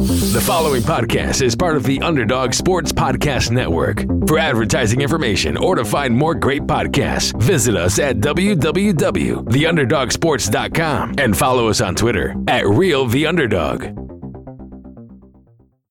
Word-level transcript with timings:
The 0.00 0.40
following 0.40 0.80
podcast 0.80 1.42
is 1.42 1.54
part 1.54 1.76
of 1.76 1.82
the 1.82 2.00
Underdog 2.00 2.54
Sports 2.54 2.90
Podcast 2.90 3.50
Network. 3.50 4.06
For 4.26 4.38
advertising 4.38 5.02
information 5.02 5.58
or 5.58 5.74
to 5.74 5.84
find 5.84 6.16
more 6.16 6.34
great 6.34 6.62
podcasts, 6.62 7.38
visit 7.42 7.76
us 7.76 7.98
at 7.98 8.16
www.theunderdogsports.com 8.16 11.14
and 11.18 11.36
follow 11.36 11.68
us 11.68 11.82
on 11.82 11.94
Twitter 11.94 12.34
at 12.48 12.66
Real 12.66 13.04
The 13.04 13.26
Underdog. 13.26 13.82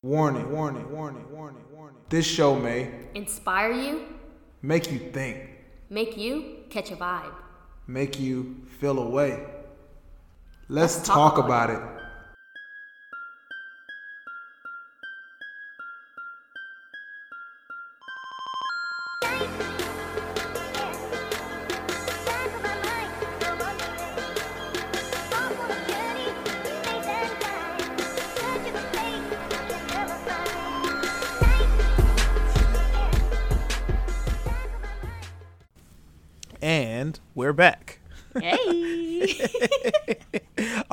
Warning, 0.02 0.52
warning, 0.52 0.92
warning, 0.92 1.32
warning, 1.32 1.66
warning. 1.72 2.02
This 2.10 2.26
show 2.26 2.56
may 2.56 2.90
Inspire 3.14 3.74
you, 3.74 4.06
make 4.64 4.92
you 4.92 4.98
think, 4.98 5.52
make 5.92 6.18
you 6.18 6.64
catch 6.72 6.90
a 6.90 6.96
vibe. 6.96 7.36
make 7.86 8.20
you 8.20 8.56
feel 8.80 8.98
a 8.98 9.08
way. 9.08 9.44
Let's, 10.68 10.96
Let's 10.98 11.08
talk, 11.08 11.36
talk 11.36 11.46
about 11.46 11.70
about 11.70 11.94
it. 11.94 11.99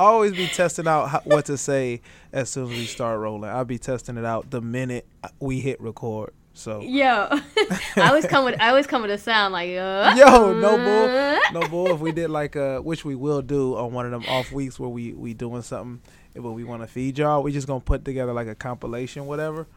Always 0.07 0.33
be 0.33 0.47
testing 0.47 0.87
out 0.87 1.07
how, 1.07 1.21
what 1.23 1.45
to 1.45 1.57
say 1.57 2.01
as 2.31 2.49
soon 2.49 2.71
as 2.71 2.77
we 2.77 2.85
start 2.85 3.19
rolling. 3.19 3.49
I'll 3.49 3.65
be 3.65 3.77
testing 3.77 4.17
it 4.17 4.25
out 4.25 4.49
the 4.49 4.61
minute 4.61 5.07
we 5.39 5.59
hit 5.59 5.79
record. 5.81 6.33
So, 6.53 6.81
Yo, 6.81 7.27
I 7.95 8.07
always 8.07 8.25
come 8.25 8.43
with 8.43 8.59
I 8.59 8.69
always 8.69 8.87
come 8.87 9.03
with 9.03 9.11
a 9.11 9.17
sound 9.19 9.53
like 9.53 9.69
uh, 9.77 10.15
yo, 10.17 10.53
no 10.53 10.77
bull, 10.77 11.61
no 11.61 11.69
bull. 11.69 11.93
If 11.93 11.99
we 11.99 12.11
did 12.11 12.31
like 12.31 12.55
uh, 12.55 12.79
which 12.79 13.05
we 13.05 13.13
will 13.13 13.43
do 13.43 13.77
on 13.77 13.93
one 13.93 14.05
of 14.05 14.11
them 14.11 14.25
off 14.27 14.51
weeks 14.51 14.79
where 14.79 14.89
we 14.89 15.13
we 15.13 15.35
doing 15.35 15.61
something, 15.61 16.01
but 16.33 16.53
we 16.53 16.63
want 16.63 16.81
to 16.81 16.87
feed 16.87 17.19
y'all, 17.19 17.43
we 17.43 17.51
just 17.51 17.67
gonna 17.67 17.79
put 17.79 18.03
together 18.03 18.33
like 18.33 18.47
a 18.47 18.55
compilation, 18.55 19.27
whatever. 19.27 19.67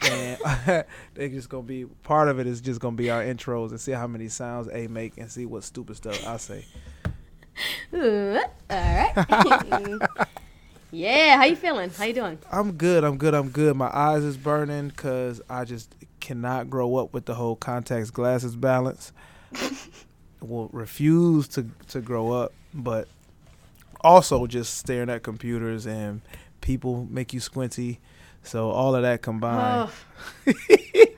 And 0.00 0.38
they 1.14 1.28
just 1.28 1.50
gonna 1.50 1.62
be 1.62 1.84
part 1.84 2.28
of 2.28 2.38
it 2.38 2.46
is 2.46 2.62
just 2.62 2.80
gonna 2.80 2.96
be 2.96 3.10
our 3.10 3.22
intros 3.22 3.70
and 3.70 3.78
see 3.78 3.92
how 3.92 4.06
many 4.06 4.28
sounds 4.28 4.66
A 4.72 4.86
make 4.86 5.18
and 5.18 5.30
see 5.30 5.44
what 5.44 5.62
stupid 5.62 5.96
stuff 5.96 6.26
I 6.26 6.38
say. 6.38 6.64
All 7.92 8.00
right. 8.00 9.12
yeah, 10.90 11.36
how 11.36 11.44
you 11.44 11.56
feeling? 11.56 11.90
How 11.90 12.04
you 12.04 12.14
doing? 12.14 12.38
I'm 12.50 12.72
good. 12.72 13.04
I'm 13.04 13.16
good. 13.16 13.34
I'm 13.34 13.50
good. 13.50 13.76
My 13.76 13.90
eyes 13.92 14.22
is 14.22 14.36
burning 14.36 14.88
because 14.88 15.40
I 15.48 15.64
just 15.64 15.94
cannot 16.20 16.70
grow 16.70 16.96
up 16.96 17.12
with 17.12 17.26
the 17.26 17.34
whole 17.34 17.56
contacts 17.56 18.10
glasses 18.10 18.56
balance. 18.56 19.12
Will 20.40 20.68
refuse 20.72 21.48
to 21.48 21.66
to 21.88 22.00
grow 22.00 22.32
up, 22.32 22.52
but 22.72 23.08
also 24.00 24.46
just 24.46 24.78
staring 24.78 25.10
at 25.10 25.22
computers 25.22 25.86
and 25.86 26.22
people 26.60 27.06
make 27.10 27.34
you 27.34 27.40
squinty. 27.40 28.00
So 28.42 28.70
all 28.70 28.94
of 28.94 29.02
that 29.02 29.20
combined. 29.20 29.90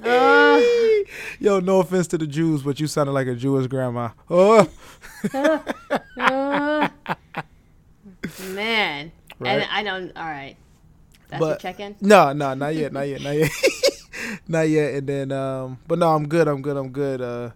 Oh. 0.04 0.88
Yo, 1.42 1.58
no 1.60 1.80
offense 1.80 2.06
to 2.06 2.16
the 2.18 2.26
Jews, 2.26 2.62
but 2.62 2.78
you 2.78 2.86
sounded 2.86 3.12
like 3.12 3.26
a 3.26 3.34
Jewish 3.34 3.66
grandma. 3.66 4.10
Oh, 4.30 4.68
Uh, 5.34 5.58
man. 8.50 9.10
Right. 9.40 9.50
And 9.50 9.64
I 9.70 9.82
don't. 9.82 10.16
All 10.16 10.24
right. 10.24 10.56
That's 11.28 11.40
your 11.40 11.50
But- 11.50 11.60
check-in. 11.60 11.96
No, 12.00 12.32
no, 12.32 12.54
not 12.54 12.74
yet, 12.74 12.92
not 12.92 13.08
yet, 13.08 13.22
not 13.22 13.36
yet, 13.36 13.50
not 14.48 14.68
yet. 14.68 14.94
And 14.94 15.06
then, 15.08 15.32
um, 15.32 15.78
but 15.88 15.98
no, 15.98 16.14
I'm 16.14 16.28
good. 16.28 16.46
I'm 16.46 16.62
good. 16.62 16.76
I'm 16.76 16.90
good. 16.90 17.20
Uh, 17.20 17.50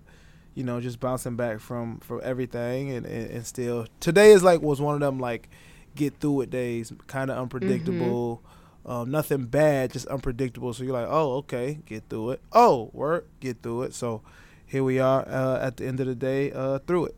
you 0.55 0.65
know, 0.65 0.81
just 0.81 0.98
bouncing 0.98 1.37
back 1.37 1.61
from 1.61 2.00
from 2.00 2.21
everything, 2.25 2.91
and, 2.91 3.06
and 3.06 3.31
and 3.31 3.47
still 3.47 3.87
today 4.00 4.32
is 4.32 4.43
like 4.43 4.62
was 4.62 4.81
one 4.81 4.94
of 4.94 5.00
them 5.00 5.21
like 5.21 5.49
get 5.94 6.19
through 6.19 6.41
it 6.43 6.50
days, 6.50 6.93
kind 7.06 7.31
of 7.31 7.38
unpredictable. 7.38 8.43
Um, 8.87 9.11
nothing 9.11 9.47
bad, 9.47 9.93
just 9.93 10.07
unpredictable. 10.07 10.73
So 10.73 10.85
you're 10.85 10.93
like, 10.93 11.09
oh, 11.11 11.39
okay, 11.39 11.81
get 11.87 12.05
through 12.09 12.31
it. 12.31 12.41
Oh, 12.53 12.91
work, 12.93 13.27
get 13.41 13.61
through 13.61 13.83
it. 13.83 13.95
So 13.95 14.23
here 14.65 14.85
we 14.85 15.01
are 15.01 15.27
uh, 15.29 15.59
at 15.61 15.77
the 15.77 15.87
end 15.87 15.99
of 15.99 16.07
the 16.07 16.15
day, 16.15 16.53
uh, 16.53 16.79
through 16.79 17.07
it. 17.07 17.17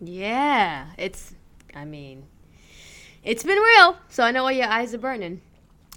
Yeah, 0.00 0.86
it's. 0.96 1.34
I 1.74 1.84
mean, 1.84 2.24
it's 3.22 3.44
been 3.44 3.58
real. 3.58 3.96
So 4.08 4.24
I 4.24 4.30
know 4.30 4.44
why 4.44 4.52
your 4.52 4.68
eyes 4.68 4.94
are 4.94 4.98
burning. 4.98 5.42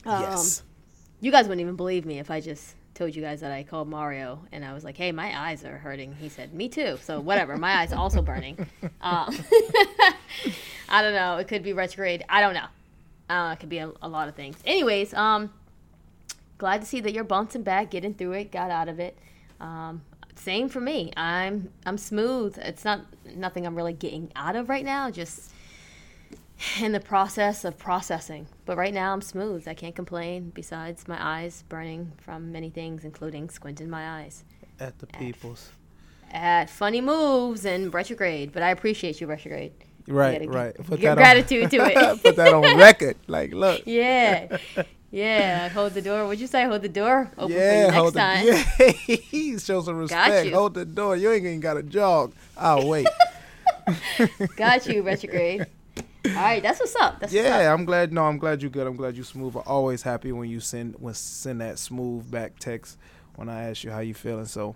Um, 0.06 0.22
yes. 0.24 0.64
You 1.22 1.32
guys 1.32 1.48
wouldn't 1.48 1.62
even 1.62 1.78
believe 1.78 2.06
me 2.06 2.20
if 2.20 2.30
I 2.30 2.42
just 2.42 2.76
told 2.94 3.16
you 3.16 3.22
guys 3.22 3.40
that 3.40 3.52
I 3.52 3.64
called 3.64 3.88
Mario 3.88 4.46
and 4.52 4.66
I 4.66 4.74
was 4.74 4.84
like, 4.84 4.98
"Hey, 4.98 5.14
my 5.14 5.48
eyes 5.48 5.64
are 5.64 5.78
hurting." 5.78 6.14
He 6.20 6.28
said, 6.28 6.54
"Me 6.54 6.68
too." 6.68 7.00
So 7.02 7.22
whatever, 7.22 7.56
my 7.56 7.78
eyes 7.78 7.94
also 7.94 8.22
burning. 8.22 8.68
Um, 9.00 9.34
I 10.90 11.02
don't 11.02 11.14
know. 11.14 11.38
It 11.38 11.48
could 11.48 11.64
be 11.64 11.72
retrograde. 11.72 12.26
I 12.28 12.42
don't 12.42 12.54
know. 12.54 12.68
Uh, 13.29 13.51
it 13.53 13.59
could 13.59 13.69
be 13.69 13.78
a, 13.79 13.91
a 14.01 14.07
lot 14.07 14.28
of 14.28 14.35
things. 14.35 14.57
Anyways, 14.66 15.13
um, 15.13 15.51
glad 16.57 16.81
to 16.81 16.88
see 16.88 17.00
that 17.01 17.13
you're 17.13 17.23
bouncing 17.23 17.63
back, 17.63 17.89
getting 17.91 18.13
through 18.13 18.34
it, 18.34 18.51
got 18.51 18.69
out 18.69 18.89
of 18.89 19.00
it. 19.00 19.17
Um, 19.59 20.01
same 20.35 20.67
for 20.69 20.81
me. 20.81 21.11
I'm 21.16 21.69
I'm 21.85 21.97
smooth. 21.97 22.57
It's 22.57 22.84
not 22.84 23.01
nothing 23.35 23.66
I'm 23.66 23.75
really 23.75 23.94
getting 23.94 24.31
out 24.35 24.56
of 24.56 24.67
right 24.69 24.84
now. 24.84 25.09
Just 25.09 25.51
in 26.79 26.91
the 26.91 27.00
process 27.00 27.63
of 27.66 27.78
processing. 27.78 28.47
But 28.66 28.78
right 28.78 28.94
now 28.94 29.13
I'm 29.13 29.22
smooth. 29.22 29.67
I 29.67 29.73
can't 29.73 29.95
complain. 29.95 30.51
Besides 30.53 31.07
my 31.07 31.17
eyes 31.19 31.63
burning 31.69 32.11
from 32.17 32.51
many 32.51 32.69
things, 32.69 33.03
including 33.05 33.50
squinting 33.50 33.90
my 33.90 34.22
eyes 34.22 34.44
At 34.79 35.00
the 35.00 35.07
people's. 35.07 35.69
at 36.31 36.69
funny 36.69 37.00
moves 37.01 37.66
and 37.66 37.94
retrograde. 37.94 38.51
But 38.51 38.63
I 38.63 38.72
appreciate 38.72 39.22
you, 39.22 39.28
retrograde. 39.28 39.72
Right, 40.08 40.47
right. 40.50 40.75
Put 40.75 41.00
that 41.02 41.18
gratitude 41.18 41.72
to 41.72 41.78
it. 41.78 41.97
on, 41.97 42.19
Put 42.24 42.36
that 42.36 42.53
on 42.53 42.78
record. 42.78 43.18
Like, 43.28 43.53
look. 43.53 43.84
Yeah. 43.86 44.58
Yeah, 45.12 45.69
hold 45.69 45.94
the 45.94 46.02
door. 46.02 46.24
What'd 46.25 46.40
you 46.40 46.47
say? 46.47 46.66
Hold 46.66 46.81
the 46.81 46.90
door 46.90 47.30
open 47.38 47.56
Yeah, 47.56 47.69
for 47.69 47.75
you 47.75 47.81
next 47.84 47.96
hold 47.96 48.14
time. 48.16 48.46
the 48.47 49.22
yeah. 49.31 49.58
Show 49.59 49.81
some 49.84 49.97
respect. 49.97 50.50
Hold 50.50 50.74
the 50.74 50.86
door. 50.86 51.16
You 51.16 51.31
ain't 51.31 51.46
even 51.46 51.59
got 51.59 51.78
a 51.78 51.84
jog. 51.84 52.34
I'll 52.58 52.88
wait. 52.88 53.06
Got 54.56 54.88
you, 54.88 55.03
retrograde. 55.03 55.68
All 56.25 56.31
right, 56.34 56.64
that's 56.64 56.80
what's 56.80 56.96
up. 56.96 57.20
That's 57.20 57.31
what's 57.34 57.46
up. 57.46 57.52
yeah, 57.62 57.72
I'm 57.74 57.85
glad. 57.85 58.12
No, 58.14 58.24
I'm 58.24 58.38
glad 58.40 58.64
you 58.64 58.70
good. 58.70 58.88
I'm 58.88 58.96
glad 58.96 59.16
you 59.16 59.24
smooth. 59.24 59.56
I'm 59.56 59.64
always 59.68 60.02
happy 60.02 60.31
when 60.31 60.50
you 60.50 60.59
send 60.59 60.96
when 60.97 61.14
send 61.14 61.62
that 61.62 61.78
smooth 61.78 62.31
back 62.31 62.58
text 62.58 62.97
when 63.35 63.50
I 63.50 63.70
ask 63.70 63.84
you 63.84 63.91
how 63.91 64.00
you 64.00 64.14
feeling. 64.16 64.46
So, 64.46 64.75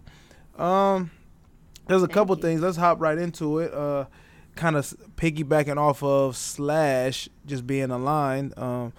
um, 0.57 1.09
there's 1.87 2.03
a 2.03 2.05
Thank 2.05 2.13
couple 2.13 2.35
you. 2.35 2.41
things. 2.41 2.61
Let's 2.61 2.77
hop 2.77 2.99
right 3.01 3.17
into 3.17 3.59
it. 3.59 3.73
Uh, 3.73 4.05
kind 4.57 4.75
of 4.75 4.93
piggybacking 5.15 5.77
off 5.77 6.03
of 6.03 6.35
slash 6.35 7.29
just 7.45 7.65
being 7.65 7.91
aligned. 7.91 8.57
Um, 8.57 8.93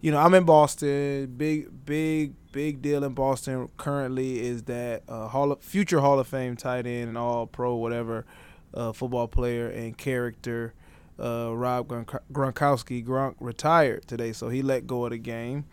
you 0.00 0.10
know, 0.10 0.18
I'm 0.18 0.34
in 0.34 0.44
Boston. 0.44 1.34
Big, 1.36 1.86
big, 1.86 2.34
big 2.52 2.82
deal 2.82 3.02
in 3.04 3.14
Boston 3.14 3.70
currently 3.78 4.40
is 4.40 4.64
that 4.64 5.02
uh, 5.08 5.28
Hall 5.28 5.52
of, 5.52 5.62
future 5.62 6.00
Hall 6.00 6.18
of 6.18 6.26
Fame 6.26 6.56
tight 6.56 6.86
end 6.86 7.08
and 7.08 7.16
All 7.16 7.46
Pro 7.46 7.76
whatever 7.76 8.26
uh, 8.74 8.92
football 8.92 9.28
player 9.28 9.68
and 9.68 9.96
character 9.96 10.74
uh, 11.18 11.54
Rob 11.54 11.88
Gronk- 11.88 12.20
Gronkowski 12.32 13.04
Gronk 13.04 13.36
retired 13.40 14.06
today, 14.06 14.32
so 14.32 14.48
he 14.48 14.62
let 14.62 14.86
go 14.86 15.04
of 15.04 15.10
the 15.10 15.18
game. 15.18 15.64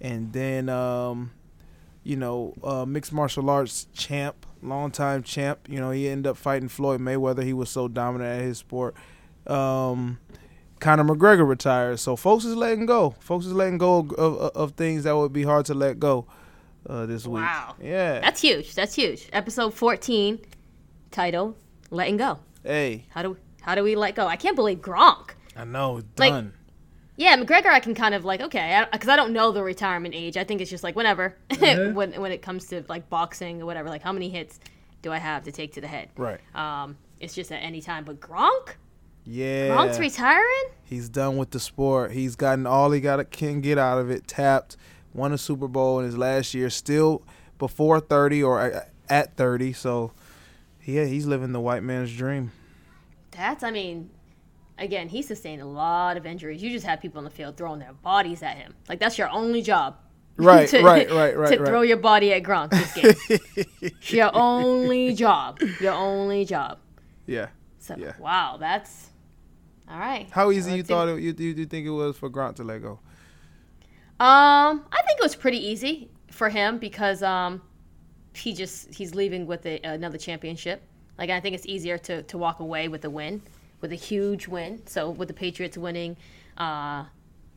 And 0.00 0.32
then, 0.32 0.68
um, 0.68 1.32
you 2.02 2.16
know, 2.16 2.54
uh, 2.62 2.84
mixed 2.84 3.12
martial 3.12 3.50
arts 3.50 3.86
champ, 3.92 4.46
longtime 4.66 5.22
champ. 5.22 5.60
You 5.68 5.80
know, 5.80 5.90
he 5.90 6.08
ended 6.08 6.28
up 6.30 6.36
fighting 6.36 6.68
Floyd 6.68 7.00
Mayweather. 7.00 7.42
He 7.42 7.52
was 7.52 7.70
so 7.70 7.88
dominant 7.88 8.40
at 8.40 8.44
his 8.44 8.58
sport. 8.58 8.94
Um, 9.46 10.18
Conor 10.80 11.04
McGregor 11.04 11.46
retired, 11.48 11.98
so 12.00 12.16
folks 12.16 12.44
is 12.44 12.54
letting 12.54 12.86
go. 12.86 13.14
Folks 13.20 13.46
is 13.46 13.52
letting 13.52 13.78
go 13.78 13.98
of, 14.00 14.12
of, 14.18 14.56
of 14.56 14.70
things 14.72 15.04
that 15.04 15.16
would 15.16 15.32
be 15.32 15.42
hard 15.44 15.66
to 15.66 15.74
let 15.74 15.98
go 15.98 16.26
uh, 16.88 17.06
this 17.06 17.26
week. 17.26 17.42
Wow. 17.42 17.76
Yeah. 17.80 18.20
That's 18.20 18.40
huge. 18.40 18.74
That's 18.74 18.94
huge. 18.94 19.28
Episode 19.32 19.72
14, 19.72 20.38
title, 21.10 21.56
Letting 21.90 22.16
Go. 22.18 22.40
hey, 22.62 23.04
How 23.10 23.22
do 23.22 23.36
how 23.62 23.74
do 23.74 23.82
we 23.82 23.96
let 23.96 24.14
go? 24.14 24.26
I 24.28 24.36
can't 24.36 24.54
believe 24.54 24.78
Gronk. 24.78 25.30
I 25.56 25.64
know. 25.64 26.02
Like, 26.18 26.30
Done. 26.30 26.52
Yeah, 27.18 27.36
McGregor, 27.36 27.66
I 27.66 27.80
can 27.80 27.94
kind 27.94 28.14
of 28.14 28.24
like 28.24 28.40
okay, 28.40 28.84
because 28.92 29.08
I, 29.08 29.16
don't 29.16 29.32
know 29.32 29.50
the 29.50 29.62
retirement 29.62 30.14
age. 30.14 30.36
I 30.36 30.44
think 30.44 30.60
it's 30.60 30.70
just 30.70 30.84
like 30.84 30.94
whenever 30.96 31.36
when 31.58 32.12
when 32.12 32.32
it 32.32 32.42
comes 32.42 32.66
to 32.66 32.84
like 32.88 33.08
boxing 33.08 33.62
or 33.62 33.66
whatever. 33.66 33.88
Like 33.88 34.02
how 34.02 34.12
many 34.12 34.28
hits 34.28 34.60
do 35.02 35.12
I 35.12 35.18
have 35.18 35.44
to 35.44 35.52
take 35.52 35.72
to 35.74 35.80
the 35.80 35.86
head? 35.86 36.10
right. 36.16 36.40
Um, 36.54 36.96
it's 37.18 37.34
just 37.34 37.50
at 37.50 37.62
any 37.62 37.80
time. 37.80 38.04
But 38.04 38.20
Gronk, 38.20 38.74
Yeah. 39.24 39.68
Gronk's 39.68 39.98
retiring. 39.98 40.64
He's 40.84 41.08
done 41.08 41.38
with 41.38 41.50
the 41.50 41.60
sport. 41.60 42.12
He's 42.12 42.36
gotten 42.36 42.66
all 42.66 42.90
he 42.90 43.00
got 43.00 43.30
can 43.30 43.60
get 43.62 43.78
out 43.78 43.98
of 43.98 44.10
it. 44.10 44.28
Tapped, 44.28 44.76
won 45.14 45.32
a 45.32 45.38
Super 45.38 45.68
Bowl 45.68 45.98
in 46.00 46.04
his 46.04 46.18
last 46.18 46.52
year. 46.52 46.68
Still 46.68 47.22
before 47.58 47.98
thirty 48.00 48.42
or 48.42 48.84
at 49.08 49.36
thirty. 49.36 49.72
So, 49.72 50.12
yeah, 50.84 51.06
he's 51.06 51.24
living 51.24 51.52
the 51.52 51.60
white 51.60 51.82
man's 51.82 52.14
dream. 52.14 52.52
That's 53.30 53.62
I 53.62 53.70
mean, 53.70 54.10
again, 54.78 55.08
he 55.08 55.22
sustained 55.22 55.62
a 55.62 55.66
lot 55.66 56.16
of 56.16 56.26
injuries. 56.26 56.62
You 56.62 56.70
just 56.70 56.86
have 56.86 57.00
people 57.00 57.18
in 57.18 57.24
the 57.24 57.30
field 57.30 57.56
throwing 57.56 57.80
their 57.80 57.92
bodies 57.92 58.42
at 58.42 58.56
him. 58.56 58.74
Like 58.88 58.98
that's 59.00 59.18
your 59.18 59.28
only 59.30 59.62
job. 59.62 59.96
Right, 60.38 60.68
to, 60.68 60.82
right, 60.82 61.10
right, 61.10 61.34
right, 61.34 61.48
To 61.52 61.58
right. 61.62 61.66
throw 61.66 61.80
your 61.80 61.96
body 61.96 62.30
at 62.34 62.42
Gronk 62.42 62.68
this 62.68 62.92
game. 62.92 63.90
your 64.08 64.30
only 64.34 65.14
job. 65.14 65.58
Your 65.80 65.94
only 65.94 66.44
job. 66.44 66.76
Yeah. 67.24 67.48
So 67.78 67.96
Yeah. 67.96 68.12
wow, 68.18 68.58
that's 68.60 69.08
all 69.88 69.98
right. 69.98 70.28
How 70.30 70.50
easy 70.50 70.72
you 70.72 70.76
Let's 70.78 70.88
see. 70.88 70.92
thought 70.92 71.08
it, 71.08 71.20
you, 71.22 71.34
you 71.38 71.54
you 71.54 71.64
think 71.64 71.86
it 71.86 71.90
was 71.90 72.18
for 72.18 72.28
Grant 72.28 72.56
to 72.56 72.64
let 72.64 72.82
go? 72.82 72.98
Um, 74.18 74.84
I 74.92 75.02
think 75.06 75.18
it 75.18 75.22
was 75.22 75.36
pretty 75.36 75.58
easy 75.66 76.10
for 76.30 76.48
him 76.50 76.76
because 76.78 77.22
um, 77.22 77.62
he 78.34 78.52
just 78.52 78.92
he's 78.94 79.14
leaving 79.14 79.46
with 79.46 79.64
a, 79.66 79.80
another 79.84 80.18
championship. 80.18 80.82
Like 81.18 81.30
I 81.30 81.40
think 81.40 81.54
it's 81.54 81.66
easier 81.66 81.98
to 81.98 82.22
to 82.24 82.36
walk 82.38 82.60
away 82.60 82.88
with 82.88 83.04
a 83.06 83.10
win, 83.10 83.40
with 83.80 83.92
a 83.92 83.96
huge 83.96 84.48
win. 84.48 84.86
So 84.86 85.10
with 85.10 85.28
the 85.28 85.34
Patriots 85.34 85.76
winning 85.76 86.16
uh, 86.56 87.04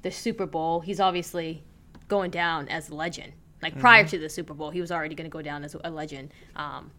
the 0.02 0.12
Super 0.12 0.46
Bowl, 0.46 0.80
he's 0.80 1.00
obviously 1.00 1.64
going 2.08 2.32
down 2.32 2.68
as 2.70 2.90
a 2.90 2.96
legend. 2.96 3.34
Like 3.62 3.78
prior 3.78 4.08
to 4.08 4.18
the 4.18 4.30
Super 4.30 4.54
Bowl, 4.54 4.70
he 4.70 4.80
was 4.80 4.92
already 4.92 5.16
going 5.16 5.30
to 5.30 5.34
go 5.34 5.42
down 5.42 5.64
as 5.66 5.76
a 5.84 5.90
legend 5.90 6.32
um, 6.56 6.92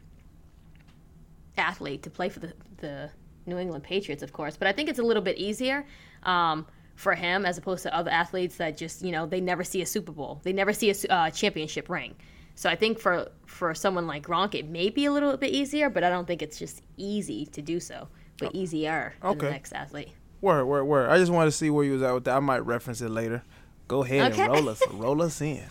athlete 1.57 2.03
to 2.03 2.11
play 2.11 2.29
for 2.29 2.41
the 2.41 2.53
the 2.79 3.11
New 3.47 3.59
England 3.59 3.83
Patriots, 3.83 4.23
of 4.23 4.33
course. 4.33 4.57
But 4.57 4.69
I 4.69 4.73
think 4.73 4.89
it's 4.89 4.99
a 4.99 5.03
little 5.03 5.23
bit 5.23 5.39
easier. 5.39 5.87
Um, 6.23 6.67
for 6.97 7.15
him, 7.15 7.47
as 7.47 7.57
opposed 7.57 7.83
to 7.83 7.97
other 7.97 8.11
athletes 8.11 8.57
that 8.57 8.77
just 8.77 9.03
you 9.03 9.11
know 9.11 9.25
they 9.27 9.41
never 9.41 9.65
see 9.65 9.81
a 9.81 9.87
Super 9.87 10.13
Bowl, 10.13 10.41
they 10.43 10.53
never 10.53 10.73
see 10.73 10.91
a 10.91 11.13
uh, 11.13 11.31
championship 11.31 11.89
ring. 11.89 12.15
So 12.55 12.69
I 12.69 12.77
think 12.77 12.99
for 12.99 13.31
for 13.47 13.75
someone 13.75 14.07
like 14.07 14.27
Gronk, 14.27 14.55
it 14.55 14.67
may 14.69 14.91
be 14.91 15.07
a 15.07 15.13
little 15.13 15.35
bit 15.39 15.51
easier, 15.51 15.89
but 15.89 16.05
I 16.05 16.11
don't 16.11 16.27
think 16.27 16.43
it's 16.43 16.59
just 16.59 16.83
easy 16.99 17.47
to 17.47 17.63
do 17.63 17.81
so, 17.81 18.07
but 18.41 18.55
easier 18.55 19.15
than 19.21 19.39
the 19.39 19.45
Okay. 19.45 19.51
next 19.53 19.73
athlete. 19.73 20.09
Word, 20.41 20.65
word, 20.65 20.85
word. 20.85 21.11
I 21.11 21.19
just 21.19 21.31
wanted 21.31 21.51
to 21.51 21.57
see 21.57 21.71
where 21.71 21.85
you 21.85 21.93
was 21.93 22.03
at 22.03 22.13
with 22.15 22.25
that. 22.25 22.37
I 22.37 22.41
might 22.41 22.65
reference 22.65 23.01
it 23.01 23.11
later. 23.11 23.43
Go 23.89 24.03
ahead 24.03 24.33
Okay. 24.33 24.43
and 24.43 24.53
roll 24.53 24.69
us, 24.69 24.83
roll 24.91 25.23
us 25.23 25.41
in. 25.41 25.63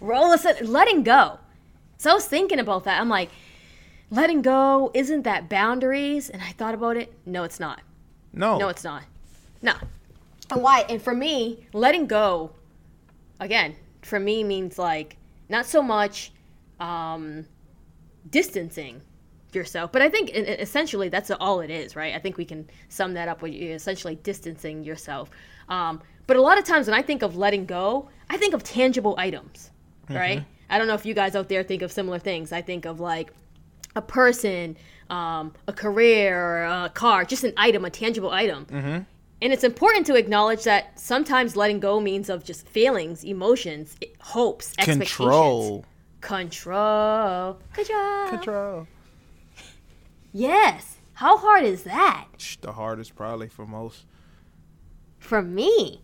Roll 0.00 0.24
us, 0.32 0.44
in. 0.44 0.70
letting 0.70 1.02
go. 1.02 1.38
So 1.96 2.10
I 2.10 2.14
was 2.14 2.26
thinking 2.26 2.58
about 2.58 2.84
that. 2.84 3.00
I'm 3.00 3.08
like, 3.08 3.30
letting 4.10 4.42
go 4.42 4.90
isn't 4.94 5.22
that 5.22 5.48
boundaries? 5.48 6.28
And 6.30 6.42
I 6.42 6.50
thought 6.52 6.74
about 6.74 6.96
it. 6.96 7.12
No, 7.26 7.44
it's 7.44 7.60
not. 7.60 7.80
No, 8.32 8.58
No, 8.58 8.68
it's 8.68 8.84
not. 8.84 9.02
No. 9.62 9.74
And 10.50 10.62
why? 10.62 10.84
And 10.88 11.00
for 11.02 11.14
me, 11.14 11.66
letting 11.72 12.06
go, 12.06 12.50
again, 13.40 13.74
for 14.02 14.18
me 14.18 14.42
means 14.44 14.78
like 14.78 15.16
not 15.48 15.66
so 15.66 15.82
much 15.82 16.32
um, 16.80 17.44
distancing 18.30 19.00
yourself, 19.58 19.92
but 19.92 20.00
I 20.00 20.08
think 20.08 20.30
essentially 20.34 21.08
that's 21.08 21.30
all 21.30 21.60
it 21.60 21.70
is, 21.70 21.94
right? 21.96 22.14
I 22.14 22.18
think 22.18 22.36
we 22.38 22.44
can 22.44 22.68
sum 22.88 23.12
that 23.14 23.28
up 23.28 23.42
with 23.42 23.52
you 23.52 23.72
essentially 23.74 24.14
distancing 24.16 24.82
yourself. 24.84 25.28
Um, 25.68 26.00
but 26.26 26.36
a 26.36 26.42
lot 26.42 26.56
of 26.58 26.64
times 26.64 26.86
when 26.86 26.94
I 26.98 27.02
think 27.02 27.22
of 27.22 27.36
letting 27.36 27.66
go, 27.66 28.08
I 28.30 28.36
think 28.36 28.54
of 28.54 28.62
tangible 28.62 29.14
items, 29.18 29.70
right? 30.08 30.44
I 30.70 30.78
don't 30.78 30.86
know 30.88 30.94
if 30.94 31.04
you 31.06 31.14
guys 31.14 31.34
out 31.36 31.48
there 31.48 31.62
think 31.62 31.82
of 31.82 31.90
similar 31.92 32.18
things. 32.18 32.52
I 32.52 32.62
think 32.62 32.86
of 32.86 33.00
like 33.00 33.32
a 33.96 34.02
person, 34.02 34.76
um, 35.10 35.54
a 35.66 35.72
career, 35.72 36.64
a 36.64 36.90
car, 36.94 37.24
just 37.24 37.44
an 37.44 37.52
item, 37.56 37.84
a 37.84 37.90
tangible 37.90 38.30
item. 38.30 38.66
And 39.40 39.52
it's 39.52 39.62
important 39.64 40.04
to 40.06 40.14
acknowledge 40.16 40.64
that 40.64 40.98
sometimes 40.98 41.54
letting 41.56 41.78
go 41.80 42.00
means 42.00 42.28
of 42.28 42.44
just 42.44 42.68
feelings, 42.68 43.24
emotions, 43.24 43.96
hopes, 44.20 44.74
expectations. 44.78 45.16
control, 45.16 45.84
Control. 46.20 47.58
Control. 47.72 48.28
control. 48.28 48.86
Yes. 50.32 50.96
How 51.14 51.36
hard 51.36 51.64
is 51.64 51.82
that 51.82 52.26
The 52.60 52.72
hardest 52.72 53.16
probably 53.16 53.48
for 53.48 53.66
most. 53.66 54.04
for 55.18 55.42
me? 55.42 56.02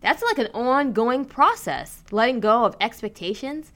That's 0.00 0.22
like 0.22 0.38
an 0.38 0.48
ongoing 0.54 1.24
process. 1.24 2.02
Letting 2.10 2.40
go 2.40 2.64
of 2.64 2.76
expectations, 2.80 3.72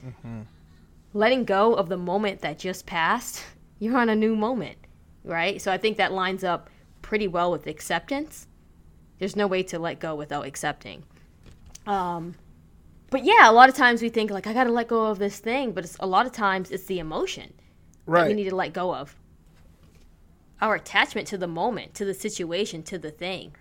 letting 1.13 1.45
go 1.45 1.73
of 1.73 1.89
the 1.89 1.97
moment 1.97 2.41
that 2.41 2.59
just 2.59 2.85
passed. 2.85 3.43
You're 3.79 3.97
on 3.97 4.09
a 4.09 4.15
new 4.15 4.35
moment, 4.35 4.77
right? 5.23 5.61
So 5.61 5.71
I 5.71 5.77
think 5.77 5.97
that 5.97 6.11
lines 6.11 6.43
up 6.43 6.69
pretty 7.01 7.27
well 7.27 7.51
with 7.51 7.67
acceptance. 7.67 8.47
There's 9.19 9.35
no 9.35 9.45
way 9.47 9.61
to 9.63 9.77
let 9.79 9.99
go 9.99 10.15
without 10.15 10.45
accepting. 10.45 11.03
Um, 11.85 12.35
but 13.09 13.23
yeah, 13.23 13.49
a 13.49 13.53
lot 13.53 13.69
of 13.69 13.75
times 13.75 14.01
we 14.01 14.09
think 14.09 14.31
like 14.31 14.47
I 14.47 14.53
got 14.53 14.65
to 14.65 14.71
let 14.71 14.87
go 14.87 15.05
of 15.05 15.19
this 15.19 15.39
thing, 15.39 15.71
but 15.73 15.83
it's, 15.83 15.95
a 15.99 16.07
lot 16.07 16.25
of 16.25 16.31
times 16.31 16.71
it's 16.71 16.85
the 16.85 16.99
emotion 16.99 17.53
that 18.07 18.27
we 18.27 18.33
need 18.33 18.49
to 18.49 18.55
let 18.55 18.73
go 18.73 18.93
of. 18.95 19.15
Our 20.59 20.75
attachment 20.75 21.27
to 21.27 21.37
the 21.37 21.47
moment, 21.47 21.93
to 21.95 22.05
the 22.05 22.13
situation, 22.13 22.81
to 22.83 22.97
the 22.97 23.11
thing. 23.11 23.55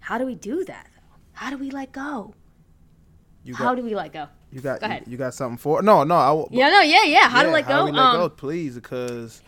How 0.00 0.18
do 0.18 0.26
we 0.26 0.34
do 0.34 0.64
that 0.64 0.88
though? 0.94 1.16
How 1.32 1.50
do 1.50 1.58
we 1.58 1.70
let 1.70 1.92
go? 1.92 2.34
You 3.44 3.54
How 3.54 3.74
do 3.74 3.82
we 3.82 3.94
let 3.94 4.12
go? 4.12 4.28
you 4.52 4.60
got, 4.60 4.80
go 4.80 4.86
you, 4.86 4.92
ahead. 4.92 5.04
you 5.08 5.16
got 5.16 5.34
something 5.34 5.58
for? 5.58 5.82
No, 5.82 6.04
no. 6.04 6.14
I, 6.14 6.46
Yeah, 6.50 6.68
no, 6.68 6.80
yeah, 6.80 7.04
yeah. 7.04 7.28
How 7.28 7.42
to 7.42 7.48
yeah, 7.48 7.54
let 7.54 7.66
go? 7.66 7.72
How 7.72 7.78
do 7.80 7.84
we 7.86 7.92
let 7.92 8.04
um, 8.04 8.16
go, 8.16 8.28
please, 8.28 8.76
because 8.76 9.42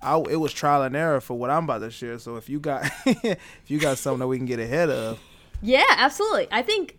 I, 0.00 0.16
it 0.30 0.36
was 0.36 0.52
trial 0.52 0.82
and 0.82 0.96
error 0.96 1.20
for 1.20 1.36
what 1.36 1.50
I'm 1.50 1.64
about 1.64 1.80
to 1.80 1.90
share. 1.90 2.18
So 2.18 2.36
if 2.36 2.48
you 2.48 2.58
got, 2.60 2.90
if 3.06 3.38
you 3.66 3.78
got 3.78 3.98
something 3.98 4.20
that 4.20 4.28
we 4.28 4.38
can 4.38 4.46
get 4.46 4.60
ahead 4.60 4.88
of, 4.88 5.18
Yeah, 5.60 5.84
absolutely. 5.90 6.48
I 6.50 6.62
think 6.62 6.98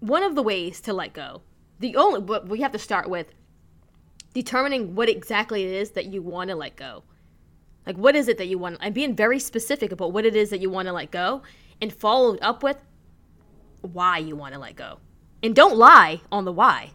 one 0.00 0.22
of 0.22 0.34
the 0.34 0.42
ways 0.42 0.80
to 0.82 0.92
let 0.92 1.12
go, 1.12 1.42
the 1.78 1.96
only, 1.96 2.20
but 2.20 2.48
we 2.48 2.60
have 2.62 2.72
to 2.72 2.78
start 2.78 3.08
with 3.08 3.26
determining 4.32 4.94
what 4.94 5.08
exactly 5.08 5.64
it 5.64 5.72
is 5.72 5.90
that 5.90 6.06
you 6.06 6.22
want 6.22 6.50
to 6.50 6.56
let 6.56 6.76
go. 6.76 7.02
Like, 7.86 7.96
what 7.96 8.14
is 8.14 8.28
it 8.28 8.38
that 8.38 8.46
you 8.46 8.58
want? 8.58 8.78
And 8.80 8.94
being 8.94 9.14
very 9.14 9.38
specific 9.38 9.92
about 9.92 10.12
what 10.12 10.24
it 10.24 10.36
is 10.36 10.50
that 10.50 10.60
you 10.60 10.70
want 10.70 10.86
to 10.86 10.92
let 10.92 11.10
go, 11.10 11.42
and 11.80 11.92
followed 11.92 12.38
up 12.40 12.62
with 12.62 12.76
why 13.80 14.18
you 14.18 14.36
want 14.36 14.54
to 14.54 14.60
let 14.60 14.76
go. 14.76 14.98
And 15.42 15.54
don't 15.54 15.76
lie 15.76 16.20
on 16.30 16.44
the 16.44 16.52
why. 16.52 16.90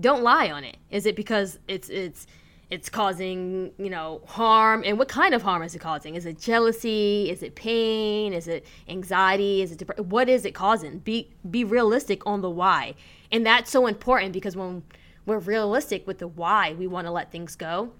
Don't 0.00 0.22
lie 0.22 0.50
on 0.50 0.64
it. 0.64 0.76
Is 0.90 1.06
it 1.06 1.14
because 1.14 1.58
it's 1.68 1.88
it's 1.88 2.26
it's 2.70 2.88
causing 2.88 3.72
you 3.78 3.90
know 3.90 4.20
harm? 4.26 4.82
And 4.84 4.98
what 4.98 5.08
kind 5.08 5.32
of 5.34 5.42
harm 5.42 5.62
is 5.62 5.74
it 5.74 5.78
causing? 5.80 6.16
Is 6.16 6.26
it 6.26 6.40
jealousy? 6.40 7.30
Is 7.30 7.42
it 7.44 7.54
pain? 7.54 8.32
Is 8.32 8.48
it 8.48 8.66
anxiety? 8.88 9.62
Is 9.62 9.72
it 9.72 9.78
depre- 9.78 10.04
what 10.06 10.28
is 10.28 10.44
it 10.44 10.54
causing? 10.54 10.98
Be 10.98 11.30
be 11.48 11.62
realistic 11.62 12.26
on 12.26 12.40
the 12.40 12.50
why, 12.50 12.94
and 13.30 13.46
that's 13.46 13.70
so 13.70 13.86
important 13.86 14.32
because 14.32 14.56
when 14.56 14.82
we're 15.28 15.38
realistic 15.38 16.06
with 16.06 16.18
the 16.18 16.26
why 16.26 16.72
we 16.72 16.86
want 16.86 17.06
to 17.06 17.10
let 17.12 17.30
things 17.30 17.54
go, 17.54 17.92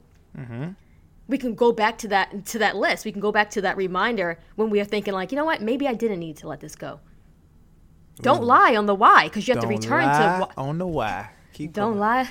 we 1.28 1.36
can 1.38 1.54
go 1.54 1.72
back 1.72 1.98
to 1.98 2.08
that 2.08 2.46
to 2.46 2.58
that 2.58 2.74
list. 2.76 3.04
We 3.04 3.12
can 3.12 3.20
go 3.20 3.30
back 3.30 3.50
to 3.50 3.60
that 3.60 3.76
reminder 3.76 4.38
when 4.56 4.70
we 4.70 4.80
are 4.80 4.84
thinking 4.84 5.12
like, 5.14 5.30
you 5.30 5.36
know 5.36 5.44
what, 5.44 5.60
maybe 5.60 5.86
I 5.86 5.94
didn't 5.94 6.20
need 6.20 6.38
to 6.38 6.48
let 6.48 6.60
this 6.60 6.74
go. 6.74 7.00
Don't 8.20 8.42
lie 8.42 8.74
on 8.74 8.86
the 8.86 8.94
why 8.94 9.24
because 9.24 9.46
you 9.46 9.52
have 9.54 9.62
don't 9.62 9.70
to 9.70 9.76
return 9.76 10.06
lie 10.06 10.38
to 10.38 10.44
wh- 10.46 10.58
on 10.58 10.78
the 10.78 10.86
why. 10.86 11.30
Keep 11.52 11.74
don't 11.74 11.98
going. 11.98 12.00
lie. 12.00 12.30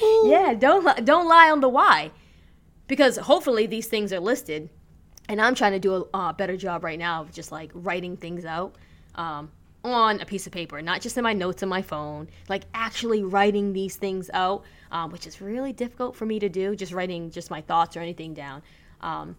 yeah, 0.24 0.54
don't 0.54 0.84
li- 0.84 1.02
don't 1.02 1.28
lie 1.28 1.50
on 1.50 1.60
the 1.60 1.68
why, 1.68 2.12
because 2.86 3.16
hopefully 3.16 3.66
these 3.66 3.88
things 3.88 4.12
are 4.12 4.20
listed, 4.20 4.70
and 5.28 5.40
I'm 5.40 5.54
trying 5.54 5.72
to 5.72 5.80
do 5.80 5.94
a 5.94 6.04
uh, 6.16 6.32
better 6.32 6.56
job 6.56 6.84
right 6.84 6.98
now 6.98 7.22
of 7.22 7.32
just 7.32 7.50
like 7.50 7.70
writing 7.74 8.16
things 8.16 8.44
out 8.44 8.76
um, 9.16 9.50
on 9.92 10.20
a 10.20 10.26
piece 10.26 10.46
of 10.46 10.52
paper, 10.52 10.80
not 10.82 11.00
just 11.00 11.16
in 11.16 11.24
my 11.24 11.32
notes 11.32 11.62
on 11.62 11.68
my 11.68 11.82
phone, 11.82 12.28
like 12.48 12.64
actually 12.74 13.22
writing 13.22 13.72
these 13.72 13.96
things 13.96 14.30
out, 14.32 14.64
um, 14.90 15.10
which 15.10 15.26
is 15.26 15.40
really 15.40 15.72
difficult 15.72 16.16
for 16.16 16.26
me 16.26 16.38
to 16.38 16.48
do, 16.48 16.76
just 16.76 16.92
writing 16.92 17.30
just 17.30 17.50
my 17.50 17.60
thoughts 17.60 17.96
or 17.96 18.00
anything 18.00 18.34
down. 18.34 18.62
Um, 19.00 19.36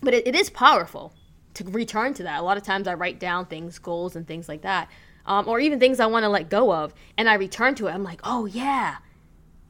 but 0.00 0.14
it, 0.14 0.26
it 0.26 0.34
is 0.34 0.50
powerful 0.50 1.12
to 1.54 1.64
return 1.64 2.14
to 2.14 2.22
that. 2.24 2.40
A 2.40 2.42
lot 2.42 2.56
of 2.56 2.62
times 2.62 2.86
I 2.88 2.94
write 2.94 3.18
down 3.18 3.46
things, 3.46 3.78
goals, 3.78 4.16
and 4.16 4.26
things 4.26 4.48
like 4.48 4.62
that, 4.62 4.88
um, 5.26 5.48
or 5.48 5.60
even 5.60 5.78
things 5.78 6.00
I 6.00 6.06
want 6.06 6.24
to 6.24 6.28
let 6.28 6.50
go 6.50 6.72
of, 6.72 6.94
and 7.16 7.28
I 7.28 7.34
return 7.34 7.74
to 7.76 7.86
it. 7.86 7.92
I'm 7.92 8.04
like, 8.04 8.20
oh 8.24 8.46
yeah, 8.46 8.96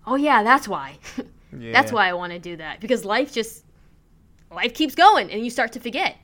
oh 0.07 0.17
yeah, 0.17 0.43
that's 0.43 0.69
why. 0.69 0.99
That's 1.57 1.93
why 1.93 2.09
I 2.09 2.15
want 2.15 2.33
to 2.33 2.41
do 2.41 2.57
that 2.57 2.81
because 2.81 3.05
life 3.05 3.33
just 3.33 3.65
life 4.51 4.75
keeps 4.75 4.97
going, 4.97 5.31
and 5.31 5.45
you 5.45 5.51
start 5.51 5.71
to 5.75 5.81
forget. 5.81 6.17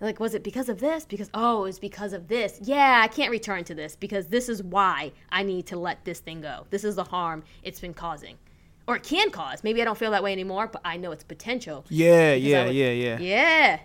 Like, 0.00 0.20
was 0.20 0.34
it 0.34 0.42
because 0.44 0.68
of 0.68 0.78
this? 0.78 1.06
Because 1.06 1.30
oh, 1.32 1.64
it's 1.64 1.78
because 1.78 2.12
of 2.12 2.28
this. 2.28 2.58
Yeah, 2.62 3.00
I 3.02 3.08
can't 3.08 3.30
return 3.30 3.64
to 3.64 3.74
this 3.74 3.96
because 3.96 4.26
this 4.26 4.48
is 4.48 4.62
why 4.62 5.12
I 5.32 5.42
need 5.42 5.66
to 5.66 5.78
let 5.78 6.04
this 6.04 6.20
thing 6.20 6.42
go. 6.42 6.66
This 6.70 6.84
is 6.84 6.96
the 6.96 7.04
harm 7.04 7.44
it's 7.62 7.80
been 7.80 7.94
causing, 7.94 8.36
or 8.86 8.96
it 8.96 9.02
can 9.02 9.30
cause. 9.30 9.64
Maybe 9.64 9.80
I 9.80 9.84
don't 9.86 9.96
feel 9.96 10.10
that 10.10 10.22
way 10.22 10.32
anymore, 10.32 10.66
but 10.66 10.82
I 10.84 10.98
know 10.98 11.12
its 11.12 11.24
potential. 11.24 11.84
Yeah, 11.88 12.34
yeah, 12.34 12.66
would- 12.66 12.74
yeah, 12.74 12.90
yeah. 12.90 13.18
Yeah. 13.18 13.80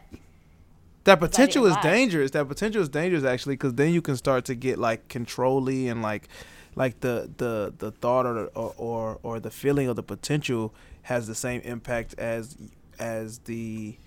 That 1.06 1.20
potential 1.20 1.65
is 1.65 1.75
dangerous. 1.77 2.32
That 2.32 2.48
potential 2.48 2.82
is 2.82 2.89
dangerous 2.89 3.24
actually, 3.24 3.53
because 3.56 3.74
then 3.74 3.91
you 3.91 4.01
can 4.01 4.15
start 4.18 4.46
to 4.46 4.56
get 4.56 4.77
like 4.77 5.08
controlly 5.08 5.88
and 5.88 6.01
like, 6.01 6.27
like 6.75 7.00
the 7.00 7.30
the 7.38 7.74
the 7.77 7.91
thought 7.91 8.25
or 8.25 8.46
or, 8.53 8.74
or 8.77 9.20
or 9.24 9.39
the 9.39 9.50
feeling 9.50 9.88
of 9.88 9.96
the 9.96 10.03
potential 10.03 10.75
has 11.03 11.25
the 11.25 11.36
same 11.36 11.62
impact 11.62 12.13
as 12.20 12.56
as 13.00 13.39
the 13.39 13.98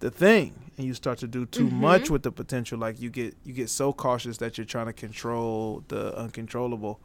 the 0.00 0.10
thing, 0.10 0.54
and 0.76 0.86
you 0.86 0.94
start 0.94 1.18
to 1.18 1.26
do 1.26 1.46
too 1.46 1.66
Mm-hmm. 1.66 1.80
much 1.80 2.10
with 2.10 2.22
the 2.22 2.32
potential. 2.32 2.78
Like 2.78 3.00
you 3.00 3.10
get 3.10 3.34
you 3.44 3.52
get 3.52 3.68
so 3.70 3.92
cautious 3.92 4.38
that 4.38 4.56
you're 4.58 4.64
trying 4.64 4.86
to 4.86 4.92
control 4.92 5.82
the 5.88 6.16
uncontrollable. 6.16 7.00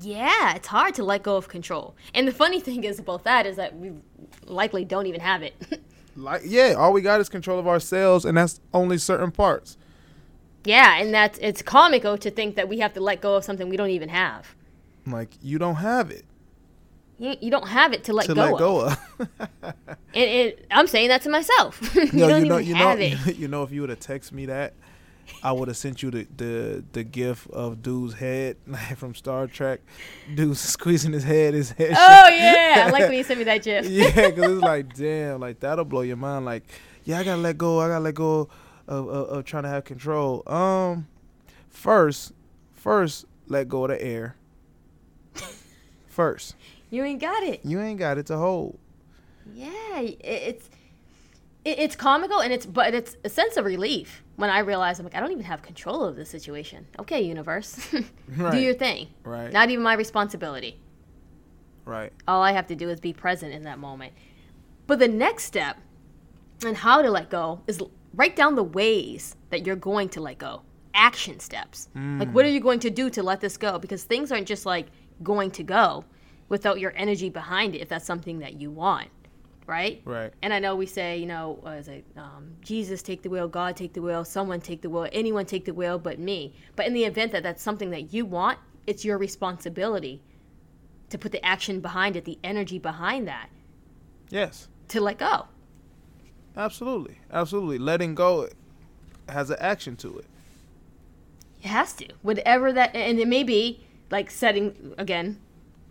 Yeah, 0.00 0.54
it's 0.54 0.68
hard 0.68 0.94
to 0.94 1.04
let 1.04 1.22
go 1.22 1.36
of 1.36 1.48
control. 1.48 1.94
And 2.14 2.26
the 2.26 2.32
funny 2.32 2.60
thing 2.68 2.84
is 2.84 2.98
about 2.98 3.24
that 3.24 3.46
is 3.46 3.56
that 3.56 3.76
we 3.76 3.92
likely 4.46 4.84
don't 4.84 5.06
even 5.06 5.20
have 5.20 5.42
it. 5.42 5.54
Like 6.16 6.42
yeah, 6.44 6.74
all 6.76 6.92
we 6.92 7.02
got 7.02 7.20
is 7.20 7.28
control 7.28 7.58
of 7.60 7.68
ourselves, 7.68 8.24
and 8.24 8.36
that's 8.36 8.60
only 8.74 8.98
certain 8.98 9.30
parts. 9.30 9.76
yeah, 10.64 10.98
and 10.98 11.14
that's 11.14 11.38
it's 11.40 11.62
comical 11.62 12.18
to 12.18 12.30
think 12.32 12.56
that 12.56 12.68
we 12.68 12.80
have 12.80 12.92
to 12.94 13.00
let 13.00 13.20
go 13.20 13.36
of 13.36 13.44
something 13.44 13.68
we 13.68 13.76
don't 13.76 13.90
even 13.90 14.08
have. 14.08 14.54
Like 15.06 15.30
you 15.40 15.56
don't 15.58 15.76
have 15.76 16.10
it 16.10 16.24
You, 17.20 17.36
you 17.38 17.50
don't 17.50 17.68
have 17.68 17.92
it 17.92 18.04
to 18.04 18.14
let 18.14 18.24
to 18.26 18.34
go 18.34 18.40
let 18.40 18.52
of. 18.54 18.58
go 18.58 18.80
of. 18.80 18.98
And, 19.60 19.74
and 20.14 20.54
I'm 20.70 20.86
saying 20.86 21.08
that 21.08 21.20
to 21.22 21.28
myself. 21.28 21.78
you 21.94 22.06
don't 22.06 22.44
you 22.44 22.48
know, 22.48 22.58
even 22.58 22.66
you 22.66 22.72
know, 22.72 22.88
have 22.88 22.98
it. 22.98 23.36
you 23.36 23.46
know, 23.46 23.62
if 23.62 23.70
you 23.70 23.82
would 23.82 23.90
have 23.90 24.00
texted 24.00 24.32
me 24.32 24.46
that, 24.46 24.72
I 25.42 25.52
would 25.52 25.68
have 25.68 25.76
sent 25.76 26.02
you 26.02 26.10
the 26.10 26.26
the 26.34 26.84
the 26.92 27.04
gif 27.04 27.46
of 27.50 27.82
dude's 27.82 28.14
head 28.14 28.56
from 28.96 29.14
Star 29.14 29.46
Trek. 29.46 29.80
Dude 30.34 30.56
squeezing 30.56 31.12
his 31.12 31.22
head, 31.22 31.52
his 31.52 31.72
head. 31.72 31.92
Oh 31.92 32.28
yeah, 32.30 32.86
I 32.86 32.90
like 32.90 33.02
when 33.02 33.18
you 33.18 33.22
sent 33.22 33.38
me 33.38 33.44
that 33.44 33.62
gif. 33.62 33.86
yeah, 33.86 34.30
because 34.30 34.52
it's 34.52 34.62
like, 34.62 34.94
damn, 34.96 35.40
like 35.40 35.60
that'll 35.60 35.84
blow 35.84 36.00
your 36.00 36.16
mind. 36.16 36.46
Like, 36.46 36.62
yeah, 37.04 37.18
I 37.18 37.24
gotta 37.24 37.42
let 37.42 37.58
go. 37.58 37.80
I 37.80 37.88
gotta 37.88 38.02
let 38.02 38.14
go 38.14 38.48
of, 38.88 39.08
of, 39.08 39.28
of 39.28 39.44
trying 39.44 39.64
to 39.64 39.68
have 39.68 39.84
control. 39.84 40.42
Um, 40.50 41.06
first, 41.68 42.32
first, 42.72 43.26
let 43.46 43.68
go 43.68 43.84
of 43.84 43.90
the 43.90 44.02
air. 44.02 44.36
First, 46.08 46.56
You 46.90 47.04
ain't 47.04 47.20
got 47.20 47.42
it. 47.42 47.60
you 47.64 47.80
ain't 47.80 47.98
got 47.98 48.18
it 48.18 48.26
to 48.26 48.36
hold. 48.36 48.78
Yeah, 49.54 50.00
it's 50.00 50.68
it's 51.64 51.94
comical 51.94 52.40
and 52.40 52.52
it's 52.52 52.64
but 52.64 52.94
it's 52.94 53.16
a 53.24 53.28
sense 53.28 53.56
of 53.56 53.64
relief 53.64 54.22
when 54.36 54.48
I 54.48 54.60
realize 54.60 54.98
I'm 54.98 55.04
like 55.04 55.14
I 55.14 55.20
don't 55.20 55.32
even 55.32 55.44
have 55.44 55.62
control 55.62 56.04
of 56.04 56.16
this 56.16 56.28
situation. 56.28 56.86
Okay, 56.98 57.20
universe, 57.20 57.92
Right. 58.28 58.52
do 58.52 58.58
your 58.58 58.74
thing. 58.74 59.08
Right. 59.24 59.52
Not 59.52 59.70
even 59.70 59.82
my 59.82 59.94
responsibility. 59.94 60.78
Right. 61.84 62.12
All 62.28 62.42
I 62.42 62.52
have 62.52 62.66
to 62.68 62.74
do 62.74 62.88
is 62.88 63.00
be 63.00 63.12
present 63.12 63.52
in 63.52 63.64
that 63.64 63.78
moment. 63.78 64.12
But 64.86 64.98
the 64.98 65.08
next 65.08 65.44
step 65.44 65.76
and 66.64 66.76
how 66.76 67.02
to 67.02 67.10
let 67.10 67.30
go 67.30 67.60
is 67.66 67.80
write 68.14 68.36
down 68.36 68.54
the 68.54 68.64
ways 68.64 69.36
that 69.50 69.66
you're 69.66 69.76
going 69.76 70.08
to 70.10 70.20
let 70.20 70.38
go. 70.38 70.62
Action 70.94 71.40
steps. 71.40 71.88
Like 71.94 72.30
what 72.32 72.44
mm. 72.44 72.48
are 72.48 72.52
you 72.52 72.60
going 72.60 72.80
to 72.80 72.90
do 72.90 73.10
to 73.10 73.22
let 73.22 73.40
this 73.40 73.56
go? 73.56 73.78
Because 73.78 74.04
things 74.04 74.32
aren't 74.32 74.48
just 74.48 74.66
like 74.66 74.86
going 75.22 75.50
to 75.52 75.62
go 75.62 76.04
without 76.50 76.78
your 76.78 76.92
energy 76.94 77.30
behind 77.30 77.74
it 77.74 77.78
if 77.78 77.88
that's 77.88 78.04
something 78.04 78.40
that 78.40 78.60
you 78.60 78.70
want. 78.70 79.08
Right? 79.66 80.02
Right. 80.04 80.32
And 80.42 80.52
I 80.52 80.58
know 80.58 80.74
we 80.74 80.86
say, 80.86 81.16
you 81.16 81.26
know, 81.26 81.58
what 81.60 81.78
is 81.78 81.88
it? 81.88 82.04
Um, 82.16 82.56
Jesus 82.60 83.02
take 83.02 83.22
the 83.22 83.30
wheel, 83.30 83.46
God 83.48 83.76
take 83.76 83.92
the 83.92 84.02
wheel, 84.02 84.24
someone 84.24 84.60
take 84.60 84.82
the 84.82 84.90
wheel, 84.90 85.08
anyone 85.12 85.46
take 85.46 85.64
the 85.64 85.72
wheel 85.72 85.96
but 85.98 86.18
me. 86.18 86.54
But 86.74 86.86
in 86.88 86.92
the 86.92 87.04
event 87.04 87.30
that 87.32 87.44
that's 87.44 87.62
something 87.62 87.90
that 87.90 88.12
you 88.12 88.26
want, 88.26 88.58
it's 88.88 89.04
your 89.04 89.16
responsibility 89.16 90.22
to 91.10 91.18
put 91.18 91.30
the 91.30 91.44
action 91.44 91.80
behind 91.80 92.16
it, 92.16 92.24
the 92.24 92.38
energy 92.42 92.78
behind 92.78 93.28
that, 93.28 93.48
Yes. 94.28 94.68
to 94.88 95.00
let 95.00 95.18
go. 95.18 95.46
Absolutely. 96.56 97.18
Absolutely. 97.32 97.78
Letting 97.78 98.16
go 98.16 98.48
has 99.28 99.50
an 99.50 99.56
action 99.60 99.94
to 99.96 100.18
it. 100.18 100.24
It 101.62 101.68
has 101.68 101.92
to. 101.94 102.08
Whatever 102.22 102.72
that, 102.72 102.94
and 102.96 103.20
it 103.20 103.28
may 103.28 103.44
be 103.44 103.84
like 104.10 104.30
setting, 104.30 104.94
again, 104.98 105.38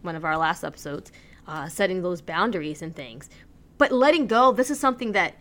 one 0.01 0.15
of 0.15 0.25
our 0.25 0.37
last 0.37 0.63
episodes, 0.63 1.11
uh, 1.47 1.67
setting 1.67 2.01
those 2.01 2.21
boundaries 2.21 2.81
and 2.81 2.95
things. 2.95 3.29
But 3.77 3.91
letting 3.91 4.27
go, 4.27 4.51
this 4.51 4.69
is 4.69 4.79
something 4.79 5.13
that 5.13 5.35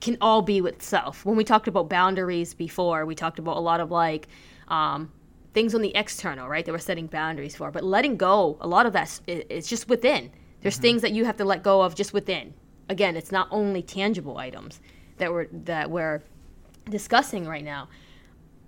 can 0.00 0.16
all 0.20 0.42
be 0.42 0.60
with 0.60 0.82
self. 0.82 1.24
When 1.24 1.36
we 1.36 1.44
talked 1.44 1.66
about 1.68 1.88
boundaries 1.88 2.54
before, 2.54 3.06
we 3.06 3.14
talked 3.14 3.38
about 3.38 3.56
a 3.56 3.60
lot 3.60 3.80
of 3.80 3.90
like 3.90 4.28
um, 4.68 5.10
things 5.54 5.74
on 5.74 5.80
the 5.80 5.94
external, 5.96 6.48
right? 6.48 6.64
That 6.64 6.72
we're 6.72 6.78
setting 6.78 7.06
boundaries 7.06 7.56
for. 7.56 7.70
But 7.70 7.84
letting 7.84 8.16
go, 8.16 8.56
a 8.60 8.66
lot 8.66 8.86
of 8.86 8.92
that 8.92 9.20
is 9.26 9.66
just 9.66 9.88
within. 9.88 10.30
There's 10.60 10.78
things 10.78 11.02
that 11.02 11.12
you 11.12 11.24
have 11.24 11.36
to 11.38 11.44
let 11.44 11.62
go 11.62 11.82
of 11.82 11.94
just 11.94 12.12
within. 12.12 12.54
Again, 12.88 13.16
it's 13.16 13.32
not 13.32 13.48
only 13.50 13.82
tangible 13.82 14.38
items 14.38 14.80
that 15.18 15.32
we're 15.32 15.46
that 15.64 15.90
we're 15.90 16.22
discussing 16.90 17.46
right 17.46 17.64
now. 17.64 17.88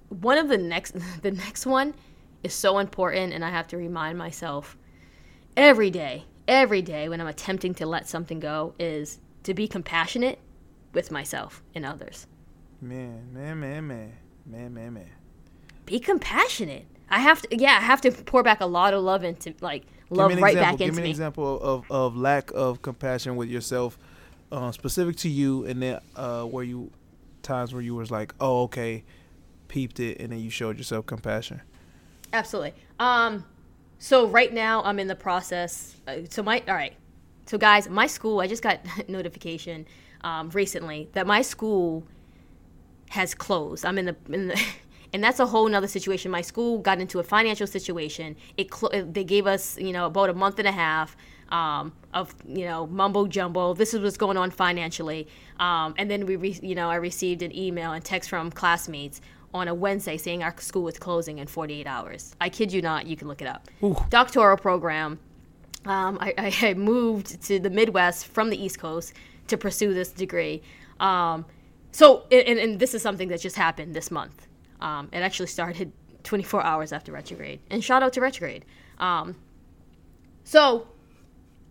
One 0.09 0.39
of 0.39 0.49
the 0.49 0.59
next 0.59 0.95
the 1.23 1.31
next 1.31 1.67
one 1.67 1.95
is 2.43 2.55
so 2.55 2.79
important 2.79 3.33
and 3.33 3.45
I 3.45 3.51
have 3.51 3.67
to 3.69 3.77
remind 3.77 4.19
myself 4.19 4.77
every 5.57 5.91
day, 5.91 6.25
every 6.47 6.83
day 6.83 7.09
when 7.09 7.21
I'm 7.21 7.27
attempting 7.27 7.75
to 7.75 7.87
let 7.87 8.09
something 8.09 8.41
go 8.41 8.75
is 8.79 9.19
to 9.45 9.55
be 9.55 9.67
compassionate 9.69 10.39
with 10.93 11.11
myself 11.11 11.63
and 11.75 11.85
others. 11.85 12.27
Man, 12.81 13.33
man, 13.33 13.61
man, 13.61 13.87
man. 13.87 14.13
Man, 14.45 14.75
man, 14.75 14.95
man. 14.95 15.11
Be 15.87 15.99
compassionate. 15.99 16.87
I 17.11 17.21
have 17.21 17.43
to 17.43 17.57
yeah, 17.57 17.79
I 17.79 17.83
have 17.83 18.01
to 18.03 18.11
pour 18.11 18.43
back 18.43 18.61
a 18.61 18.67
lot 18.67 18.93
of 18.93 19.03
love 19.03 19.23
into 19.25 19.55
like 19.61 19.85
love 20.11 20.31
Give 20.31 20.37
me 20.39 20.43
right 20.43 20.53
example. 20.55 20.73
back 20.73 20.79
Give 20.79 20.89
into 20.89 20.97
me 20.97 21.03
an 21.03 21.05
me. 21.05 21.11
example 21.11 21.61
of, 21.61 21.85
of 21.91 22.17
lack 22.17 22.51
of 22.53 22.83
compassion 22.83 23.37
with 23.37 23.49
yourself, 23.49 23.97
uh, 24.51 24.73
specific 24.73 25.17
to 25.19 25.29
you, 25.29 25.65
and 25.67 25.81
then 25.81 26.01
uh, 26.17 26.43
where 26.43 26.65
you 26.65 26.91
times 27.43 27.73
where 27.73 27.83
you 27.83 27.95
was 27.95 28.11
like, 28.11 28.35
oh, 28.41 28.63
okay, 28.65 29.05
peeped 29.69 30.01
it, 30.01 30.19
and 30.21 30.33
then 30.33 30.41
you 30.41 30.51
showed 30.51 30.79
yourself 30.79 31.07
compassion. 31.07 31.61
Absolutely. 32.33 32.75
Um, 32.99 33.45
so 33.99 34.27
right 34.29 34.53
now 34.53 34.83
I'm 34.83 34.99
in 34.99 35.07
the 35.07 35.17
process. 35.17 35.97
Uh, 36.07 36.19
so 36.29 36.43
my 36.43 36.63
all 36.69 36.75
right. 36.75 36.95
So 37.47 37.59
guys, 37.59 37.89
my 37.89 38.07
school. 38.07 38.41
I 38.41 38.47
just 38.47 38.63
got 38.63 38.81
notification 39.09 39.87
um, 40.23 40.51
recently 40.51 41.09
that 41.13 41.27
my 41.27 41.43
school 41.43 42.05
has 43.11 43.35
closed. 43.35 43.85
I'm 43.85 43.99
in 43.99 44.07
the 44.07 44.17
in 44.31 44.49
the. 44.49 44.63
And 45.13 45.23
that's 45.23 45.39
a 45.39 45.47
whole 45.47 45.69
nother 45.69 45.87
situation. 45.87 46.31
My 46.31 46.43
school 46.43 46.79
got 46.79 47.01
into 47.01 47.21
a 47.21 47.23
financial 47.23 47.67
situation. 47.67 48.37
It 48.57 48.71
clo- 48.71 48.91
they 48.91 49.25
gave 49.25 49.47
us, 49.47 49.79
you 49.79 49.93
know, 49.93 50.07
about 50.07 50.29
a 50.29 50.35
month 50.35 50.59
and 50.59 50.67
a 50.69 50.73
half 50.73 51.17
um, 51.49 51.93
of, 52.13 52.35
you 52.47 52.67
know, 52.67 52.87
mumbo 52.89 53.27
jumbo. 53.27 53.73
This 53.73 53.95
is 53.95 54.01
what's 54.01 54.17
going 54.17 54.37
on 54.37 54.51
financially. 54.51 55.29
Um, 55.59 55.95
and 55.97 56.11
then 56.11 56.27
we, 56.27 56.37
re- 56.37 56.59
you 56.61 56.75
know, 56.75 56.91
I 56.91 56.97
received 56.97 57.43
an 57.43 57.57
email 57.57 57.93
and 57.93 58.05
text 58.05 58.29
from 58.29 58.51
classmates 58.51 59.21
on 59.57 59.69
a 59.69 59.75
Wednesday 59.75 60.17
saying 60.17 60.43
our 60.43 60.55
school 60.61 60.83
was 60.83 60.99
closing 60.99 61.39
in 61.39 61.47
48 61.47 61.87
hours. 61.87 62.35
I 62.41 62.49
kid 62.49 62.73
you 62.73 62.83
not. 62.83 63.07
You 63.07 63.17
can 63.17 63.29
look 63.29 63.43
it 63.43 63.49
up. 63.49 63.69
Doctoral 64.11 64.57
program. 64.57 65.19
Um, 65.85 66.19
I, 66.21 66.35
I 66.63 66.75
moved 66.75 67.43
to 67.45 67.59
the 67.59 67.71
Midwest 67.71 68.27
from 68.27 68.51
the 68.51 68.63
East 68.63 68.79
Coast 68.79 69.15
to 69.49 69.57
pursue 69.57 69.95
this 69.95 70.11
degree. 70.11 70.63
Um, 71.01 71.45
so, 71.93 72.25
and, 72.31 72.59
and 72.59 72.79
this 72.79 72.95
is 72.95 73.03
something 73.03 73.29
that 73.29 73.41
just 73.41 73.57
happened 73.57 73.95
this 73.95 74.11
month. 74.11 74.47
Um, 74.81 75.09
it 75.13 75.19
actually 75.19 75.47
started 75.47 75.93
24 76.25 76.63
hours 76.63 76.93
after 76.93 77.13
retrograde. 77.13 77.61
And 77.71 77.83
shout 77.83 78.03
out 78.03 78.13
to 78.15 78.21
retrograde. 78.21 78.65
Um, 78.99 79.37
so, 80.45 80.89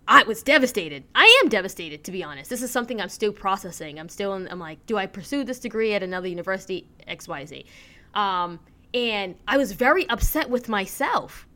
I 0.08 0.24
was 0.24 0.44
devastated. 0.44 1.04
I 1.16 1.42
am 1.44 1.50
devastated, 1.50 2.04
to 2.04 2.12
be 2.12 2.24
honest. 2.24 2.50
This 2.50 2.62
is 2.62 2.72
something 2.72 3.02
I'm 3.02 3.10
still 3.10 3.34
processing. 3.34 4.00
I'm 4.00 4.10
still 4.10 4.36
in, 4.36 4.48
I'm 4.50 4.60
like, 4.60 4.86
do 4.86 4.98
I 4.98 5.08
pursue 5.08 5.44
this 5.44 5.60
degree 5.60 5.94
at 5.94 6.04
another 6.04 6.28
university? 6.28 6.88
XYZ. 7.08 7.66
Um, 8.14 8.60
and 8.94 9.36
I 9.48 9.58
was 9.58 9.72
very 9.72 10.08
upset 10.10 10.50
with 10.50 10.70
myself. 10.70 11.48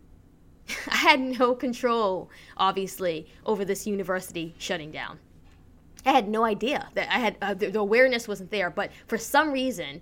I 0.88 0.96
had 0.96 1.20
no 1.20 1.54
control, 1.54 2.30
obviously, 2.58 3.28
over 3.46 3.64
this 3.64 3.86
university 3.86 4.56
shutting 4.58 4.92
down. 4.92 5.20
I 6.06 6.12
had 6.12 6.28
no 6.28 6.44
idea 6.44 6.90
that 6.96 7.10
I 7.14 7.20
had 7.20 7.38
uh, 7.42 7.54
the, 7.54 7.70
the 7.70 7.80
awareness 7.80 8.28
wasn't 8.28 8.52
there, 8.52 8.70
but 8.70 8.92
for 9.08 9.18
some 9.18 9.52
reason, 9.52 10.02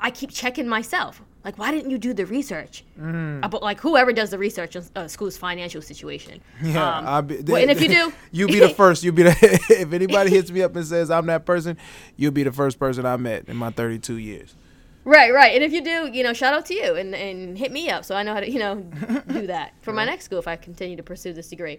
I 0.00 0.10
keep 0.10 0.30
checking 0.30 0.66
myself. 0.66 1.22
Like, 1.44 1.58
why 1.58 1.70
didn't 1.70 1.90
you 1.90 1.98
do 1.98 2.14
the 2.14 2.24
research 2.24 2.84
about 2.98 3.62
like 3.62 3.78
whoever 3.80 4.12
does 4.14 4.30
the 4.30 4.38
research 4.38 4.76
on 4.76 4.84
uh, 4.96 5.08
school's 5.08 5.36
financial 5.36 5.82
situation? 5.82 6.40
Yeah, 6.62 6.98
Um, 6.98 7.06
I'll 7.06 7.22
be, 7.22 7.36
well, 7.42 7.56
and 7.60 7.70
if 7.70 7.82
you 7.82 7.88
do, 7.88 8.12
you'll 8.32 8.48
be 8.48 8.60
the 8.60 8.68
first. 8.82 9.04
You'll 9.04 9.14
be 9.14 9.24
the. 9.24 9.36
if 9.70 9.92
anybody 9.92 10.30
hits 10.30 10.50
me 10.50 10.62
up 10.62 10.74
and 10.74 10.86
says 10.86 11.10
I'm 11.10 11.26
that 11.26 11.44
person, 11.44 11.76
you'll 12.16 12.32
be 12.32 12.44
the 12.44 12.52
first 12.52 12.78
person 12.78 13.04
I 13.04 13.16
met 13.18 13.48
in 13.48 13.56
my 13.58 13.70
32 13.70 14.16
years. 14.16 14.54
Right, 15.04 15.34
right. 15.34 15.54
And 15.54 15.62
if 15.62 15.70
you 15.70 15.82
do, 15.84 16.08
you 16.10 16.22
know, 16.22 16.32
shout 16.32 16.54
out 16.54 16.64
to 16.66 16.74
you 16.74 16.94
and, 16.94 17.14
and 17.14 17.58
hit 17.58 17.70
me 17.72 17.90
up 17.90 18.06
so 18.06 18.14
I 18.16 18.22
know 18.22 18.32
how 18.32 18.40
to, 18.40 18.50
you 18.50 18.58
know, 18.58 18.76
do 19.28 19.46
that 19.48 19.74
for 19.82 19.92
my 19.92 20.06
next 20.06 20.24
school 20.24 20.38
if 20.38 20.48
I 20.48 20.56
continue 20.56 20.96
to 20.96 21.02
pursue 21.02 21.34
this 21.34 21.50
degree. 21.50 21.78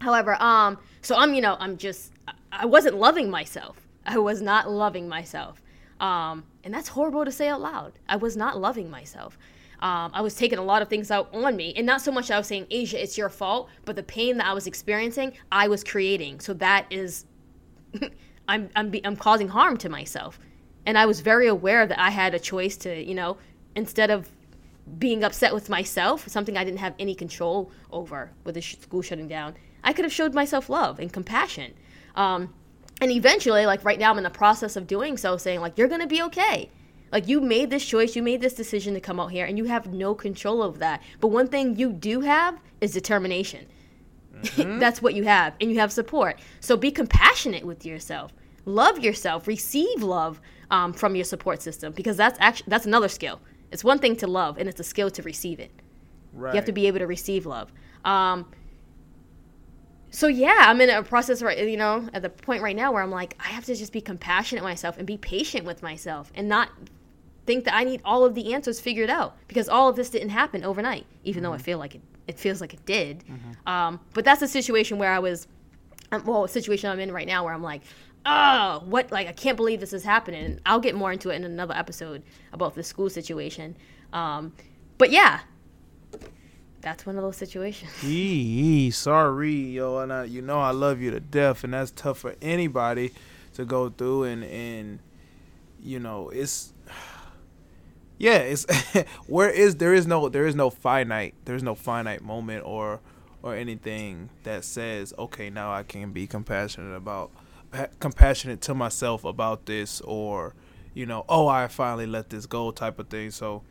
However, 0.00 0.40
um, 0.42 0.76
so 1.02 1.14
I'm, 1.14 1.34
you 1.34 1.40
know, 1.40 1.56
I'm 1.60 1.76
just, 1.76 2.12
I- 2.26 2.32
I 2.50 2.66
wasn't 2.66 2.96
loving 2.96 3.30
myself. 3.30 3.76
I 4.04 4.18
was 4.18 4.42
not 4.42 4.68
loving 4.68 5.08
myself. 5.08 5.62
Um, 6.00 6.44
and 6.64 6.72
that's 6.72 6.88
horrible 6.88 7.24
to 7.24 7.32
say 7.32 7.48
out 7.48 7.60
loud. 7.60 7.92
I 8.08 8.16
was 8.16 8.36
not 8.36 8.58
loving 8.58 8.90
myself. 8.90 9.38
Um, 9.80 10.10
I 10.12 10.22
was 10.22 10.34
taking 10.34 10.58
a 10.58 10.62
lot 10.62 10.82
of 10.82 10.88
things 10.88 11.10
out 11.10 11.32
on 11.32 11.54
me, 11.54 11.72
and 11.76 11.86
not 11.86 12.00
so 12.00 12.10
much 12.10 12.30
I 12.30 12.38
was 12.38 12.48
saying, 12.48 12.66
Asia, 12.70 13.00
it's 13.00 13.16
your 13.16 13.28
fault, 13.28 13.68
but 13.84 13.94
the 13.94 14.02
pain 14.02 14.36
that 14.38 14.46
I 14.46 14.52
was 14.52 14.66
experiencing, 14.66 15.32
I 15.52 15.68
was 15.68 15.84
creating. 15.84 16.40
So 16.40 16.52
that 16.54 16.86
is 16.90 17.26
I'm 18.48 18.70
I'm 18.74 18.92
I'm 19.04 19.16
causing 19.16 19.48
harm 19.48 19.76
to 19.78 19.88
myself, 19.88 20.40
and 20.84 20.98
I 20.98 21.06
was 21.06 21.20
very 21.20 21.46
aware 21.46 21.86
that 21.86 21.98
I 21.98 22.10
had 22.10 22.34
a 22.34 22.40
choice 22.40 22.76
to 22.78 23.02
you 23.02 23.14
know 23.14 23.36
instead 23.76 24.10
of 24.10 24.28
being 24.98 25.22
upset 25.22 25.54
with 25.54 25.68
myself, 25.68 26.26
something 26.26 26.56
I 26.56 26.64
didn't 26.64 26.80
have 26.80 26.94
any 26.98 27.14
control 27.14 27.70
over 27.92 28.32
with 28.44 28.54
the 28.54 28.62
school 28.62 29.02
shutting 29.02 29.28
down, 29.28 29.54
I 29.84 29.92
could 29.92 30.04
have 30.04 30.12
showed 30.12 30.34
myself 30.34 30.68
love 30.68 30.98
and 30.98 31.12
compassion. 31.12 31.74
Um, 32.16 32.54
and 33.00 33.10
eventually, 33.10 33.66
like 33.66 33.84
right 33.84 33.98
now, 33.98 34.10
I'm 34.10 34.18
in 34.18 34.24
the 34.24 34.30
process 34.30 34.76
of 34.76 34.86
doing 34.86 35.16
so, 35.16 35.36
saying 35.36 35.60
like 35.60 35.78
you're 35.78 35.88
gonna 35.88 36.06
be 36.06 36.22
okay. 36.22 36.70
Like 37.10 37.28
you 37.28 37.40
made 37.40 37.70
this 37.70 37.84
choice, 37.84 38.14
you 38.14 38.22
made 38.22 38.40
this 38.40 38.54
decision 38.54 38.94
to 38.94 39.00
come 39.00 39.18
out 39.18 39.32
here, 39.32 39.46
and 39.46 39.56
you 39.56 39.64
have 39.64 39.92
no 39.92 40.14
control 40.14 40.62
of 40.62 40.78
that. 40.80 41.02
But 41.20 41.28
one 41.28 41.48
thing 41.48 41.76
you 41.76 41.92
do 41.92 42.20
have 42.20 42.58
is 42.80 42.92
determination. 42.92 43.66
Mm-hmm. 44.38 44.78
That's 44.78 45.02
what 45.02 45.14
you 45.14 45.24
have, 45.24 45.54
and 45.60 45.68
you 45.68 45.80
have 45.80 45.90
support. 45.90 46.38
So 46.60 46.76
be 46.76 46.92
compassionate 46.92 47.64
with 47.64 47.84
yourself. 47.84 48.32
Love 48.66 49.00
yourself. 49.00 49.48
Receive 49.48 50.00
love 50.00 50.40
um, 50.70 50.92
from 50.92 51.16
your 51.16 51.24
support 51.24 51.60
system 51.60 51.92
because 51.92 52.16
that's 52.16 52.38
actually 52.40 52.66
that's 52.68 52.86
another 52.86 53.08
skill. 53.08 53.40
It's 53.72 53.82
one 53.82 53.98
thing 53.98 54.14
to 54.16 54.28
love, 54.28 54.56
and 54.56 54.68
it's 54.68 54.78
a 54.78 54.84
skill 54.84 55.10
to 55.10 55.22
receive 55.22 55.58
it. 55.58 55.72
Right. 56.32 56.52
You 56.52 56.56
have 56.56 56.66
to 56.66 56.72
be 56.72 56.86
able 56.86 57.00
to 57.00 57.06
receive 57.08 57.46
love. 57.46 57.72
Um, 58.04 58.48
so 60.10 60.26
yeah, 60.26 60.56
I'm 60.60 60.80
in 60.80 60.90
a 60.90 61.02
process 61.02 61.42
right, 61.42 61.58
you 61.68 61.76
know, 61.76 62.08
at 62.12 62.22
the 62.22 62.30
point 62.30 62.62
right 62.62 62.76
now 62.76 62.92
where 62.92 63.02
I'm 63.02 63.10
like, 63.10 63.36
I 63.40 63.48
have 63.48 63.64
to 63.66 63.74
just 63.74 63.92
be 63.92 64.00
compassionate 64.00 64.64
with 64.64 64.70
myself 64.70 64.96
and 64.98 65.06
be 65.06 65.16
patient 65.18 65.64
with 65.64 65.82
myself 65.82 66.32
and 66.34 66.48
not 66.48 66.70
think 67.46 67.64
that 67.64 67.74
I 67.74 67.84
need 67.84 68.00
all 68.04 68.24
of 68.24 68.34
the 68.34 68.52
answers 68.52 68.80
figured 68.80 69.10
out 69.10 69.36
because 69.48 69.68
all 69.68 69.88
of 69.88 69.96
this 69.96 70.10
didn't 70.10 70.30
happen 70.30 70.64
overnight, 70.64 71.06
even 71.24 71.42
mm-hmm. 71.42 71.50
though 71.50 71.54
I 71.54 71.58
feel 71.58 71.78
like 71.78 71.94
it, 71.94 72.02
it 72.26 72.38
feels 72.38 72.60
like 72.60 72.74
it 72.74 72.84
did. 72.84 73.24
Mm-hmm. 73.24 73.68
Um, 73.68 74.00
but 74.14 74.24
that's 74.24 74.42
a 74.42 74.48
situation 74.48 74.98
where 74.98 75.12
I 75.12 75.18
was, 75.18 75.46
um, 76.12 76.24
well, 76.24 76.44
a 76.44 76.48
situation 76.48 76.90
I'm 76.90 77.00
in 77.00 77.12
right 77.12 77.26
now 77.26 77.44
where 77.44 77.54
I'm 77.54 77.62
like, 77.62 77.82
oh, 78.26 78.82
what, 78.86 79.10
like, 79.12 79.28
I 79.28 79.32
can't 79.32 79.56
believe 79.56 79.80
this 79.80 79.92
is 79.92 80.04
happening. 80.04 80.44
And 80.44 80.60
I'll 80.66 80.80
get 80.80 80.94
more 80.94 81.12
into 81.12 81.30
it 81.30 81.36
in 81.36 81.44
another 81.44 81.74
episode 81.74 82.22
about 82.52 82.74
the 82.74 82.82
school 82.82 83.08
situation. 83.08 83.76
Um, 84.12 84.52
but 84.98 85.10
yeah, 85.10 85.40
that's 86.80 87.04
one 87.06 87.16
of 87.16 87.22
those 87.22 87.36
situations. 87.36 87.90
Eee, 88.04 88.90
sorry, 88.90 89.52
yo, 89.52 89.98
and 89.98 90.12
I, 90.12 90.24
you 90.24 90.42
know 90.42 90.60
I 90.60 90.70
love 90.70 91.00
you 91.00 91.10
to 91.10 91.20
death, 91.20 91.64
and 91.64 91.74
that's 91.74 91.90
tough 91.90 92.18
for 92.18 92.34
anybody 92.40 93.12
to 93.54 93.64
go 93.64 93.88
through, 93.90 94.24
and 94.24 94.44
and 94.44 94.98
you 95.82 95.98
know 95.98 96.30
it's 96.30 96.72
yeah, 98.18 98.38
it's 98.38 98.66
where 99.26 99.50
is 99.50 99.76
there 99.76 99.94
is 99.94 100.06
no 100.06 100.28
there 100.28 100.46
is 100.46 100.54
no 100.54 100.70
finite 100.70 101.34
there's 101.44 101.62
no 101.62 101.74
finite 101.74 102.22
moment 102.22 102.64
or 102.64 103.00
or 103.42 103.54
anything 103.54 104.30
that 104.42 104.64
says 104.64 105.14
okay 105.18 105.48
now 105.50 105.72
I 105.72 105.82
can 105.82 106.12
be 106.12 106.26
compassionate 106.26 106.96
about 106.96 107.30
compassionate 108.00 108.60
to 108.62 108.74
myself 108.74 109.24
about 109.24 109.66
this 109.66 110.00
or 110.00 110.54
you 110.94 111.06
know 111.06 111.24
oh 111.28 111.46
I 111.46 111.68
finally 111.68 112.06
let 112.06 112.30
this 112.30 112.46
go 112.46 112.70
type 112.70 112.98
of 112.98 113.08
thing 113.08 113.30
so 113.30 113.62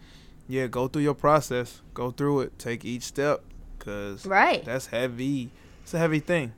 yeah, 0.48 0.68
go 0.68 0.88
through 0.88 1.04
your 1.04 1.14
process. 1.14 1.82
Go 1.94 2.12
through 2.12 2.42
it. 2.42 2.60
Take 2.60 2.86
each 2.86 3.04
step, 3.04 3.44
cause 3.80 4.26
right. 4.26 4.64
That's 4.64 4.88
heavy. 4.88 5.52
It's 5.84 5.94
a 5.94 6.00
heavy 6.00 6.20
thing. 6.20 6.54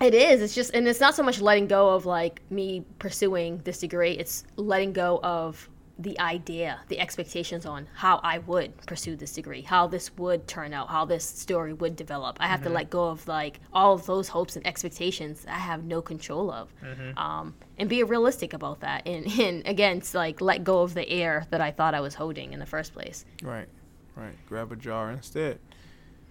It 0.00 0.14
is. 0.14 0.40
It's 0.40 0.54
just, 0.54 0.72
and 0.74 0.88
it's 0.88 1.00
not 1.00 1.14
so 1.14 1.22
much 1.22 1.40
letting 1.40 1.66
go 1.66 1.90
of 1.90 2.06
like 2.06 2.40
me 2.50 2.84
pursuing 2.98 3.58
this 3.64 3.78
degree. 3.80 4.12
It's 4.12 4.44
letting 4.56 4.92
go 4.94 5.20
of 5.22 5.68
the 6.02 6.18
idea, 6.18 6.80
the 6.88 6.98
expectations 6.98 7.66
on 7.66 7.86
how 7.94 8.20
I 8.22 8.38
would 8.38 8.76
pursue 8.86 9.16
this 9.16 9.34
degree, 9.34 9.60
how 9.60 9.86
this 9.86 10.16
would 10.16 10.48
turn 10.48 10.72
out, 10.72 10.88
how 10.88 11.04
this 11.04 11.24
story 11.24 11.74
would 11.74 11.94
develop. 11.94 12.38
I 12.40 12.46
have 12.46 12.60
mm-hmm. 12.60 12.70
to 12.70 12.74
let 12.74 12.90
go 12.90 13.08
of 13.08 13.28
like 13.28 13.60
all 13.72 13.92
of 13.94 14.06
those 14.06 14.28
hopes 14.28 14.56
and 14.56 14.66
expectations 14.66 15.44
I 15.46 15.58
have 15.58 15.84
no 15.84 16.00
control 16.00 16.50
of, 16.50 16.72
mm-hmm. 16.82 17.18
um, 17.18 17.54
and 17.78 17.88
be 17.88 18.02
realistic 18.02 18.54
about 18.54 18.80
that. 18.80 19.06
And, 19.06 19.26
and 19.40 19.66
again, 19.66 20.02
like 20.14 20.40
let 20.40 20.64
go 20.64 20.80
of 20.80 20.94
the 20.94 21.08
air 21.08 21.46
that 21.50 21.60
I 21.60 21.70
thought 21.70 21.94
I 21.94 22.00
was 22.00 22.14
holding 22.14 22.52
in 22.52 22.60
the 22.60 22.66
first 22.66 22.94
place. 22.94 23.26
Right, 23.42 23.68
right. 24.16 24.34
Grab 24.46 24.72
a 24.72 24.76
jar 24.76 25.10
instead. 25.10 25.58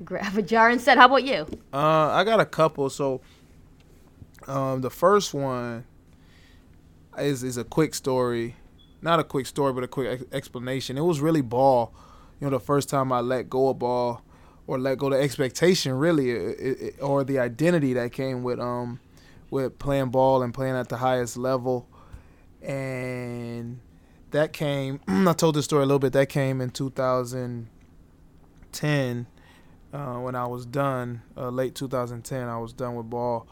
Grab 0.03 0.35
a 0.35 0.41
jar 0.41 0.71
instead. 0.71 0.97
How 0.97 1.05
about 1.05 1.23
you? 1.23 1.45
Uh, 1.71 2.09
I 2.09 2.23
got 2.23 2.39
a 2.39 2.45
couple. 2.45 2.89
So, 2.89 3.21
um, 4.47 4.81
the 4.81 4.89
first 4.89 5.33
one 5.33 5.83
is 7.17 7.43
is 7.43 7.57
a 7.57 7.65
quick 7.65 7.93
story 7.93 8.55
not 9.01 9.19
a 9.19 9.23
quick 9.23 9.45
story, 9.45 9.73
but 9.73 9.83
a 9.83 9.87
quick 9.87 10.21
ex- 10.21 10.23
explanation. 10.31 10.97
It 10.97 11.01
was 11.01 11.21
really 11.21 11.41
ball. 11.41 11.93
You 12.39 12.47
know, 12.47 12.57
the 12.57 12.63
first 12.63 12.89
time 12.89 13.11
I 13.11 13.21
let 13.21 13.49
go 13.49 13.69
of 13.69 13.79
ball, 13.79 14.21
or 14.67 14.77
let 14.77 14.97
go 14.97 15.09
the 15.09 15.17
expectation, 15.17 15.93
really, 15.93 16.31
it, 16.31 16.81
it, 16.81 16.95
or 17.01 17.23
the 17.23 17.39
identity 17.39 17.93
that 17.93 18.11
came 18.11 18.43
with 18.43 18.59
um 18.59 18.99
with 19.49 19.79
playing 19.79 20.09
ball 20.09 20.43
and 20.43 20.53
playing 20.53 20.75
at 20.75 20.89
the 20.89 20.97
highest 20.97 21.37
level, 21.37 21.87
and 22.61 23.79
that 24.31 24.53
came. 24.53 24.99
I 25.07 25.33
told 25.33 25.55
this 25.55 25.65
story 25.65 25.83
a 25.83 25.85
little 25.85 25.99
bit. 25.99 26.13
That 26.13 26.29
came 26.29 26.61
in 26.61 26.69
2010 26.69 29.27
uh, 29.91 30.15
when 30.15 30.35
I 30.35 30.45
was 30.45 30.65
done, 30.65 31.21
uh, 31.35 31.49
late 31.49 31.75
2010. 31.75 32.47
I 32.47 32.57
was 32.57 32.73
done 32.73 32.95
with 32.95 33.09
ball, 33.09 33.47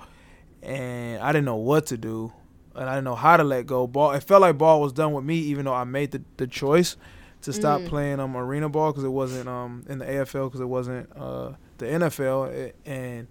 and 0.62 1.22
I 1.22 1.32
didn't 1.32 1.46
know 1.46 1.56
what 1.56 1.88
to 1.88 1.98
do 1.98 2.32
and 2.78 2.90
I 2.90 2.96
didn't 2.96 3.06
know 3.06 3.16
how 3.16 3.38
to 3.38 3.44
let 3.44 3.66
go. 3.66 3.88
Ball. 3.88 4.12
It 4.12 4.24
felt 4.24 4.42
like 4.42 4.58
ball 4.58 4.82
was 4.82 4.94
done 4.94 5.14
with 5.14 5.26
me, 5.26 5.36
even 5.36 5.66
though 5.66 5.74
I 5.74 5.84
made 5.84 6.12
the, 6.12 6.22
the 6.38 6.48
choice 6.48 6.96
to 7.42 7.54
stop 7.54 7.82
mm. 7.82 7.88
playing 7.88 8.20
um 8.20 8.36
arena 8.36 8.70
ball 8.70 8.92
because 8.92 9.04
it 9.04 9.10
wasn't 9.10 9.48
um 9.48 9.86
in 9.88 10.00
the 10.00 10.06
AFL 10.06 10.48
because 10.48 10.60
it 10.60 10.68
wasn't 10.68 11.10
uh 11.16 11.52
the 11.78 11.86
NFL 11.86 12.52
it, 12.52 12.76
and 12.86 13.28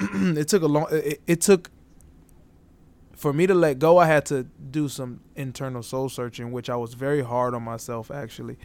it 0.38 0.48
took 0.48 0.62
a 0.62 0.66
long 0.66 0.86
it, 0.90 1.20
it, 1.26 1.40
took 1.40 1.70
for 3.16 3.32
me 3.32 3.46
to 3.46 3.54
let 3.54 3.78
go 3.78 3.98
I 3.98 4.06
had 4.06 4.24
to 4.26 4.44
do 4.44 4.88
some 4.88 5.20
internal 5.36 5.82
soul 5.82 6.08
searching 6.08 6.52
which 6.52 6.70
I 6.70 6.76
was 6.76 6.94
very 6.94 7.22
hard 7.22 7.54
on 7.54 7.62
myself 7.62 8.10
actually 8.10 8.56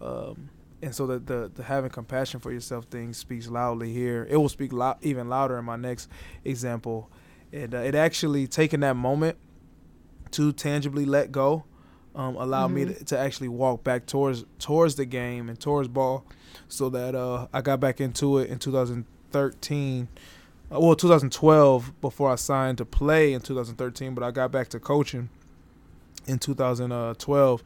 um 0.00 0.50
and 0.80 0.94
so 0.94 1.06
the, 1.06 1.18
the, 1.20 1.50
the 1.54 1.62
having 1.62 1.90
compassion 1.90 2.40
for 2.40 2.50
yourself 2.50 2.86
thing 2.86 3.12
speaks 3.12 3.48
loudly 3.48 3.92
here 3.92 4.26
it 4.30 4.36
will 4.36 4.48
speak 4.48 4.72
lo- 4.72 4.96
even 5.02 5.28
louder 5.28 5.58
in 5.58 5.64
my 5.64 5.76
next 5.76 6.08
example 6.44 7.10
and 7.52 7.74
uh, 7.74 7.78
it 7.78 7.94
actually 7.94 8.46
taking 8.46 8.80
that 8.80 8.96
moment 8.96 9.36
to 10.32 10.52
tangibly 10.52 11.04
let 11.04 11.32
go 11.32 11.64
um, 12.14 12.36
allowed 12.36 12.68
mm-hmm. 12.68 12.88
me 12.88 12.94
to, 12.94 13.04
to, 13.06 13.18
actually 13.18 13.48
walk 13.48 13.82
back 13.84 14.06
towards 14.06 14.44
towards 14.58 14.96
the 14.96 15.04
game 15.04 15.48
and 15.48 15.58
towards 15.58 15.88
ball, 15.88 16.24
so 16.68 16.90
that 16.90 17.14
uh, 17.14 17.46
I 17.52 17.62
got 17.62 17.80
back 17.80 18.00
into 18.00 18.38
it 18.38 18.50
in 18.50 18.58
2013. 18.58 20.08
Uh, 20.70 20.80
well, 20.80 20.94
2012 20.94 22.00
before 22.00 22.30
I 22.30 22.34
signed 22.34 22.78
to 22.78 22.84
play 22.84 23.32
in 23.32 23.40
2013, 23.40 24.14
but 24.14 24.24
I 24.24 24.30
got 24.30 24.52
back 24.52 24.68
to 24.68 24.80
coaching 24.80 25.30
in 26.26 26.38
2012, 26.38 27.64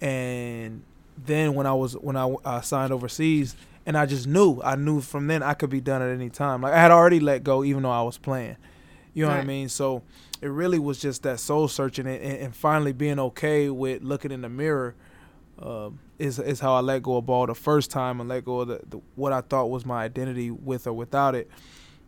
and 0.00 0.82
then 1.24 1.54
when 1.54 1.66
I 1.66 1.74
was 1.74 1.94
when 1.94 2.16
I, 2.16 2.34
I 2.44 2.60
signed 2.62 2.92
overseas, 2.92 3.56
and 3.84 3.96
I 3.96 4.06
just 4.06 4.26
knew 4.26 4.60
I 4.64 4.76
knew 4.76 5.02
from 5.02 5.26
then 5.26 5.42
I 5.42 5.52
could 5.52 5.70
be 5.70 5.82
done 5.82 6.00
at 6.00 6.08
any 6.08 6.30
time. 6.30 6.62
Like 6.62 6.72
I 6.72 6.80
had 6.80 6.90
already 6.90 7.20
let 7.20 7.44
go, 7.44 7.62
even 7.62 7.82
though 7.82 7.90
I 7.90 8.02
was 8.02 8.16
playing. 8.16 8.56
You 9.12 9.24
know 9.24 9.30
right. 9.30 9.36
what 9.36 9.44
I 9.44 9.46
mean? 9.46 9.68
So 9.70 10.02
it 10.40 10.48
really 10.48 10.78
was 10.78 10.98
just 10.98 11.22
that 11.22 11.40
soul 11.40 11.68
searching 11.68 12.06
and, 12.06 12.22
and 12.22 12.56
finally 12.56 12.92
being 12.92 13.18
okay 13.18 13.70
with 13.70 14.02
looking 14.02 14.30
in 14.30 14.42
the 14.42 14.48
mirror. 14.48 14.94
Uh, 15.58 15.88
is 16.18 16.38
is 16.38 16.60
how 16.60 16.74
I 16.74 16.80
let 16.80 17.02
go 17.02 17.16
of 17.16 17.26
ball 17.26 17.46
the 17.46 17.54
first 17.54 17.90
time 17.90 18.20
and 18.20 18.28
let 18.28 18.44
go 18.44 18.60
of 18.60 18.68
the, 18.68 18.80
the 18.86 19.00
what 19.14 19.32
I 19.32 19.40
thought 19.40 19.70
was 19.70 19.86
my 19.86 20.04
identity 20.04 20.50
with 20.50 20.86
or 20.86 20.92
without 20.92 21.34
it. 21.34 21.50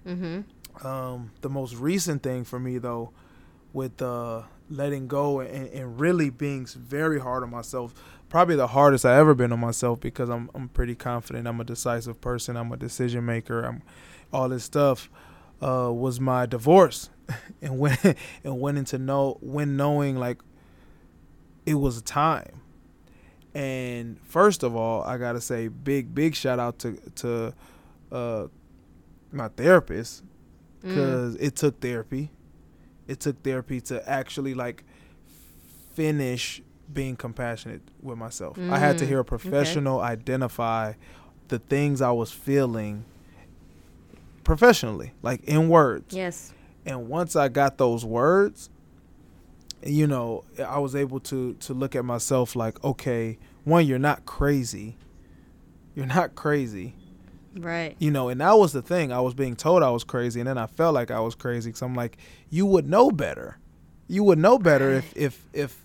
Mm-hmm. 0.06 0.86
Um, 0.86 1.32
the 1.40 1.48
most 1.48 1.74
recent 1.76 2.22
thing 2.22 2.44
for 2.44 2.58
me 2.58 2.78
though, 2.78 3.10
with 3.72 4.00
uh, 4.02 4.42
letting 4.70 5.08
go 5.08 5.40
and, 5.40 5.68
and 5.68 5.98
really 5.98 6.30
being 6.30 6.66
very 6.66 7.20
hard 7.20 7.42
on 7.42 7.50
myself, 7.50 7.94
probably 8.28 8.56
the 8.56 8.68
hardest 8.68 9.04
I 9.04 9.16
ever 9.16 9.34
been 9.34 9.52
on 9.52 9.60
myself 9.60 10.00
because 10.00 10.28
I'm 10.28 10.50
I'm 10.54 10.68
pretty 10.68 10.94
confident. 10.94 11.46
I'm 11.48 11.60
a 11.60 11.64
decisive 11.64 12.20
person. 12.20 12.56
I'm 12.56 12.72
a 12.72 12.76
decision 12.76 13.24
maker. 13.24 13.62
I'm 13.62 13.82
all 14.32 14.48
this 14.48 14.64
stuff 14.64 15.10
uh, 15.62 15.90
was 15.92 16.20
my 16.20 16.46
divorce, 16.46 17.10
and 17.62 17.78
when 17.78 17.96
and 18.44 18.60
went 18.60 18.78
into 18.78 18.98
know 18.98 19.38
when 19.40 19.76
knowing 19.76 20.16
like 20.16 20.38
it 21.66 21.74
was 21.74 21.98
a 21.98 22.02
time. 22.02 22.60
And 23.54 24.20
first 24.22 24.62
of 24.62 24.76
all, 24.76 25.02
I 25.02 25.18
gotta 25.18 25.40
say 25.40 25.68
big 25.68 26.14
big 26.14 26.34
shout 26.34 26.58
out 26.58 26.78
to 26.80 26.96
to 27.16 27.54
uh, 28.12 28.46
my 29.32 29.48
therapist 29.48 30.22
because 30.80 31.36
mm. 31.36 31.42
it 31.42 31.56
took 31.56 31.80
therapy. 31.80 32.30
It 33.06 33.20
took 33.20 33.42
therapy 33.42 33.80
to 33.82 34.06
actually 34.08 34.54
like 34.54 34.84
finish 35.94 36.62
being 36.92 37.16
compassionate 37.16 37.82
with 38.00 38.18
myself. 38.18 38.56
Mm. 38.56 38.70
I 38.70 38.78
had 38.78 38.98
to 38.98 39.04
mm, 39.04 39.08
hear 39.08 39.18
a 39.20 39.24
professional 39.24 39.98
okay. 39.98 40.08
identify 40.08 40.92
the 41.48 41.58
things 41.58 42.00
I 42.00 42.10
was 42.12 42.30
feeling 42.30 43.04
professionally, 44.44 45.12
like 45.22 45.44
in 45.44 45.68
words. 45.68 46.14
Yes. 46.14 46.52
And 46.88 47.09
once 47.09 47.37
I 47.37 47.48
got 47.48 47.77
those 47.77 48.03
words, 48.03 48.70
you 49.85 50.07
know, 50.07 50.44
I 50.59 50.79
was 50.79 50.96
able 50.96 51.20
to 51.20 51.53
to 51.55 51.74
look 51.74 51.94
at 51.94 52.05
myself 52.05 52.57
like, 52.57 52.83
okay, 52.83 53.38
one, 53.64 53.87
you're 53.87 53.98
not 53.98 54.24
crazy. 54.24 54.96
You're 55.94 56.07
not 56.07 56.35
crazy. 56.35 56.94
Right. 57.55 57.94
You 57.98 58.11
know, 58.11 58.29
and 58.31 58.40
that 58.40 58.59
was 58.59 58.72
the 58.72 58.81
thing. 58.81 59.12
I 59.12 59.20
was 59.20 59.35
being 59.35 59.55
told 59.55 59.83
I 59.83 59.90
was 59.90 60.03
crazy, 60.03 60.40
and 60.40 60.48
then 60.48 60.57
I 60.57 60.66
felt 60.66 60.94
like 60.94 61.11
I 61.11 61.20
was 61.20 61.35
crazy 61.35 61.68
because 61.70 61.83
I'm 61.83 61.94
like, 61.94 62.16
you 62.48 62.64
would 62.64 62.88
know 62.88 63.11
better. 63.11 63.59
You 64.07 64.24
would 64.24 64.38
know 64.38 64.59
better 64.59 64.90
if 64.90 65.14
if 65.14 65.44
if 65.53 65.85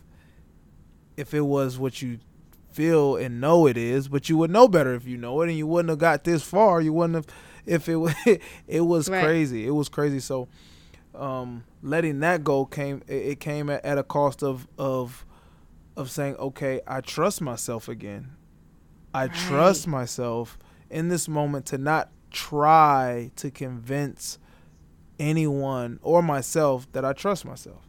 if 1.17 1.33
it 1.33 1.41
was 1.41 1.77
what 1.77 2.01
you 2.01 2.19
feel 2.71 3.17
and 3.17 3.41
know 3.41 3.67
it 3.67 3.75
is, 3.75 4.07
but 4.07 4.29
you 4.29 4.37
would 4.37 4.51
know 4.51 4.69
better 4.69 4.95
if 4.95 5.05
you 5.05 5.17
know 5.17 5.41
it, 5.41 5.49
and 5.49 5.57
you 5.57 5.67
wouldn't 5.67 5.89
have 5.89 5.99
got 5.99 6.23
this 6.23 6.43
far. 6.43 6.79
You 6.79 6.93
wouldn't 6.93 7.15
have 7.15 7.27
if 7.65 7.89
it 7.89 7.97
was 7.97 8.13
it 8.67 8.81
was 8.81 9.09
right. 9.09 9.23
crazy. 9.23 9.67
It 9.67 9.71
was 9.71 9.89
crazy. 9.89 10.21
So 10.21 10.47
um, 11.15 11.63
letting 11.81 12.19
that 12.19 12.43
go 12.43 12.65
came 12.65 13.01
it, 13.07 13.39
came 13.39 13.69
at, 13.69 13.83
at, 13.85 13.97
a 13.97 14.03
cost 14.03 14.43
of 14.43 14.67
of 14.77 15.25
of 15.95 16.09
saying, 16.09 16.35
okay, 16.37 16.81
I 16.87 17.01
trust 17.01 17.41
myself 17.41 17.87
again. 17.87 18.31
I 19.13 19.27
right. 19.27 19.35
trust 19.35 19.87
myself 19.87 20.57
in 20.89 21.09
this 21.09 21.27
moment 21.27 21.67
to 21.67 21.77
not 21.77 22.09
try 22.31 23.31
to 23.35 23.51
convince 23.51 24.39
anyone 25.19 25.99
or 26.01 26.23
myself 26.23 26.91
that 26.93 27.05
I 27.05 27.13
trust 27.13 27.45
myself. 27.45 27.81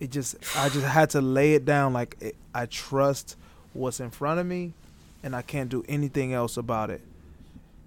It 0.00 0.10
just 0.10 0.36
I 0.56 0.68
just 0.68 0.86
had 0.86 1.10
to 1.10 1.20
lay 1.20 1.54
it 1.54 1.64
down 1.64 1.92
like 1.92 2.16
it, 2.20 2.36
I 2.54 2.66
trust 2.66 3.36
what's 3.72 4.00
in 4.00 4.10
front 4.10 4.40
of 4.40 4.46
me 4.46 4.72
and 5.22 5.34
I 5.34 5.42
can't 5.42 5.68
do 5.68 5.84
anything 5.88 6.32
else 6.32 6.56
about 6.56 6.90
it. 6.90 7.00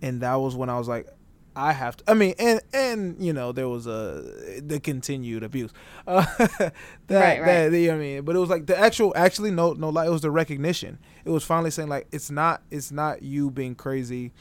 And 0.02 0.22
that 0.22 0.36
was 0.36 0.56
when 0.56 0.70
I 0.70 0.78
was 0.78 0.88
like 0.88 1.08
I 1.58 1.74
have 1.74 1.98
to. 1.98 2.04
I 2.08 2.14
mean, 2.14 2.36
and 2.38 2.62
and 2.72 3.16
you 3.20 3.34
know 3.34 3.52
there 3.52 3.68
was 3.68 3.88
a 3.88 4.62
the 4.62 4.80
continued 4.80 5.42
abuse. 5.42 5.72
Uh, 6.06 6.24
that, 6.38 6.72
right, 7.10 7.42
right. 7.42 7.70
That, 7.70 7.80
you 7.80 7.88
know 7.88 7.96
I 7.96 7.98
mean, 7.98 8.22
but 8.22 8.36
it 8.36 8.40
was 8.40 8.50
like 8.50 8.68
the 8.68 8.78
actual, 8.78 9.12
actually, 9.16 9.50
no, 9.50 9.74
no, 9.74 9.90
like 9.90 10.08
it 10.08 10.12
was 10.12 10.22
the 10.22 10.30
recognition. 10.30 11.00
It 11.26 11.32
was 11.32 11.44
finally 11.44 11.72
saying 11.72 11.90
like 11.90 12.08
it's 12.12 12.30
not, 12.30 12.62
it's 12.70 12.92
not 12.92 13.24
you 13.24 13.50
being 13.50 13.74
crazy. 13.74 14.34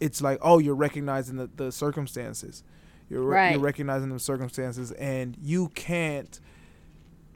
It's 0.00 0.20
like 0.20 0.40
oh, 0.42 0.58
you're 0.58 0.74
recognizing 0.74 1.36
the, 1.36 1.48
the 1.54 1.70
circumstances. 1.70 2.64
You're 3.08 3.22
right. 3.22 3.52
you're 3.52 3.60
recognizing 3.60 4.08
the 4.12 4.18
circumstances, 4.18 4.90
and 4.92 5.36
you 5.40 5.68
can't. 5.68 6.40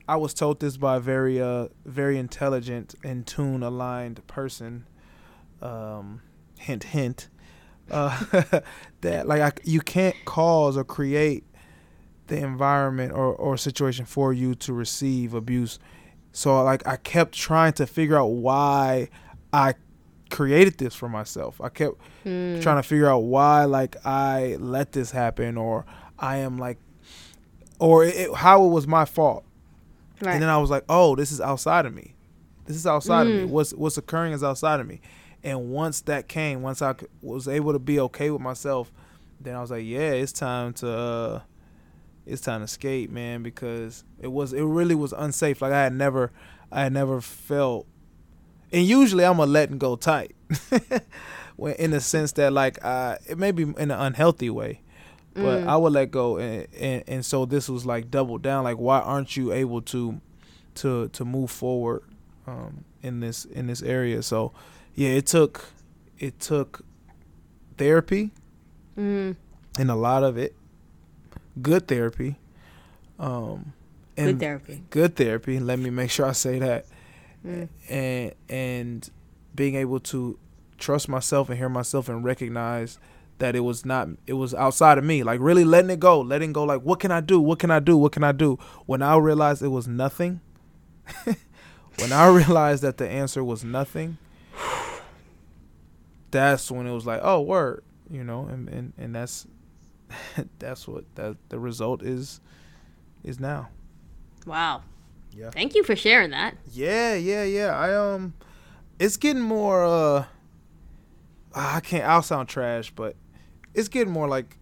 I 0.09 0.17
was 0.17 0.35
told 0.35 0.59
this 0.59 0.77
by 0.77 0.97
a 0.97 1.01
very 1.01 1.41
uh 1.41 1.69
very 1.85 2.19
intelligent 2.19 2.97
and 3.05 3.25
tune 3.25 3.63
aligned 3.63 4.27
person. 4.27 4.87
Um, 5.63 6.23
hint 6.59 6.83
hint 6.85 7.29
uh, 7.91 8.61
that 9.01 9.27
like 9.27 9.41
I, 9.41 9.53
you 9.65 9.81
can't 9.81 10.17
cause 10.25 10.77
or 10.77 10.85
create 10.85 11.45
the 12.27 12.39
environment 12.39 13.13
or, 13.13 13.35
or 13.35 13.57
situation 13.57 14.05
for 14.05 14.33
you 14.33 14.55
to 14.55 14.73
receive 14.73 15.35
abuse. 15.35 15.79
So 16.33 16.63
like 16.63 16.87
I 16.87 16.97
kept 16.97 17.35
trying 17.35 17.73
to 17.75 17.87
figure 17.87 18.19
out 18.19 18.27
why 18.27 19.09
I 19.53 19.75
created 20.31 20.79
this 20.79 20.95
for 20.95 21.09
myself. 21.09 21.61
I 21.61 21.69
kept 21.69 21.97
mm. 22.25 22.63
trying 22.63 22.77
to 22.77 22.83
figure 22.83 23.11
out 23.11 23.25
why 23.25 23.65
like 23.65 23.97
I 24.07 24.57
let 24.61 24.93
this 24.93 25.11
happen 25.11 25.57
or 25.57 25.85
I 26.19 26.39
am 26.39 26.59
like 26.59 26.79
or 27.79 28.05
it, 28.05 28.33
how 28.35 28.65
it 28.65 28.69
was 28.69 28.87
my 28.87 29.05
fault. 29.05 29.45
Right. 30.23 30.35
And 30.35 30.43
then 30.43 30.51
I 30.51 30.59
was 30.59 30.71
like, 30.71 30.85
"Oh, 30.89 31.17
this 31.17 31.33
is 31.33 31.41
outside 31.41 31.87
of 31.87 31.95
me. 31.95 32.15
This 32.67 32.77
is 32.77 32.87
outside 32.87 33.27
mm. 33.27 33.31
of 33.31 33.37
me. 33.37 33.47
Hmm. 33.47 33.51
What's 33.51 33.73
what's 33.73 33.97
occurring 33.97 34.35
is 34.35 34.45
outside 34.45 34.79
of 34.79 34.87
me." 34.87 35.01
And 35.43 35.71
once 35.71 36.03
that 36.03 36.29
came, 36.29 36.63
once 36.63 36.83
I 36.83 36.95
was 37.23 37.49
able 37.49 37.73
to 37.73 37.79
be 37.79 37.99
okay 38.01 38.31
with 38.31 38.43
myself, 38.43 38.93
then 39.41 39.55
I 39.55 39.61
was 39.61 39.71
like, 39.71 39.85
yeah, 39.85 40.11
it's 40.11 40.33
time 40.33 40.73
to 40.75 40.91
uh, 40.91 41.41
it's 42.27 42.43
time 42.43 42.61
to 42.61 42.69
skate, 42.69 43.11
man, 43.11 43.43
because 43.43 44.05
it 44.21 44.29
was 44.29 44.53
it 44.53 44.63
really 44.63 44.95
was 44.95 45.13
unsafe. 45.13 45.63
Like 45.63 45.73
I 45.73 45.83
had 45.83 45.95
never 45.95 46.31
I 46.71 46.83
had 46.83 46.93
never 46.93 47.21
felt 47.21 47.87
and 48.73 48.87
usually 48.87 49.25
I'm 49.25 49.39
a 49.39 49.47
letting 49.47 49.79
go 49.79 49.97
tight. 49.97 50.35
when 51.57 51.75
in 51.75 51.91
the 51.91 52.01
sense 52.01 52.33
that 52.33 52.53
like 52.53 52.83
uh 52.85 53.17
it 53.29 53.39
may 53.39 53.51
be 53.51 53.63
in 53.63 53.77
an 53.77 53.91
unhealthy 53.91 54.51
way. 54.51 54.81
But 55.33 55.63
mm. 55.63 55.67
I 55.69 55.77
would 55.77 55.93
let 55.93 56.11
go 56.11 56.39
and, 56.39 56.67
and 56.79 57.05
and 57.07 57.27
so 57.27 57.45
this 57.45 57.69
was 57.69 57.87
like 57.87 58.11
double 58.11 58.39
down 58.39 58.65
like 58.65 58.79
why 58.79 59.01
aren't 59.01 59.37
you 59.37 59.53
able 59.53 59.81
to 59.83 60.21
to 60.77 61.09
to 61.09 61.25
move 61.25 61.51
forward 61.51 62.03
um 62.47 62.85
in 63.03 63.21
this 63.21 63.45
in 63.45 63.67
this 63.67 63.83
area. 63.83 64.23
So 64.23 64.53
yeah, 64.95 65.11
it 65.11 65.27
took 65.27 65.73
it 66.19 66.39
took 66.41 66.85
therapy 67.77 68.31
mm. 68.97 69.35
and 69.79 69.91
a 69.91 69.95
lot 69.95 70.23
of 70.23 70.37
it 70.37 70.55
good 71.61 71.89
therapy. 71.89 72.37
Um, 73.19 73.73
and 74.17 74.39
good 74.39 74.41
therapy. 74.41 74.83
Good 74.91 75.17
therapy. 75.17 75.59
Let 75.61 75.79
me 75.79 75.91
make 75.91 76.11
sure 76.11 76.27
I 76.27 76.33
say 76.33 76.59
that. 76.59 76.87
Mm. 77.47 77.69
And 77.89 78.33
and 78.49 79.11
being 79.55 79.75
able 79.75 80.01
to 80.01 80.39
trust 80.79 81.09
myself 81.09 81.49
and 81.49 81.59
hear 81.59 81.69
myself 81.69 82.09
and 82.09 82.25
recognize 82.25 82.99
that 83.39 83.57
it 83.57 83.61
was 83.61 83.85
not 83.85 84.09
it 84.27 84.35
was 84.35 84.55
outside 84.55 84.99
of 84.99 85.05
me 85.05 85.23
like 85.23 85.41
really 85.41 85.65
letting 85.65 85.91
it 85.91 86.01
go 86.01 86.21
letting 86.21 86.53
go 86.53 86.63
like 86.63 86.83
what 86.83 87.01
can 87.01 87.11
i 87.11 87.21
do 87.21 87.41
what 87.41 87.59
can 87.59 87.71
i 87.71 87.81
do 87.81 87.97
what 87.97 88.13
can 88.13 88.23
i 88.23 88.33
do 88.33 88.59
when 88.87 89.03
i 89.03 89.17
realized 89.17 89.63
it 89.63 89.69
was 89.69 89.89
nothing 89.89 90.41
when 91.99 92.13
i 92.13 92.27
realized 92.35 92.83
that 92.83 92.97
the 92.97 93.09
answer 93.09 93.43
was 93.43 93.65
nothing 93.65 94.19
that's 96.31 96.71
when 96.71 96.87
it 96.87 96.93
was 96.93 97.07
like, 97.07 97.21
oh, 97.23 97.41
word, 97.41 97.83
you 98.09 98.25
know, 98.25 98.47
and 98.47 98.69
and, 98.69 98.93
and 98.99 99.15
that's 99.15 99.47
that's 100.59 100.87
what 100.87 101.05
that 101.17 101.37
the 101.49 101.59
result 101.59 102.03
is 102.03 102.41
is 103.25 103.41
now. 103.41 103.69
Wow. 104.47 104.83
Yeah. 105.33 105.51
Thank 105.51 105.75
you 105.75 105.85
for 105.85 105.95
sharing 105.95 106.31
that. 106.31 106.57
Yeah, 106.73 107.15
yeah, 107.15 107.45
yeah. 107.45 107.77
I 107.77 107.95
um 107.95 108.35
it's 108.99 109.17
getting 109.17 109.43
more 109.43 109.85
uh 109.85 110.25
I 111.55 111.81
can't 111.81 112.05
I'll 112.05 112.23
sound 112.23 112.49
trash, 112.49 112.91
but 112.91 113.17
it's 113.75 113.89
getting 113.89 114.13
more 114.13 114.29
like 114.29 114.57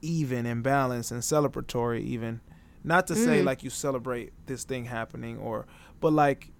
even 0.00 0.46
and 0.46 0.62
balanced 0.62 1.10
and 1.10 1.22
celebratory 1.22 2.00
even. 2.02 2.40
Not 2.82 3.06
to 3.06 3.14
mm. 3.14 3.24
say 3.24 3.42
like 3.42 3.62
you 3.62 3.70
celebrate 3.70 4.32
this 4.46 4.64
thing 4.64 4.84
happening 4.84 5.38
or 5.38 5.66
but 6.04 6.12
like 6.12 6.50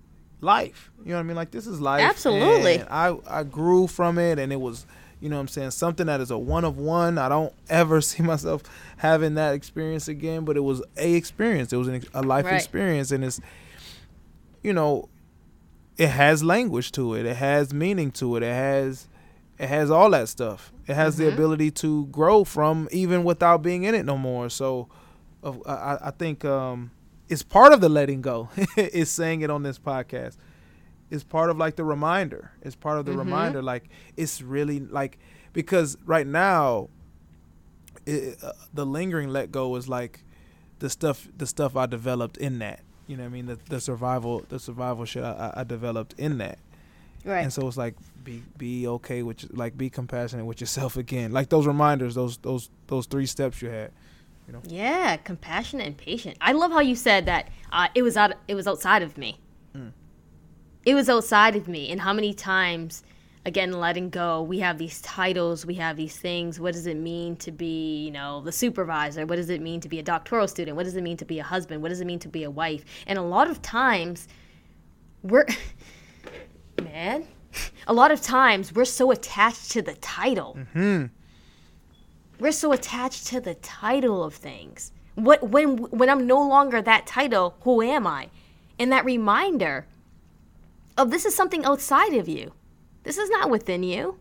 life. 0.40 0.90
You 1.04 1.10
know 1.10 1.16
what 1.16 1.20
I 1.20 1.22
mean? 1.24 1.36
Like 1.36 1.50
this 1.50 1.66
is 1.66 1.78
life. 1.78 2.00
Absolutely. 2.00 2.80
I 2.80 3.14
I 3.26 3.42
grew 3.42 3.86
from 3.86 4.18
it, 4.18 4.38
and 4.38 4.50
it 4.54 4.56
was 4.58 4.86
you 5.20 5.28
know 5.28 5.36
what 5.36 5.40
I'm 5.40 5.48
saying 5.48 5.72
something 5.72 6.06
that 6.06 6.22
is 6.22 6.30
a 6.30 6.38
one 6.38 6.64
of 6.64 6.78
one. 6.78 7.18
I 7.18 7.28
don't 7.28 7.52
ever 7.68 8.00
see 8.00 8.22
myself 8.22 8.62
having 8.96 9.34
that 9.34 9.52
experience 9.52 10.08
again, 10.08 10.46
but 10.46 10.56
it 10.56 10.60
was 10.60 10.82
a 10.96 11.12
experience. 11.12 11.74
It 11.74 11.76
was 11.76 11.88
an, 11.88 12.04
a 12.14 12.22
life 12.22 12.46
right. 12.46 12.54
experience, 12.54 13.10
and 13.10 13.22
it's 13.22 13.38
you 14.62 14.72
know 14.72 15.10
it 15.98 16.08
has 16.08 16.42
language 16.42 16.90
to 16.92 17.12
it. 17.12 17.26
It 17.26 17.36
has 17.36 17.74
meaning 17.74 18.10
to 18.12 18.36
it. 18.36 18.42
It 18.42 18.54
has 18.54 19.08
it 19.58 19.68
has 19.68 19.90
all 19.90 20.08
that 20.12 20.30
stuff. 20.30 20.72
It 20.86 20.94
has 20.94 21.16
mm-hmm. 21.16 21.24
the 21.24 21.34
ability 21.34 21.70
to 21.72 22.06
grow 22.06 22.44
from 22.44 22.88
even 22.92 23.24
without 23.24 23.60
being 23.60 23.82
in 23.82 23.94
it 23.94 24.06
no 24.06 24.16
more. 24.16 24.48
So, 24.48 24.88
uh, 25.42 25.52
I, 25.66 26.08
I 26.08 26.10
think 26.12 26.46
um, 26.46 26.92
it's 27.28 27.42
part 27.42 27.72
of 27.72 27.80
the 27.80 27.88
letting 27.88 28.22
go. 28.22 28.48
is 28.76 29.10
saying 29.10 29.42
it 29.42 29.50
on 29.50 29.62
this 29.62 29.78
podcast. 29.78 30.36
It's 31.10 31.24
part 31.24 31.50
of 31.50 31.58
like 31.58 31.76
the 31.76 31.84
reminder. 31.84 32.52
It's 32.62 32.76
part 32.76 32.98
of 32.98 33.04
the 33.04 33.12
mm-hmm. 33.12 33.20
reminder. 33.20 33.62
Like 33.62 33.88
it's 34.16 34.42
really 34.42 34.80
like 34.80 35.18
because 35.52 35.96
right 36.04 36.26
now, 36.26 36.88
it, 38.06 38.38
uh, 38.42 38.52
the 38.72 38.84
lingering 38.84 39.28
let 39.30 39.52
go 39.52 39.76
is 39.76 39.88
like 39.88 40.24
the 40.78 40.90
stuff 40.90 41.28
the 41.36 41.46
stuff 41.46 41.76
I 41.76 41.86
developed 41.86 42.36
in 42.36 42.58
that. 42.58 42.80
You 43.06 43.16
know 43.16 43.24
what 43.24 43.28
I 43.28 43.32
mean? 43.32 43.46
The, 43.46 43.58
the 43.68 43.80
survival 43.80 44.44
the 44.48 44.58
survival 44.58 45.04
shit 45.04 45.24
I, 45.24 45.52
I 45.56 45.64
developed 45.64 46.14
in 46.18 46.38
that. 46.38 46.58
Right. 47.24 47.40
And 47.40 47.52
so 47.52 47.66
it's 47.66 47.76
like 47.76 47.94
be 48.22 48.42
be 48.58 48.86
okay 48.86 49.22
with 49.22 49.46
like 49.56 49.78
be 49.78 49.88
compassionate 49.88 50.44
with 50.46 50.60
yourself 50.60 50.96
again. 50.96 51.32
Like 51.32 51.48
those 51.48 51.66
reminders, 51.66 52.14
those 52.14 52.38
those 52.38 52.70
those 52.86 53.06
three 53.06 53.26
steps 53.26 53.62
you 53.62 53.70
had. 53.70 53.92
You 54.46 54.52
know? 54.52 54.62
Yeah, 54.64 55.16
compassionate 55.16 55.86
and 55.86 55.96
patient. 55.96 56.36
I 56.40 56.52
love 56.52 56.70
how 56.70 56.80
you 56.80 56.96
said 56.96 57.26
that 57.26 57.48
uh, 57.72 57.88
it 57.94 58.02
was 58.02 58.16
out. 58.16 58.34
It 58.46 58.54
was 58.54 58.66
outside 58.66 59.02
of 59.02 59.16
me. 59.16 59.40
Mm. 59.74 59.92
It 60.84 60.94
was 60.94 61.08
outside 61.08 61.56
of 61.56 61.66
me, 61.66 61.90
and 61.90 62.00
how 62.00 62.12
many 62.12 62.34
times, 62.34 63.02
again, 63.46 63.72
letting 63.72 64.10
go. 64.10 64.42
We 64.42 64.58
have 64.58 64.76
these 64.76 65.00
titles. 65.00 65.64
We 65.64 65.74
have 65.74 65.96
these 65.96 66.18
things. 66.18 66.60
What 66.60 66.74
does 66.74 66.86
it 66.86 66.98
mean 66.98 67.36
to 67.36 67.52
be, 67.52 68.04
you 68.04 68.10
know, 68.10 68.42
the 68.42 68.52
supervisor? 68.52 69.24
What 69.24 69.36
does 69.36 69.48
it 69.48 69.62
mean 69.62 69.80
to 69.80 69.88
be 69.88 69.98
a 69.98 70.02
doctoral 70.02 70.46
student? 70.46 70.76
What 70.76 70.84
does 70.84 70.96
it 70.96 71.02
mean 71.02 71.16
to 71.18 71.24
be 71.24 71.38
a 71.38 71.44
husband? 71.44 71.80
What 71.80 71.88
does 71.88 72.02
it 72.02 72.06
mean 72.06 72.18
to 72.18 72.28
be 72.28 72.44
a 72.44 72.50
wife? 72.50 72.84
And 73.06 73.18
a 73.18 73.22
lot 73.22 73.48
of 73.48 73.62
times, 73.62 74.28
we're, 75.22 75.46
man, 76.82 77.26
a 77.86 77.94
lot 77.94 78.10
of 78.10 78.20
times 78.20 78.74
we're 78.74 78.84
so 78.84 79.10
attached 79.10 79.70
to 79.70 79.80
the 79.80 79.94
title. 79.94 80.58
Mm-hmm 80.58 81.06
we're 82.38 82.52
so 82.52 82.72
attached 82.72 83.26
to 83.28 83.40
the 83.40 83.54
title 83.54 84.24
of 84.24 84.34
things. 84.34 84.92
What 85.14 85.48
when 85.48 85.76
when 85.76 86.08
I'm 86.08 86.26
no 86.26 86.46
longer 86.46 86.82
that 86.82 87.06
title, 87.06 87.56
who 87.62 87.82
am 87.82 88.06
I? 88.06 88.30
And 88.78 88.90
that 88.90 89.04
reminder 89.04 89.86
of 90.96 91.10
this 91.10 91.24
is 91.24 91.34
something 91.34 91.64
outside 91.64 92.14
of 92.14 92.28
you. 92.28 92.52
This 93.04 93.18
is 93.18 93.30
not 93.30 93.50
within 93.50 93.82
you. 93.82 94.18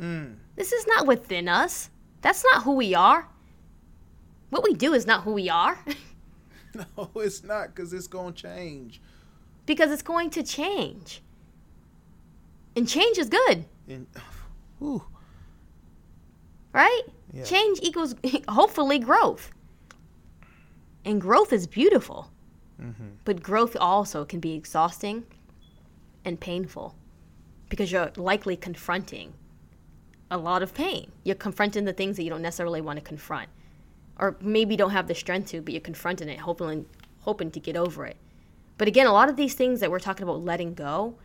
Mm. 0.00 0.36
This 0.56 0.72
is 0.72 0.86
not 0.86 1.06
within 1.06 1.48
us. 1.48 1.90
That's 2.20 2.44
not 2.52 2.64
who 2.64 2.74
we 2.74 2.94
are. 2.94 3.28
What 4.50 4.64
we 4.64 4.74
do 4.74 4.92
is 4.92 5.06
not 5.06 5.22
who 5.22 5.32
we 5.32 5.48
are. 5.48 5.78
no, 6.74 7.10
it's 7.16 7.44
not 7.44 7.74
because 7.74 7.92
it's 7.92 8.06
going 8.06 8.34
to 8.34 8.42
change. 8.42 9.00
Because 9.66 9.90
it's 9.90 10.02
going 10.02 10.30
to 10.30 10.42
change. 10.42 11.22
And 12.74 12.88
change 12.88 13.18
is 13.18 13.28
good. 13.28 13.64
And, 13.88 14.06
whew, 14.78 15.02
right? 16.72 17.02
Yeah. 17.32 17.44
Change 17.44 17.80
equals 17.82 18.14
hopefully 18.48 18.98
growth. 18.98 19.50
And 21.04 21.20
growth 21.20 21.52
is 21.52 21.66
beautiful. 21.66 22.30
Mm-hmm. 22.80 23.08
But 23.24 23.42
growth 23.42 23.76
also 23.78 24.24
can 24.24 24.40
be 24.40 24.54
exhausting 24.54 25.24
and 26.24 26.38
painful 26.40 26.94
because 27.68 27.90
you're 27.90 28.12
likely 28.16 28.56
confronting 28.56 29.34
a 30.30 30.36
lot 30.36 30.62
of 30.62 30.74
pain. 30.74 31.10
You're 31.24 31.36
confronting 31.36 31.84
the 31.84 31.92
things 31.92 32.16
that 32.16 32.24
you 32.24 32.30
don't 32.30 32.42
necessarily 32.42 32.80
want 32.80 32.98
to 32.98 33.04
confront. 33.04 33.48
Or 34.18 34.36
maybe 34.40 34.76
don't 34.76 34.90
have 34.90 35.08
the 35.08 35.14
strength 35.14 35.50
to, 35.50 35.62
but 35.62 35.72
you're 35.72 35.80
confronting 35.80 36.28
it, 36.28 36.38
hoping, 36.38 36.86
hoping 37.20 37.50
to 37.50 37.60
get 37.60 37.76
over 37.76 38.06
it. 38.06 38.16
But 38.78 38.88
again, 38.88 39.06
a 39.06 39.12
lot 39.12 39.28
of 39.28 39.36
these 39.36 39.54
things 39.54 39.80
that 39.80 39.90
we're 39.90 40.00
talking 40.00 40.24
about 40.24 40.42
letting 40.42 40.74
go, 40.74 41.16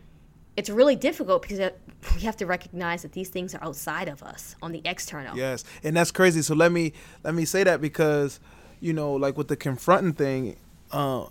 it's 0.58 0.68
really 0.68 0.96
difficult 0.96 1.42
because 1.42 1.70
we 2.16 2.22
have 2.22 2.36
to 2.36 2.44
recognize 2.44 3.02
that 3.02 3.12
these 3.12 3.28
things 3.28 3.54
are 3.54 3.62
outside 3.62 4.08
of 4.08 4.24
us 4.24 4.56
on 4.60 4.72
the 4.72 4.82
external. 4.84 5.36
Yes, 5.36 5.62
and 5.84 5.96
that's 5.96 6.10
crazy. 6.10 6.42
So 6.42 6.56
let 6.56 6.72
me 6.72 6.94
let 7.22 7.32
me 7.32 7.44
say 7.44 7.62
that 7.62 7.80
because 7.80 8.40
you 8.80 8.92
know, 8.92 9.12
like 9.12 9.38
with 9.38 9.46
the 9.46 9.56
confronting 9.56 10.14
thing, 10.14 10.56
uh, 10.90 11.26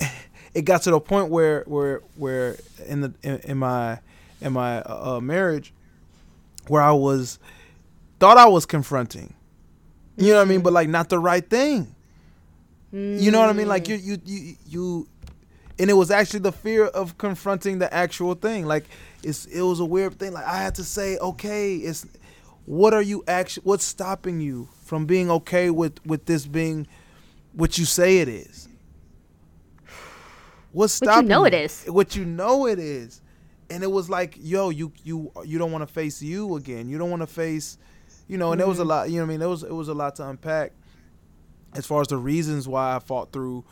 it 0.54 0.62
got 0.62 0.82
to 0.82 0.90
the 0.90 0.98
point 0.98 1.30
where 1.30 1.62
where 1.68 2.02
where 2.16 2.56
in 2.86 3.02
the 3.02 3.14
in, 3.22 3.38
in 3.44 3.58
my 3.58 4.00
in 4.40 4.52
my 4.52 4.80
uh, 4.80 5.16
uh, 5.16 5.20
marriage 5.20 5.72
where 6.66 6.82
I 6.82 6.90
was 6.90 7.38
thought 8.18 8.36
I 8.36 8.48
was 8.48 8.66
confronting. 8.66 9.32
You 10.16 10.32
know 10.32 10.38
what 10.38 10.42
I 10.42 10.50
mean? 10.50 10.62
But 10.62 10.72
like 10.72 10.88
not 10.88 11.08
the 11.08 11.20
right 11.20 11.48
thing. 11.48 11.94
You 12.90 13.30
know 13.30 13.40
what 13.40 13.50
I 13.50 13.52
mean? 13.52 13.68
Like 13.68 13.88
you 13.88 13.94
you 13.94 14.18
you 14.24 14.56
you 14.66 15.08
and 15.78 15.90
it 15.90 15.94
was 15.94 16.10
actually 16.10 16.40
the 16.40 16.52
fear 16.52 16.86
of 16.86 17.18
confronting 17.18 17.78
the 17.78 17.92
actual 17.92 18.34
thing. 18.34 18.66
Like 18.66 18.88
it's 19.22 19.46
it 19.46 19.62
was 19.62 19.80
a 19.80 19.84
weird 19.84 20.18
thing. 20.18 20.32
Like 20.32 20.46
I 20.46 20.58
had 20.62 20.74
to 20.76 20.84
say, 20.84 21.16
okay, 21.18 21.76
it's 21.76 22.06
what 22.64 22.94
are 22.94 23.02
you 23.02 23.24
actually 23.28 23.64
what's 23.64 23.84
stopping 23.84 24.40
you 24.40 24.68
from 24.84 25.06
being 25.06 25.30
okay 25.30 25.70
with 25.70 26.04
with 26.06 26.26
this 26.26 26.46
being 26.46 26.86
what 27.52 27.78
you 27.78 27.84
say 27.84 28.18
it 28.18 28.28
is? 28.28 28.68
What's 30.72 30.92
What 30.98 31.16
you 31.16 31.22
stopping 31.22 31.22
know 31.22 31.44
it 31.44 31.54
is. 31.54 31.86
What 31.86 32.16
you 32.16 32.24
know 32.24 32.66
it 32.66 32.78
is. 32.78 33.20
And 33.70 33.82
it 33.82 33.90
was 33.90 34.08
like, 34.10 34.36
yo, 34.38 34.70
you 34.70 34.92
you 35.02 35.32
you 35.44 35.58
don't 35.58 35.72
want 35.72 35.86
to 35.86 35.92
face 35.92 36.22
you 36.22 36.56
again. 36.56 36.88
You 36.88 36.98
don't 36.98 37.10
want 37.10 37.22
to 37.22 37.26
face, 37.26 37.78
you 38.28 38.38
know. 38.38 38.52
And 38.52 38.60
there 38.60 38.68
was 38.68 38.78
a 38.78 38.84
Mm-hmm. 38.84 38.88
lot. 38.88 39.10
You 39.10 39.16
know, 39.16 39.22
what 39.22 39.26
I 39.26 39.30
mean, 39.30 39.40
there 39.40 39.48
was 39.48 39.62
it 39.62 39.72
was 39.74 39.88
a 39.88 39.94
lot 39.94 40.16
to 40.16 40.28
unpack 40.28 40.72
as 41.74 41.86
far 41.86 42.00
as 42.00 42.08
the 42.08 42.16
reasons 42.16 42.68
why 42.68 42.94
I 42.96 42.98
fought 42.98 43.32
through 43.32 43.64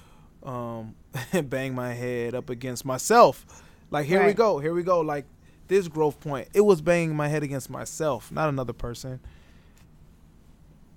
um 0.42 0.94
bang 1.44 1.74
my 1.74 1.92
head 1.92 2.34
up 2.34 2.50
against 2.50 2.84
myself. 2.84 3.62
Like 3.90 4.06
here 4.06 4.24
we 4.26 4.32
go, 4.32 4.58
here 4.58 4.74
we 4.74 4.82
go. 4.82 5.00
Like 5.00 5.26
this 5.68 5.88
growth 5.88 6.20
point. 6.20 6.48
It 6.54 6.62
was 6.62 6.80
banging 6.80 7.16
my 7.16 7.28
head 7.28 7.42
against 7.42 7.70
myself, 7.70 8.32
not 8.32 8.48
another 8.48 8.72
person. 8.72 9.20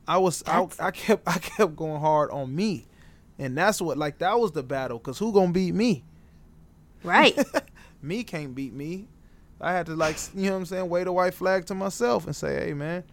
I 0.07 0.17
was 0.17 0.43
I, 0.47 0.61
That's- 0.61 0.79
I 0.79 0.91
kept 0.91 1.27
I 1.27 1.37
kept 1.37 1.75
going 1.75 1.99
hard 1.99 2.31
on 2.31 2.55
me. 2.55 2.85
And 3.39 3.57
that's 3.57 3.81
what 3.81 3.97
like 3.97 4.17
that 4.19 4.39
was 4.39 4.51
the 4.51 4.63
battle 4.63 4.99
cuz 4.99 5.19
who 5.19 5.31
going 5.31 5.47
to 5.49 5.53
beat 5.53 5.73
me? 5.73 6.03
Right. 7.03 7.37
Me 8.01 8.23
can't 8.23 8.53
beat 8.55 8.73
me. 8.73 9.07
I 9.59 9.71
had 9.71 9.87
to 9.87 9.95
like, 9.95 10.17
you 10.35 10.45
know 10.45 10.51
what 10.53 10.57
I'm 10.59 10.65
saying, 10.65 10.89
wave 10.89 11.07
a 11.07 11.11
white 11.11 11.33
flag 11.33 11.65
to 11.65 11.75
myself 11.75 12.25
and 12.27 12.35
say, 12.35 12.65
"Hey 12.67 12.73
man, 12.73 13.03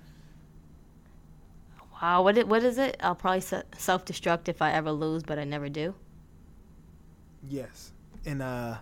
wow. 2.02 2.22
What 2.22 2.36
it, 2.36 2.46
what 2.48 2.62
is 2.62 2.76
it? 2.78 2.96
I'll 3.00 3.14
probably 3.14 3.40
self 3.40 4.04
destruct 4.04 4.48
if 4.48 4.60
I 4.60 4.72
ever 4.72 4.92
lose, 4.92 5.22
but 5.22 5.38
I 5.38 5.44
never 5.44 5.68
do. 5.70 5.94
Yes. 7.48 7.92
And 8.24 8.42
uh 8.42 8.76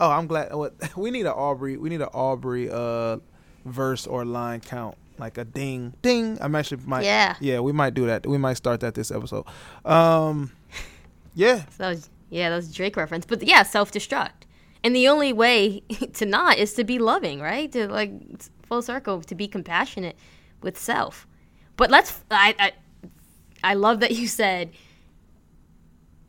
oh, 0.00 0.10
I'm 0.10 0.26
glad 0.26 0.54
what 0.54 0.74
we 0.96 1.10
need 1.10 1.26
a 1.26 1.34
Aubrey 1.34 1.76
we 1.76 1.88
need 1.88 2.00
a 2.00 2.08
Aubrey 2.08 2.70
uh 2.70 3.18
verse 3.64 4.06
or 4.06 4.24
line 4.24 4.60
count. 4.60 4.96
Like 5.18 5.38
a 5.38 5.44
ding 5.44 5.94
ding. 6.02 6.38
I'm 6.40 6.54
actually 6.54 6.82
might 6.86 7.04
Yeah. 7.04 7.36
Yeah, 7.40 7.60
we 7.60 7.72
might 7.72 7.94
do 7.94 8.06
that. 8.06 8.26
We 8.26 8.38
might 8.38 8.54
start 8.54 8.80
that 8.80 8.94
this 8.94 9.10
episode. 9.10 9.44
Um 9.84 10.52
yeah. 11.34 11.58
So 11.58 11.64
that 11.78 11.88
was, 11.90 12.10
yeah, 12.30 12.50
that 12.50 12.56
was 12.56 12.74
Drake 12.74 12.96
reference. 12.96 13.26
But 13.26 13.42
yeah, 13.42 13.62
self 13.62 13.92
destruct. 13.92 14.46
And 14.84 14.96
the 14.96 15.06
only 15.08 15.32
way 15.32 15.80
to 16.14 16.26
not 16.26 16.58
is 16.58 16.72
to 16.74 16.84
be 16.84 16.98
loving, 16.98 17.40
right? 17.40 17.70
To 17.72 17.88
like 17.88 18.10
full 18.62 18.82
circle, 18.82 19.20
to 19.22 19.34
be 19.34 19.46
compassionate 19.46 20.16
with 20.62 20.78
self. 20.78 21.26
But 21.76 21.90
let's 21.90 22.20
I 22.30 22.54
I, 22.58 22.72
I 23.62 23.74
love 23.74 24.00
that 24.00 24.12
you 24.12 24.26
said 24.26 24.72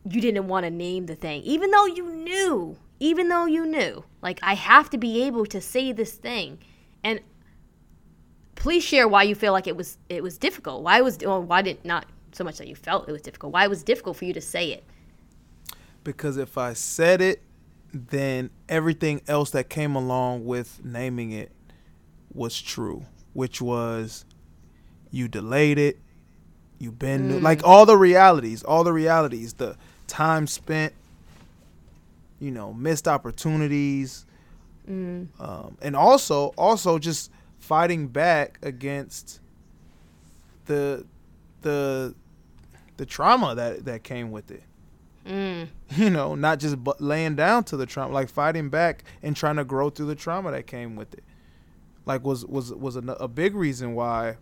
you 0.10 0.22
didn't 0.22 0.48
want 0.48 0.66
to 0.66 0.70
name 0.70 1.06
the 1.06 1.16
thing, 1.16 1.42
even 1.44 1.72
though 1.72 1.86
you 1.86 2.12
knew, 2.12 2.78
even 3.00 3.30
though 3.30 3.46
you 3.46 3.66
knew, 3.66 4.04
like 4.22 4.40
I 4.44 4.56
have 4.56 4.90
to 4.92 4.98
be 4.98 5.24
able 5.24 5.46
to 5.48 5.62
say 5.62 5.92
this 5.92 6.14
thing, 6.14 6.60
and 7.04 7.22
please 8.56 8.84
share 8.84 9.08
why 9.08 9.24
you 9.24 9.36
feel 9.36 9.54
like 9.54 9.68
it 9.68 9.76
was 9.76 9.98
it 10.10 10.24
was 10.24 10.38
difficult. 10.38 10.84
Why 10.84 11.02
was 11.02 11.18
well, 11.22 11.42
why 11.42 11.62
did 11.62 11.84
not 11.86 12.06
so 12.36 12.44
much 12.44 12.58
that 12.58 12.68
you 12.68 12.76
felt 12.76 13.08
it 13.08 13.12
was 13.12 13.22
difficult. 13.22 13.54
Why 13.54 13.66
it 13.66 13.70
was 13.70 13.84
difficult 13.84 14.18
for 14.18 14.26
you 14.26 14.34
to 14.34 14.42
say 14.42 14.72
it. 14.72 14.84
Because 16.04 16.38
if 16.38 16.58
I 16.58 16.74
said 16.74 17.22
it, 17.22 17.42
then 17.94 18.50
everything 18.68 19.22
else 19.28 19.52
that 19.52 19.70
came 19.70 19.96
along 19.96 20.46
with 20.46 20.84
naming 20.84 21.32
it 21.32 21.52
was 22.34 22.60
true, 22.60 23.06
which 23.34 23.62
was 23.62 24.26
you 25.12 25.28
delayed 25.28 25.78
it, 25.78 26.00
you 26.80 26.92
been 26.92 27.42
like 27.44 27.60
mm. 27.60 27.68
all 27.68 27.86
the 27.86 27.98
realities, 27.98 28.64
all 28.64 28.84
the 28.84 28.92
realities, 28.92 29.54
the 29.54 29.78
time 30.08 30.48
spent, 30.48 30.94
you 32.40 32.52
know, 32.52 32.74
missed 32.74 33.08
opportunities, 33.08 34.26
um, 34.88 35.78
and 35.82 35.96
also 35.96 36.48
also 36.58 37.00
just 37.00 37.32
fighting 37.60 38.08
back 38.08 38.60
against 38.62 39.40
the 40.66 41.06
the 41.62 42.14
the 42.98 43.06
trauma 43.06 43.56
that 43.56 43.86
that 43.86 44.04
came 44.04 44.32
with 44.32 44.52
it 44.52 44.64
Mm. 45.26 45.68
you 45.92 46.10
know, 46.10 46.36
not 46.36 46.60
just 46.60 46.84
bu- 46.84 46.94
laying 47.00 47.36
down 47.36 47.64
to 47.66 47.78
the 47.78 47.86
trauma, 47.86 48.14
like 48.14 48.30
fighting 48.30 48.70
back 48.70 49.04
and 49.22 49.36
trying 49.36 49.56
to 49.56 49.64
grow 49.64 49.90
through 49.90 50.08
the 50.08 50.16
trauma 50.16 50.52
that 50.52 50.68
came 50.68 50.96
with 50.96 51.14
it. 51.14 51.24
Like 52.06 52.26
was 52.26 52.46
was 52.46 52.74
was 52.74 52.98
a, 52.98 53.00
a 53.00 53.28
big 53.28 53.56
reason 53.56 53.96
why 53.96 54.36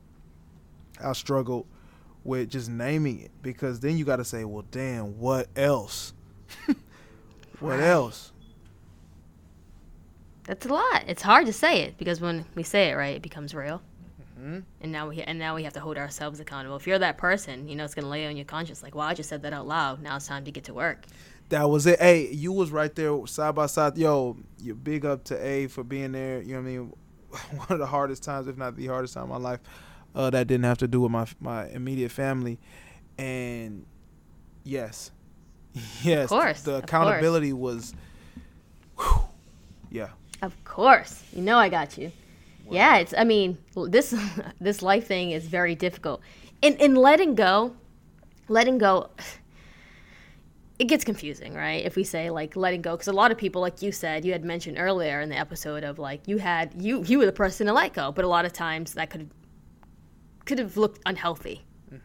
I 1.04 1.14
struggled 1.14 1.68
with 2.24 2.50
just 2.50 2.70
naming 2.70 3.20
it 3.22 3.32
because 3.42 3.80
then 3.80 3.98
you 3.98 4.06
got 4.06 4.18
to 4.18 4.26
say, 4.26 4.44
well, 4.46 4.66
damn, 4.72 5.18
what 5.20 5.48
else? 5.56 6.14
what 7.60 7.80
Right. 7.80 7.80
else? 7.82 8.32
That's 10.44 10.66
a 10.66 10.70
lot. 10.70 11.04
It's 11.08 11.22
hard 11.22 11.46
to 11.46 11.54
say 11.54 11.82
it 11.84 11.98
because 11.98 12.20
when 12.20 12.46
we 12.56 12.64
say 12.64 12.90
it 12.90 12.94
right, 12.96 13.16
it 13.16 13.22
becomes 13.22 13.54
real. 13.54 13.82
Mhm. 14.40 14.64
And 14.82 14.92
now 14.92 15.08
we 15.10 15.22
and 15.22 15.38
now 15.38 15.56
we 15.56 15.64
have 15.64 15.74
to 15.74 15.80
hold 15.80 15.98
ourselves 15.98 16.40
accountable. 16.40 16.76
If 16.76 16.88
you're 16.88 16.98
that 17.00 17.18
person, 17.18 17.68
you 17.68 17.76
know 17.76 17.84
it's 17.86 17.94
gonna 17.94 18.10
lay 18.10 18.26
on 18.26 18.36
your 18.36 18.46
conscience. 18.46 18.82
Like, 18.82 18.96
well, 18.96 19.08
I 19.08 19.14
just 19.14 19.30
said 19.30 19.44
that 19.44 19.54
out 19.54 19.68
loud. 19.68 20.02
Now 20.02 20.16
it's 20.16 20.28
time 20.28 20.44
to 20.46 20.52
get 20.52 20.64
to 20.66 20.74
work. 20.74 21.06
That 21.50 21.70
was 21.70 21.86
it. 21.86 22.00
Hey, 22.00 22.30
you 22.32 22.52
was 22.52 22.72
right 22.72 22.94
there 22.96 23.26
side 23.28 23.54
by 23.56 23.68
side. 23.68 23.98
Yo, 23.98 24.38
you 24.60 24.74
big 24.74 25.06
up 25.06 25.24
to 25.26 25.46
A 25.46 25.68
for 25.68 25.84
being 25.84 26.14
there. 26.14 26.42
You 26.42 26.56
know 26.56 26.62
what 26.62 26.68
I 26.68 26.72
mean? 26.72 26.94
One 27.58 27.68
of 27.70 27.80
the 27.80 27.86
hardest 27.86 28.24
times, 28.24 28.48
if 28.48 28.58
not 28.58 28.76
the 28.76 28.88
hardest 28.88 29.14
time 29.14 29.24
of 29.24 29.30
my 29.30 29.38
life, 29.38 29.60
uh, 30.16 30.30
that 30.30 30.48
didn't 30.48 30.66
have 30.66 30.78
to 30.80 30.88
do 30.88 31.02
with 31.02 31.12
my 31.12 31.28
my 31.40 31.68
immediate 31.70 32.12
family. 32.12 32.60
And 33.18 33.86
yes, 34.64 35.12
yes, 36.04 36.24
of 36.24 36.30
course, 36.30 36.62
the 36.62 36.78
accountability 36.78 37.54
was. 37.54 37.94
whew, 38.98 39.22
yeah, 39.90 40.10
Of 40.42 40.62
course, 40.64 41.24
you 41.34 41.42
know 41.42 41.58
I 41.58 41.70
got 41.70 41.98
you. 41.98 42.12
Yeah, 42.70 42.98
it's. 42.98 43.14
I 43.18 43.26
mean, 43.26 43.58
this 43.76 44.16
this 44.60 44.82
life 44.82 45.08
thing 45.08 45.32
is 45.32 45.48
very 45.48 45.76
difficult. 45.76 46.22
In 46.62 46.76
in 46.78 46.96
letting 46.96 47.36
go, 47.36 47.76
letting 48.48 48.78
go. 48.78 49.10
It 50.80 50.88
gets 50.88 51.04
confusing, 51.04 51.54
right? 51.54 51.86
If 51.86 51.96
we 51.96 52.04
say 52.04 52.32
like 52.32 52.56
letting 52.56 52.82
go, 52.82 52.94
because 52.96 53.08
a 53.08 53.14
lot 53.14 53.30
of 53.30 53.38
people, 53.38 53.62
like 53.62 53.84
you 53.84 53.92
said, 53.92 54.26
you 54.26 54.32
had 54.32 54.44
mentioned 54.44 54.78
earlier 54.80 55.22
in 55.22 55.30
the 55.30 55.38
episode 55.38 55.84
of 55.84 56.00
like 56.00 56.28
you 56.28 56.40
had 56.40 56.74
you 56.76 57.04
you 57.04 57.20
were 57.20 57.28
the 57.28 57.32
person 57.32 57.68
to 57.68 57.74
let 57.74 57.94
go, 57.94 58.12
but 58.12 58.26
a 58.26 58.28
lot 58.28 58.46
of 58.46 58.54
times 58.54 58.96
that 58.96 59.12
could 59.12 59.30
could 60.46 60.60
have 60.60 60.78
looked 60.78 61.00
unhealthy, 61.06 61.64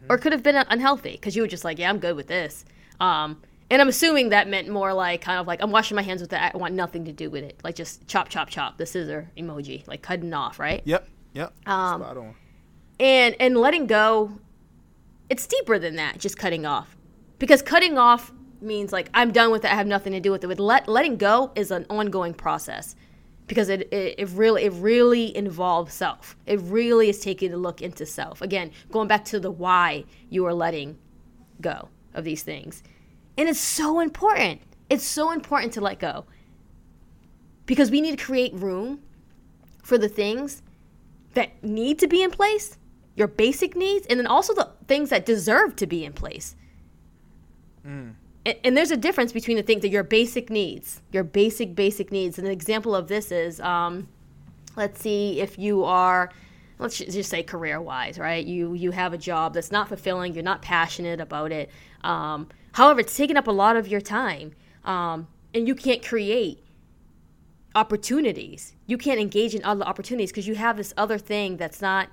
or 0.09 0.17
could 0.17 0.31
have 0.31 0.43
been 0.43 0.55
unhealthy 0.55 1.11
because 1.11 1.35
you 1.35 1.41
were 1.41 1.47
just 1.47 1.63
like, 1.63 1.79
yeah, 1.79 1.89
I'm 1.89 1.99
good 1.99 2.15
with 2.15 2.27
this. 2.27 2.65
Um, 2.99 3.41
and 3.69 3.81
I'm 3.81 3.87
assuming 3.89 4.29
that 4.29 4.47
meant 4.47 4.69
more 4.69 4.93
like 4.93 5.21
kind 5.21 5.39
of 5.39 5.47
like 5.47 5.61
I'm 5.61 5.71
washing 5.71 5.95
my 5.95 6.01
hands 6.01 6.21
with 6.21 6.29
that. 6.31 6.53
I 6.53 6.57
want 6.57 6.73
nothing 6.73 7.05
to 7.05 7.11
do 7.11 7.29
with 7.29 7.43
it. 7.43 7.59
Like 7.63 7.75
just 7.75 8.07
chop, 8.07 8.29
chop, 8.29 8.49
chop. 8.49 8.77
The 8.77 8.85
scissor 8.85 9.29
emoji, 9.37 9.85
like 9.87 10.01
cutting 10.01 10.33
off, 10.33 10.59
right? 10.59 10.81
yep, 10.85 11.07
yep. 11.33 11.53
Um, 11.65 12.01
Spot 12.01 12.17
on. 12.17 12.35
and 12.99 13.35
and 13.39 13.57
letting 13.57 13.85
go 13.87 14.31
it's 15.29 15.45
deeper 15.45 15.77
than 15.77 15.97
that 15.97 16.17
just 16.17 16.37
cutting 16.37 16.65
off 16.65 16.95
because 17.37 17.61
cutting 17.61 17.97
off 17.97 18.31
means 18.61 18.93
like 18.93 19.09
i'm 19.13 19.31
done 19.31 19.51
with 19.51 19.65
it 19.65 19.71
i 19.71 19.75
have 19.75 19.85
nothing 19.85 20.13
to 20.13 20.19
do 20.21 20.31
with 20.31 20.41
it 20.43 20.47
with 20.47 20.57
let, 20.59 20.87
letting 20.87 21.17
go 21.17 21.51
is 21.55 21.69
an 21.69 21.85
ongoing 21.89 22.33
process 22.33 22.95
because 23.47 23.69
it, 23.69 23.91
it, 23.93 24.15
it 24.17 24.29
really 24.29 24.65
it 24.65 24.73
really 24.73 25.35
involves 25.35 25.93
self. 25.93 26.37
It 26.45 26.59
really 26.61 27.09
is 27.09 27.19
taking 27.19 27.53
a 27.53 27.57
look 27.57 27.81
into 27.81 28.05
self. 28.05 28.41
Again 28.41 28.71
going 28.91 29.07
back 29.07 29.25
to 29.25 29.39
the 29.39 29.51
why 29.51 30.03
you 30.29 30.45
are 30.45 30.53
letting 30.53 30.97
go 31.61 31.89
of 32.13 32.23
these 32.23 32.43
things. 32.43 32.83
And 33.37 33.47
it's 33.47 33.59
so 33.59 33.99
important. 33.99 34.61
It's 34.89 35.05
so 35.05 35.31
important 35.31 35.73
to 35.73 35.81
let 35.81 35.99
go. 35.99 36.25
Because 37.65 37.91
we 37.91 38.01
need 38.01 38.17
to 38.17 38.23
create 38.23 38.53
room 38.53 39.01
for 39.83 39.97
the 39.97 40.09
things 40.09 40.61
that 41.33 41.63
need 41.63 41.99
to 41.99 42.07
be 42.07 42.23
in 42.23 42.31
place, 42.31 42.77
your 43.15 43.27
basic 43.27 43.75
needs, 43.75 44.07
and 44.07 44.19
then 44.19 44.27
also 44.27 44.53
the 44.53 44.69
things 44.87 45.09
that 45.09 45.25
deserve 45.25 45.75
to 45.75 45.85
be 45.85 46.03
in 46.03 46.13
place. 46.13 46.55
Mm. 47.85 48.13
And, 48.47 48.57
and 48.63 48.77
there's 48.77 48.91
a 48.91 48.97
difference 48.97 49.31
between 49.31 49.57
the 49.57 49.63
things 49.63 49.81
that 49.81 49.89
your 49.89 50.03
basic 50.03 50.49
needs, 50.49 51.01
your 51.11 51.23
basic, 51.23 51.75
basic 51.75 52.11
needs. 52.11 52.39
And 52.39 52.47
an 52.47 52.53
example 52.53 52.95
of 52.95 53.07
this 53.07 53.31
is 53.31 53.59
um, 53.59 54.07
let's 54.75 54.99
see 54.99 55.39
if 55.39 55.59
you 55.59 55.83
are 55.83 56.31
let's 56.79 56.97
just 56.97 57.31
say 57.31 57.41
career 57.41 57.81
wise 57.81 58.19
right 58.19 58.45
you 58.45 58.75
you 58.75 58.91
have 58.91 59.11
a 59.11 59.17
job 59.17 59.51
that's 59.55 59.71
not 59.71 59.87
fulfilling 59.87 60.35
you're 60.35 60.43
not 60.43 60.61
passionate 60.61 61.19
about 61.19 61.51
it 61.51 61.71
um, 62.03 62.47
however 62.73 62.99
it's 62.99 63.17
taking 63.17 63.35
up 63.35 63.47
a 63.47 63.51
lot 63.51 63.75
of 63.75 63.87
your 63.87 63.99
time 63.99 64.53
um, 64.85 65.27
and 65.55 65.67
you 65.67 65.73
can't 65.73 66.05
create 66.05 66.63
opportunities. 67.77 68.73
You 68.87 68.97
can't 68.97 69.19
engage 69.19 69.53
in 69.53 69.63
other 69.63 69.83
opportunities 69.83 70.31
because 70.31 70.47
you 70.47 70.55
have 70.55 70.77
this 70.77 70.93
other 70.97 71.19
thing 71.19 71.57
that's 71.57 71.79
not 71.79 72.09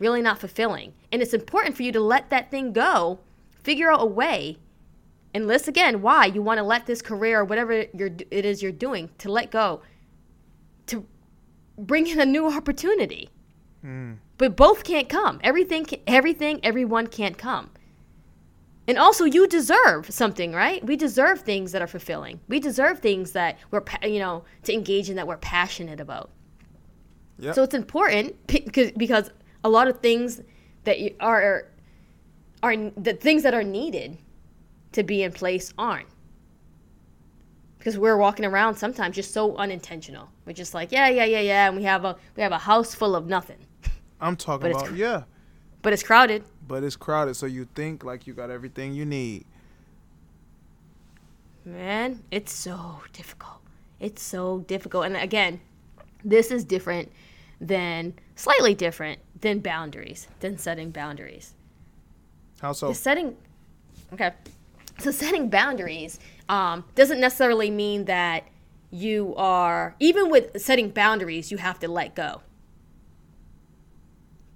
really 0.00 0.20
not 0.20 0.40
fulfilling. 0.40 0.92
And 1.12 1.22
it's 1.22 1.32
important 1.32 1.76
for 1.76 1.84
you 1.84 1.92
to 1.92 2.00
let 2.00 2.30
that 2.30 2.50
thing 2.50 2.72
go, 2.72 3.20
figure 3.62 3.90
out 3.90 4.02
a 4.02 4.06
way, 4.06 4.58
and 5.34 5.46
list 5.48 5.68
again 5.68 6.00
why 6.00 6.26
you 6.26 6.40
want 6.40 6.58
to 6.58 6.64
let 6.64 6.86
this 6.86 7.02
career 7.02 7.40
or 7.40 7.44
whatever 7.44 7.84
you're, 7.92 8.10
it 8.30 8.44
is 8.44 8.62
you're 8.62 8.72
doing 8.72 9.10
to 9.18 9.30
let 9.30 9.50
go, 9.50 9.82
to 10.86 11.04
bring 11.76 12.06
in 12.06 12.20
a 12.20 12.24
new 12.24 12.46
opportunity. 12.50 13.28
Mm. 13.84 14.18
But 14.38 14.56
both 14.56 14.84
can't 14.84 15.08
come. 15.08 15.40
Everything, 15.42 15.86
everything, 16.06 16.60
everyone 16.62 17.08
can't 17.08 17.36
come. 17.36 17.70
And 18.86 18.98
also, 18.98 19.24
you 19.24 19.46
deserve 19.46 20.10
something, 20.10 20.52
right? 20.52 20.84
We 20.84 20.96
deserve 20.96 21.40
things 21.40 21.72
that 21.72 21.80
are 21.80 21.86
fulfilling. 21.86 22.40
We 22.48 22.60
deserve 22.60 22.98
things 22.98 23.32
that 23.32 23.58
we're, 23.70 23.82
you 24.02 24.18
know, 24.18 24.44
to 24.64 24.74
engage 24.74 25.08
in 25.08 25.16
that 25.16 25.26
we're 25.26 25.38
passionate 25.38 26.00
about. 26.00 26.30
Yep. 27.38 27.54
So 27.54 27.62
it's 27.62 27.74
important 27.74 28.46
because 28.46 28.92
because 28.92 29.30
a 29.64 29.68
lot 29.68 29.88
of 29.88 30.00
things 30.00 30.42
that 30.84 30.98
are 31.20 31.68
are 32.62 32.76
the 32.90 33.14
things 33.14 33.42
that 33.42 33.54
are 33.54 33.64
needed 33.64 34.18
to 34.94 35.02
be 35.02 35.22
in 35.22 35.32
place 35.32 35.72
aren't. 35.76 36.08
Because 37.78 37.98
we're 37.98 38.16
walking 38.16 38.46
around 38.46 38.76
sometimes 38.76 39.14
just 39.14 39.32
so 39.32 39.56
unintentional. 39.56 40.30
We're 40.46 40.54
just 40.54 40.72
like, 40.72 40.90
yeah, 40.90 41.08
yeah, 41.08 41.26
yeah, 41.26 41.40
yeah, 41.40 41.68
and 41.68 41.76
we 41.76 41.82
have 41.84 42.04
a 42.04 42.16
we 42.34 42.42
have 42.42 42.52
a 42.52 42.58
house 42.58 42.94
full 42.94 43.14
of 43.14 43.26
nothing. 43.26 43.58
I'm 44.20 44.36
talking 44.36 44.70
about 44.70 44.94
yeah. 44.94 45.24
But 45.82 45.92
it's 45.92 46.02
crowded. 46.02 46.44
But 46.66 46.82
it's 46.82 46.96
crowded, 46.96 47.34
so 47.34 47.44
you 47.44 47.68
think 47.74 48.04
like 48.04 48.26
you 48.26 48.32
got 48.32 48.50
everything 48.50 48.94
you 48.94 49.04
need. 49.04 49.44
Man, 51.66 52.22
it's 52.30 52.52
so 52.52 53.02
difficult. 53.12 53.60
It's 54.00 54.22
so 54.22 54.60
difficult. 54.60 55.04
And 55.04 55.16
again, 55.16 55.60
this 56.24 56.50
is 56.50 56.64
different 56.64 57.12
than 57.60 58.14
slightly 58.34 58.74
different 58.74 59.20
than 59.40 59.60
boundaries, 59.60 60.26
than 60.40 60.56
setting 60.56 60.90
boundaries. 60.90 61.54
How 62.60 62.72
so? 62.72 62.88
The 62.88 62.94
setting 62.94 63.36
Okay. 64.14 64.32
So 64.98 65.10
setting 65.10 65.48
boundaries 65.48 66.18
um, 66.48 66.84
doesn't 66.94 67.20
necessarily 67.20 67.70
mean 67.70 68.04
that 68.04 68.44
you 68.90 69.34
are 69.36 69.96
even 69.98 70.30
with 70.30 70.60
setting 70.60 70.90
boundaries, 70.90 71.50
you 71.50 71.58
have 71.58 71.78
to 71.80 71.88
let 71.88 72.14
go 72.14 72.42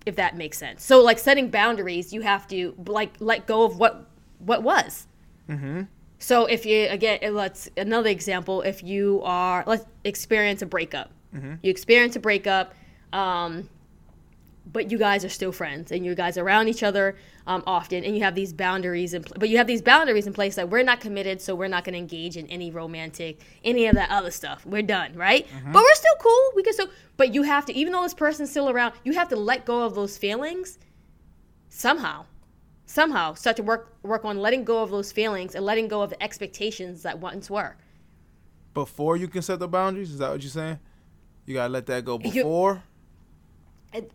if 0.09 0.17
that 0.17 0.37
makes 0.37 0.59
sense. 0.59 0.85
So 0.85 1.03
like 1.03 1.19
setting 1.19 1.51
boundaries, 1.51 2.13
you 2.13 2.23
have 2.23 2.49
to 2.49 2.75
like 2.87 3.15
let 3.21 3.47
go 3.47 3.63
of 3.65 3.79
what 3.79 4.09
what 4.39 4.63
was. 4.63 5.07
Mm-hmm. 5.49 5.83
So 6.19 6.47
if 6.47 6.65
you 6.67 6.89
again, 6.89 7.19
let's 7.35 7.69
another 7.77 8.09
example. 8.09 8.63
If 8.63 8.83
you 8.83 9.21
are 9.23 9.63
let's 9.67 9.85
experience 10.05 10.63
a 10.63 10.67
breakup. 10.67 11.11
Mm-hmm. 11.35 11.55
You 11.63 11.71
experience 11.71 12.17
a 12.17 12.21
breakup. 12.21 12.75
Um, 13.13 13.69
but 14.73 14.91
you 14.91 14.99
guys 14.99 15.25
are 15.25 15.29
still 15.29 15.53
friends 15.53 15.91
and 15.91 16.05
you 16.05 16.15
guys 16.15 16.37
are 16.37 16.45
around 16.45 16.69
each 16.69 16.83
other 16.83 17.17
um, 17.47 17.63
often 17.67 18.05
and 18.05 18.15
you 18.15 18.23
have 18.23 18.35
these 18.35 18.53
boundaries 18.53 19.15
in 19.15 19.23
pl- 19.23 19.37
but 19.39 19.49
you 19.49 19.57
have 19.57 19.67
these 19.67 19.83
boundaries 19.83 20.27
in 20.27 20.33
place 20.33 20.55
that 20.57 20.69
we're 20.69 20.83
not 20.83 21.01
committed 21.01 21.41
so 21.41 21.55
we're 21.55 21.69
not 21.69 21.85
going 21.85 21.95
to 21.95 21.99
engage 21.99 22.37
in 22.37 22.47
any 22.47 22.71
romantic 22.71 23.41
any 23.65 23.87
of 23.87 23.95
that 23.95 24.11
other 24.11 24.31
stuff. 24.31 24.65
We're 24.67 24.83
done 24.83 25.15
right? 25.15 25.47
Mm-hmm. 25.47 25.73
but 25.73 25.83
we're 25.83 25.95
still 25.95 26.15
cool. 26.21 26.53
We 26.55 26.63
can 26.63 26.73
still 26.73 26.89
but 27.17 27.35
you 27.35 27.43
have 27.43 27.67
to 27.67 27.73
even 27.73 27.93
though 27.93 28.03
this 28.03 28.15
person's 28.15 28.51
still 28.51 28.69
around 28.69 28.95
you 29.05 29.13
have 29.15 29.29
to 29.29 29.37
let 29.37 29.65
go 29.65 29.83
of 29.83 29.95
those 29.95 30.19
feelings 30.19 30.79
somehow 31.69 32.27
somehow 32.87 33.35
start 33.35 33.57
to 33.57 33.63
work 33.63 33.97
work 34.03 34.25
on 34.25 34.39
letting 34.39 34.65
go 34.65 34.83
of 34.83 34.91
those 34.91 35.13
feelings 35.13 35.55
and 35.55 35.65
letting 35.65 35.89
go 35.89 36.03
of 36.03 36.11
the 36.11 36.23
expectations 36.23 37.03
that 37.03 37.19
once 37.19 37.51
were. 37.51 37.77
Before 38.75 39.17
you 39.17 39.29
can 39.29 39.43
set 39.43 39.59
the 39.59 39.69
boundaries? 39.69 40.11
Is 40.11 40.19
that 40.19 40.31
what 40.31 40.43
you're 40.43 40.51
saying? 40.51 40.79
You 41.47 41.55
gotta 41.55 41.73
let 41.73 41.87
that 41.87 42.05
go 42.05 42.19
before? 42.19 42.83
You, 43.95 44.09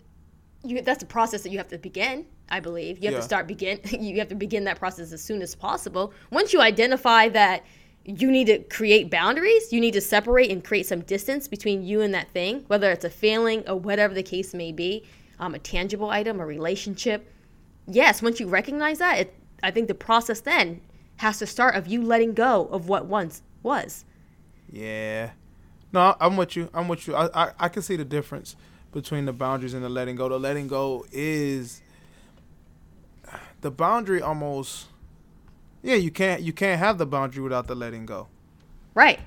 you 0.63 0.81
that's 0.81 1.03
a 1.03 1.05
process 1.05 1.43
that 1.43 1.49
you 1.49 1.57
have 1.57 1.67
to 1.67 1.77
begin 1.77 2.25
i 2.49 2.59
believe. 2.59 2.97
You 2.99 3.05
have 3.05 3.13
yeah. 3.13 3.19
to 3.19 3.23
start 3.23 3.47
begin 3.47 3.79
you 3.99 4.17
have 4.19 4.29
to 4.29 4.35
begin 4.35 4.63
that 4.65 4.79
process 4.79 5.11
as 5.11 5.23
soon 5.23 5.41
as 5.41 5.55
possible. 5.55 6.13
Once 6.31 6.53
you 6.53 6.61
identify 6.61 7.29
that 7.29 7.65
you 8.05 8.29
need 8.29 8.47
to 8.47 8.59
create 8.59 9.09
boundaries 9.09 9.71
you 9.71 9.79
need 9.79 9.93
to 9.93 10.01
separate 10.01 10.51
and 10.51 10.63
create 10.63 10.85
some 10.85 11.01
distance 11.01 11.47
between 11.47 11.83
you 11.83 12.01
and 12.01 12.13
that 12.13 12.29
thing 12.31 12.63
whether 12.67 12.91
it's 12.91 13.05
a 13.05 13.09
feeling 13.09 13.67
or 13.67 13.75
whatever 13.75 14.13
the 14.13 14.23
case 14.23 14.53
may 14.53 14.71
be 14.71 15.05
um, 15.39 15.55
a 15.55 15.59
tangible 15.59 16.09
item 16.09 16.39
a 16.39 16.45
relationship. 16.45 17.31
Yes 17.87 18.21
once 18.21 18.39
you 18.39 18.47
recognize 18.47 18.99
that 18.99 19.19
it, 19.19 19.33
i 19.61 19.71
think 19.71 19.87
the 19.87 19.95
process 19.95 20.41
then 20.41 20.81
has 21.17 21.39
to 21.39 21.45
start 21.45 21.75
of 21.75 21.87
you 21.87 22.01
letting 22.01 22.33
go 22.33 22.65
of 22.67 22.87
what 22.89 23.05
once 23.05 23.41
was. 23.61 24.05
Yeah. 24.71 25.31
No 25.91 26.15
i'm 26.19 26.37
with 26.37 26.55
you. 26.55 26.69
I'm 26.73 26.87
with 26.87 27.07
you. 27.07 27.15
I, 27.15 27.45
I, 27.45 27.51
I 27.59 27.69
can 27.69 27.81
see 27.81 27.95
the 27.95 28.05
difference 28.05 28.55
between 28.93 29.25
the 29.25 29.33
boundaries 29.33 29.73
and 29.73 29.83
the 29.83 29.89
letting 29.89 30.15
go. 30.15 30.29
The 30.29 30.39
letting 30.39 30.67
go 30.67 31.05
is 31.11 31.81
the 33.61 33.71
boundary 33.71 34.21
almost 34.21 34.87
yeah, 35.83 35.95
you 35.95 36.11
can't 36.11 36.41
you 36.41 36.53
can't 36.53 36.79
have 36.79 36.97
the 36.97 37.05
boundary 37.05 37.43
without 37.43 37.67
the 37.67 37.75
letting 37.75 38.05
go. 38.05 38.27
Right. 38.95 39.19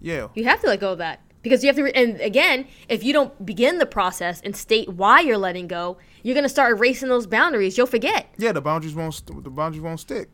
Yeah. 0.00 0.28
You 0.34 0.44
have 0.44 0.60
to 0.60 0.68
let 0.68 0.80
go 0.80 0.92
of 0.92 0.98
that. 0.98 1.20
Because 1.42 1.62
you 1.62 1.68
have 1.68 1.76
to 1.76 1.82
re- 1.84 1.92
and 1.94 2.20
again, 2.20 2.66
if 2.88 3.02
you 3.02 3.12
don't 3.12 3.44
begin 3.44 3.78
the 3.78 3.86
process 3.86 4.40
and 4.42 4.56
state 4.56 4.88
why 4.88 5.20
you're 5.20 5.38
letting 5.38 5.66
go, 5.66 5.98
you're 6.22 6.34
going 6.34 6.44
to 6.44 6.48
start 6.48 6.72
erasing 6.72 7.08
those 7.08 7.26
boundaries. 7.26 7.76
You'll 7.76 7.86
forget. 7.86 8.32
Yeah, 8.38 8.52
the 8.52 8.60
boundaries 8.60 8.94
won't 8.94 9.14
st- 9.14 9.42
the 9.42 9.50
boundaries 9.50 9.82
won't 9.82 10.00
stick. 10.00 10.30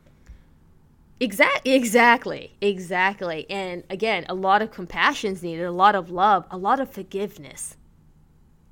Exactly, 1.21 1.73
exactly, 1.73 2.57
exactly. 2.61 3.47
And 3.49 3.85
again, 3.89 4.27
a 4.29 4.35
lot 4.35 4.61
of 4.61 4.71
compassion 4.71 5.33
is 5.33 5.43
needed, 5.43 5.65
a 5.65 5.73
lot 5.73 5.95
of 5.95 6.11
love, 6.11 6.45
a 6.51 6.57
lot 6.57 6.81
of 6.81 6.91
forgiveness. 6.91 7.77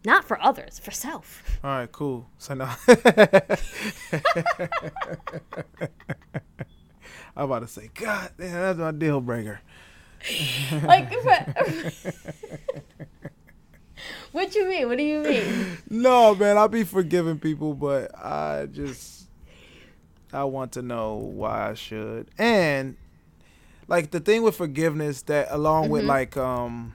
Not 0.05 0.25
for 0.25 0.43
others, 0.43 0.79
for 0.81 0.91
self. 0.91 1.59
All 1.63 1.71
right, 1.71 1.93
cool. 1.93 2.29
So 2.39 2.55
now 2.55 2.77
I'm 7.37 7.45
about 7.45 7.61
to 7.61 7.69
say, 7.69 7.89
God 7.95 8.31
damn, 8.37 8.53
that's 8.53 8.79
my 8.79 8.91
deal 8.91 9.21
breaker. 9.21 9.61
like, 10.85 11.13
what 14.33 14.55
you 14.55 14.69
mean? 14.69 14.89
What 14.89 14.99
do 14.99 15.05
you 15.05 15.21
mean? 15.21 15.79
No, 15.89 16.35
man, 16.35 16.59
I'll 16.59 16.69
be 16.69 16.85
forgiving 16.85 17.39
people, 17.39 17.75
but 17.75 18.15
I 18.17 18.67
just 18.71 19.29
I 20.33 20.45
want 20.45 20.73
to 20.73 20.83
know 20.83 21.15
why 21.17 21.71
I 21.71 21.75
should. 21.75 22.29
And 22.39 22.97
like 23.89 24.11
the 24.11 24.21
thing 24.21 24.43
with 24.43 24.57
forgiveness 24.57 25.23
that 25.23 25.49
along 25.51 25.85
mm-hmm. 25.85 25.93
with 25.93 26.05
like 26.05 26.37
um 26.37 26.95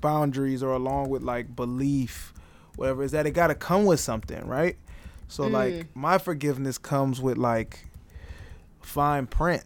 boundaries 0.00 0.62
or 0.62 0.72
along 0.72 1.08
with 1.10 1.22
like 1.22 1.54
belief, 1.54 2.32
whatever, 2.76 3.02
is 3.02 3.12
that 3.12 3.26
it 3.26 3.32
got 3.32 3.48
to 3.48 3.54
come 3.54 3.84
with 3.84 4.00
something, 4.00 4.46
right? 4.46 4.76
So 5.28 5.44
mm. 5.44 5.52
like 5.52 5.94
my 5.94 6.18
forgiveness 6.18 6.78
comes 6.78 7.20
with 7.20 7.38
like 7.38 7.86
fine 8.80 9.26
print. 9.26 9.64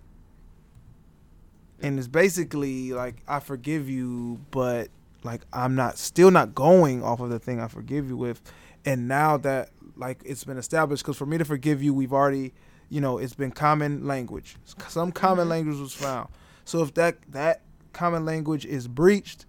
And 1.80 1.98
it's 1.98 2.08
basically 2.08 2.92
like 2.92 3.16
I 3.26 3.40
forgive 3.40 3.88
you, 3.88 4.40
but 4.50 4.88
like 5.24 5.42
I'm 5.52 5.74
not 5.74 5.98
still 5.98 6.30
not 6.30 6.54
going 6.54 7.02
off 7.02 7.20
of 7.20 7.30
the 7.30 7.38
thing 7.38 7.60
I 7.60 7.68
forgive 7.68 8.08
you 8.08 8.16
with. 8.16 8.40
And 8.84 9.08
now 9.08 9.36
that 9.38 9.70
like 9.96 10.22
it's 10.24 10.44
been 10.44 10.58
established 10.58 11.04
cuz 11.04 11.16
for 11.16 11.26
me 11.26 11.38
to 11.38 11.44
forgive 11.44 11.82
you, 11.82 11.94
we've 11.94 12.12
already, 12.12 12.52
you 12.88 13.00
know, 13.00 13.18
it's 13.18 13.34
been 13.34 13.50
common 13.52 14.06
language. 14.06 14.56
Some 14.88 15.12
common 15.12 15.44
mm-hmm. 15.44 15.50
language 15.50 15.78
was 15.78 15.94
found. 15.94 16.28
So 16.64 16.82
if 16.82 16.94
that 16.94 17.18
that 17.30 17.62
common 17.92 18.24
language 18.24 18.64
is 18.64 18.88
breached, 18.88 19.46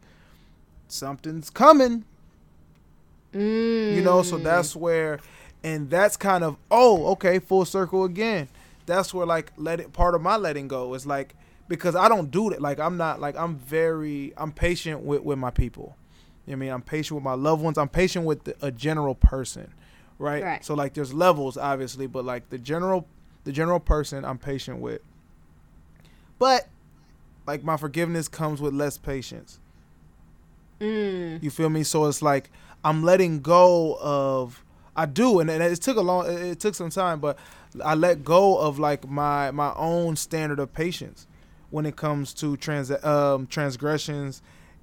something's 0.94 1.50
coming. 1.50 2.06
Mm. 3.34 3.96
You 3.96 4.02
know, 4.02 4.22
so 4.22 4.38
mm. 4.38 4.44
that's 4.44 4.76
where, 4.76 5.20
and 5.64 5.90
that's 5.90 6.16
kind 6.16 6.44
of 6.44 6.58
oh 6.70 7.08
okay 7.14 7.40
full 7.40 7.66
circle 7.66 8.04
again. 8.04 8.48
That's 8.86 9.14
where 9.14 9.26
like 9.26 9.52
let 9.58 9.80
it 9.80 9.94
part 9.94 10.16
of 10.16 10.22
my 10.22 10.38
letting 10.38 10.68
go 10.68 10.94
is 10.94 11.06
like 11.06 11.36
because 11.68 11.96
I 11.96 12.08
don't 12.08 12.30
do 12.30 12.50
that. 12.52 12.62
Like 12.62 12.80
I'm 12.80 12.98
not 12.98 13.20
like 13.20 13.36
I'm 13.38 13.58
very 13.58 14.34
I'm 14.38 14.52
patient 14.52 15.02
with 15.02 15.24
with 15.24 15.40
my 15.40 15.52
people. 15.52 15.96
You 16.46 16.52
know 16.52 16.58
I 16.58 16.60
mean, 16.60 16.70
I'm 16.72 16.82
patient 16.82 17.16
with 17.16 17.24
my 17.24 17.34
loved 17.34 17.64
ones. 17.64 17.78
I'm 17.78 17.88
patient 17.88 18.26
with 18.26 18.44
the, 18.44 18.56
a 18.62 18.70
general 18.70 19.16
person, 19.16 19.74
right? 20.20 20.44
right? 20.44 20.66
So 20.66 20.74
like 20.74 20.94
there's 20.94 21.14
levels 21.14 21.58
obviously, 21.58 22.08
but 22.08 22.26
like 22.26 22.50
the 22.50 22.58
general 22.58 23.08
the 23.46 23.52
general 23.52 23.80
person 23.80 24.26
I'm 24.26 24.38
patient 24.38 24.80
with. 24.80 25.02
But 26.38 26.68
like 27.48 27.64
my 27.64 27.78
forgiveness 27.78 28.28
comes 28.28 28.62
with 28.62 28.74
less 28.74 28.98
patience. 28.98 29.60
Mm. 30.84 31.42
You 31.42 31.50
feel 31.50 31.70
me? 31.70 31.84
So 31.84 32.06
it's 32.06 32.22
like 32.22 32.50
I'm 32.84 33.04
letting 33.04 33.42
go 33.42 33.98
of 34.02 34.64
I 34.96 35.06
do, 35.06 35.40
and, 35.40 35.50
and 35.50 35.64
it 35.64 35.82
took 35.82 35.98
a 35.98 36.02
long, 36.02 36.30
it 36.30 36.60
took 36.60 36.76
some 36.76 36.90
time, 36.90 37.20
but 37.20 37.38
I 37.84 37.96
let 37.96 38.24
go 38.24 38.58
of 38.58 38.80
like 38.80 39.08
my 39.08 39.52
my 39.52 39.74
own 39.76 40.16
standard 40.16 40.60
of 40.60 40.74
patience 40.74 41.26
when 41.70 41.86
it 41.86 41.96
comes 41.96 42.34
to 42.36 42.58
trans 42.58 42.92
um, 43.04 43.48
transgressions 43.48 44.42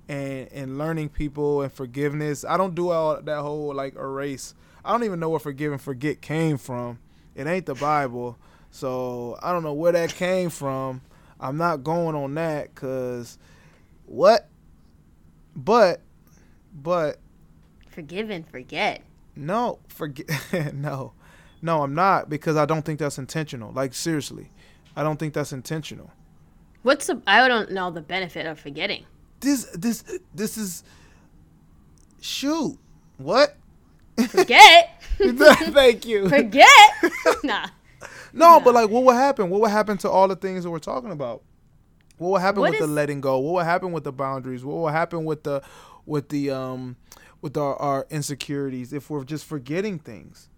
and 0.09 0.49
and 0.53 0.79
learning 0.79 1.11
people 1.11 1.63
and 1.63 1.73
forgiveness. 1.73 2.45
I 2.45 2.57
don't 2.57 2.75
do 2.75 2.91
all 2.91 3.21
that 3.21 3.41
whole 3.41 3.75
like 3.75 3.95
erase. 3.95 4.55
I 4.85 4.93
don't 4.93 5.05
even 5.05 5.21
know 5.21 5.29
where 5.29 5.39
forgive 5.39 5.73
and 5.73 5.81
forget 5.81 6.23
came 6.23 6.57
from. 6.57 6.99
It 7.35 7.47
ain't 7.47 7.67
the 7.67 7.75
Bible, 7.75 8.39
so 8.71 9.39
I 9.43 9.53
don't 9.53 9.63
know 9.63 9.75
where 9.75 9.93
that 9.93 10.15
came 10.15 10.51
from. 10.51 11.03
I'm 11.39 11.57
not 11.57 11.85
going 11.85 12.17
on 12.17 12.35
that 12.35 12.75
because 12.75 13.39
what? 14.07 14.50
But, 15.55 16.01
but 16.73 17.19
Forgive 17.89 18.31
and 18.31 18.47
forget. 18.49 19.03
no, 19.37 19.79
forget. 19.89 20.75
no, 20.75 21.13
no, 21.61 21.83
I'm 21.83 21.95
not 21.95 22.31
because 22.31 22.57
I 22.57 22.65
don't 22.65 22.83
think 22.83 22.99
that's 23.01 23.19
intentional. 23.19 23.73
Like 23.73 23.95
seriously, 23.95 24.51
I 24.97 25.03
don't 25.03 25.19
think 25.19 25.35
that's 25.35 25.53
intentional. 25.53 26.11
What's 26.83 27.09
the? 27.09 27.21
I 27.27 27.47
don't 27.49 27.73
know 27.73 27.91
the 27.91 28.01
benefit 28.01 28.47
of 28.47 28.59
forgetting. 28.59 29.05
This, 29.41 29.65
this, 29.75 30.05
this 30.35 30.57
is. 30.57 30.85
Shoot, 32.21 32.79
what? 33.19 33.57
Forget. 34.29 35.03
Thank 35.19 36.07
you. 36.07 36.29
forget. 36.29 36.91
nah. 37.45 37.67
No, 38.33 38.61
but 38.61 38.75
like, 38.75 38.89
what 38.91 39.03
would 39.05 39.15
happen? 39.17 39.51
What 39.51 39.61
would 39.63 39.71
happen 39.71 39.99
to 39.99 40.11
all 40.11 40.29
the 40.29 40.37
things 40.37 40.65
that 40.65 40.71
we're 40.71 40.79
talking 40.79 41.11
about? 41.11 41.43
What 42.21 42.29
will 42.33 42.39
happen 42.39 42.61
What 42.61 42.73
with 42.73 42.81
the 42.81 42.87
letting 42.87 43.23
go? 43.23 43.39
What 43.39 43.53
will 43.55 43.65
happen 43.65 43.93
with 43.93 44.05
the 44.05 44.13
boundaries? 44.13 44.63
What 44.63 44.75
will 44.75 44.89
happen 44.89 45.25
with 45.25 45.43
the, 45.43 45.63
with 46.05 46.29
the 46.29 46.51
um, 46.51 46.97
with 47.41 47.57
our, 47.57 47.75
our 47.77 48.07
insecurities 48.11 48.93
if 48.93 49.09
we're 49.09 49.25
just 49.25 49.47
forgetting 49.47 49.99
things, 49.99 50.51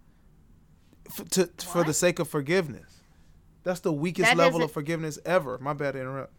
F- 1.07 1.29
to 1.29 1.49
for 1.65 1.85
the 1.85 1.93
sake 1.93 2.19
of 2.19 2.27
forgiveness? 2.27 2.97
That's 3.63 3.79
the 3.79 3.93
weakest 3.93 4.31
That 4.31 4.37
level 4.37 4.61
of 4.61 4.73
forgiveness 4.73 5.19
ever. 5.25 5.57
My 5.57 5.71
bad 5.71 5.93
to 5.93 6.01
interrupt. 6.01 6.33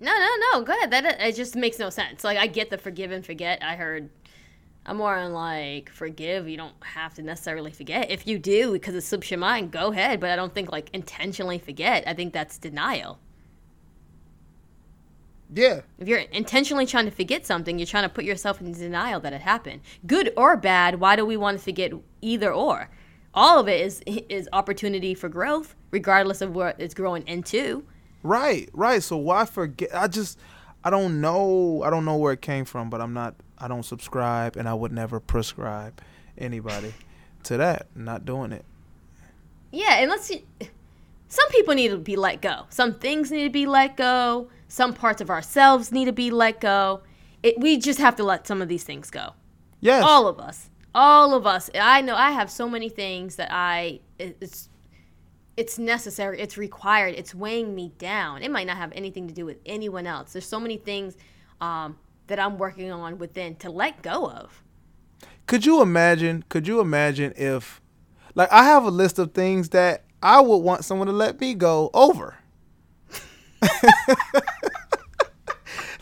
No, 0.00 0.12
no, 0.12 0.28
no. 0.52 0.64
Go 0.64 0.74
ahead. 0.74 0.90
That 0.90 1.18
it 1.18 1.34
just 1.34 1.56
makes 1.56 1.78
no 1.78 1.88
sense. 1.88 2.22
Like 2.22 2.36
I 2.36 2.46
get 2.46 2.68
the 2.68 2.76
forgive 2.76 3.10
and 3.10 3.24
forget. 3.24 3.62
I 3.62 3.74
heard. 3.74 4.10
I'm 4.84 4.98
more 4.98 5.16
on 5.16 5.32
like 5.32 5.88
forgive. 5.88 6.46
You 6.46 6.58
don't 6.58 6.74
have 6.82 7.14
to 7.14 7.22
necessarily 7.22 7.70
forget. 7.70 8.10
If 8.10 8.26
you 8.26 8.38
do, 8.38 8.72
because 8.72 8.94
it 8.94 9.00
slips 9.00 9.30
your 9.30 9.40
mind, 9.40 9.70
go 9.70 9.92
ahead. 9.92 10.20
But 10.20 10.28
I 10.28 10.36
don't 10.36 10.52
think 10.52 10.70
like 10.70 10.90
intentionally 10.92 11.58
forget. 11.58 12.04
I 12.06 12.12
think 12.12 12.34
that's 12.34 12.58
denial. 12.58 13.18
Yeah, 15.54 15.80
If 15.98 16.06
you're 16.08 16.18
intentionally 16.18 16.84
trying 16.84 17.06
to 17.06 17.10
forget 17.10 17.46
something, 17.46 17.78
you're 17.78 17.86
trying 17.86 18.02
to 18.02 18.08
put 18.10 18.24
yourself 18.24 18.60
in 18.60 18.72
denial 18.72 19.18
that 19.20 19.32
it 19.32 19.40
happened. 19.40 19.80
Good 20.06 20.32
or 20.36 20.56
bad, 20.58 21.00
why 21.00 21.16
do 21.16 21.24
we 21.24 21.38
want 21.38 21.56
to 21.56 21.64
forget 21.64 21.92
either 22.20 22.52
or? 22.52 22.90
All 23.32 23.58
of 23.58 23.68
it 23.68 23.80
is 23.80 24.02
is 24.06 24.48
opportunity 24.52 25.14
for 25.14 25.28
growth, 25.28 25.74
regardless 25.90 26.40
of 26.42 26.54
what 26.54 26.78
it's 26.78 26.92
growing 26.94 27.26
into. 27.26 27.84
right, 28.22 28.68
right. 28.72 29.02
So 29.02 29.16
why 29.16 29.44
forget? 29.46 29.90
I 29.94 30.06
just, 30.08 30.38
I 30.84 30.90
don't 30.90 31.20
know. 31.20 31.82
I 31.84 31.90
don't 31.90 32.04
know 32.04 32.16
where 32.16 32.32
it 32.32 32.42
came 32.42 32.64
from, 32.64 32.90
but 32.90 33.00
I'm 33.00 33.14
not. 33.14 33.34
I 33.58 33.68
don't 33.68 33.84
subscribe, 33.84 34.56
and 34.56 34.68
I 34.68 34.74
would 34.74 34.92
never 34.92 35.18
prescribe 35.20 36.00
anybody 36.36 36.92
to 37.44 37.56
that. 37.58 37.86
Not 37.94 38.24
doing 38.24 38.52
it. 38.52 38.64
Yeah, 39.70 39.96
and 39.98 40.10
let's 40.10 40.24
see. 40.24 40.44
Some 41.28 41.48
people 41.50 41.74
need 41.74 41.88
to 41.88 41.98
be 41.98 42.16
let 42.16 42.40
go. 42.40 42.64
Some 42.70 42.94
things 42.98 43.30
need 43.30 43.44
to 43.44 43.50
be 43.50 43.66
let 43.66 43.96
go. 43.96 44.48
Some 44.68 44.94
parts 44.94 45.20
of 45.20 45.30
ourselves 45.30 45.90
need 45.90 46.04
to 46.04 46.12
be 46.12 46.30
let 46.30 46.60
go. 46.60 47.02
It, 47.42 47.58
we 47.58 47.78
just 47.78 47.98
have 47.98 48.16
to 48.16 48.24
let 48.24 48.46
some 48.46 48.62
of 48.62 48.68
these 48.68 48.84
things 48.84 49.10
go. 49.10 49.32
Yes. 49.80 50.04
All 50.04 50.28
of 50.28 50.38
us. 50.38 50.70
All 50.94 51.34
of 51.34 51.46
us. 51.46 51.70
I 51.74 52.00
know 52.00 52.14
I 52.14 52.30
have 52.32 52.50
so 52.50 52.68
many 52.68 52.88
things 52.88 53.36
that 53.36 53.48
I 53.50 54.00
it's 54.18 54.68
it's 55.56 55.76
necessary, 55.76 56.40
it's 56.40 56.56
required, 56.56 57.14
it's 57.16 57.34
weighing 57.34 57.74
me 57.74 57.92
down. 57.98 58.42
It 58.42 58.50
might 58.50 58.68
not 58.68 58.76
have 58.76 58.92
anything 58.94 59.26
to 59.26 59.34
do 59.34 59.44
with 59.44 59.58
anyone 59.66 60.06
else. 60.06 60.32
There's 60.32 60.46
so 60.46 60.60
many 60.60 60.76
things 60.76 61.16
um, 61.60 61.98
that 62.28 62.38
I'm 62.38 62.58
working 62.58 62.92
on 62.92 63.18
within 63.18 63.56
to 63.56 63.70
let 63.70 64.00
go 64.00 64.30
of. 64.30 64.62
Could 65.46 65.66
you 65.66 65.82
imagine? 65.82 66.44
Could 66.48 66.68
you 66.68 66.78
imagine 66.80 67.32
if, 67.36 67.80
like, 68.36 68.52
I 68.52 68.64
have 68.64 68.84
a 68.84 68.90
list 68.90 69.18
of 69.18 69.34
things 69.34 69.70
that 69.70 70.04
I 70.22 70.40
would 70.40 70.58
want 70.58 70.84
someone 70.84 71.06
to 71.08 71.12
let 71.12 71.40
me 71.40 71.54
go 71.54 71.90
over. 71.92 72.36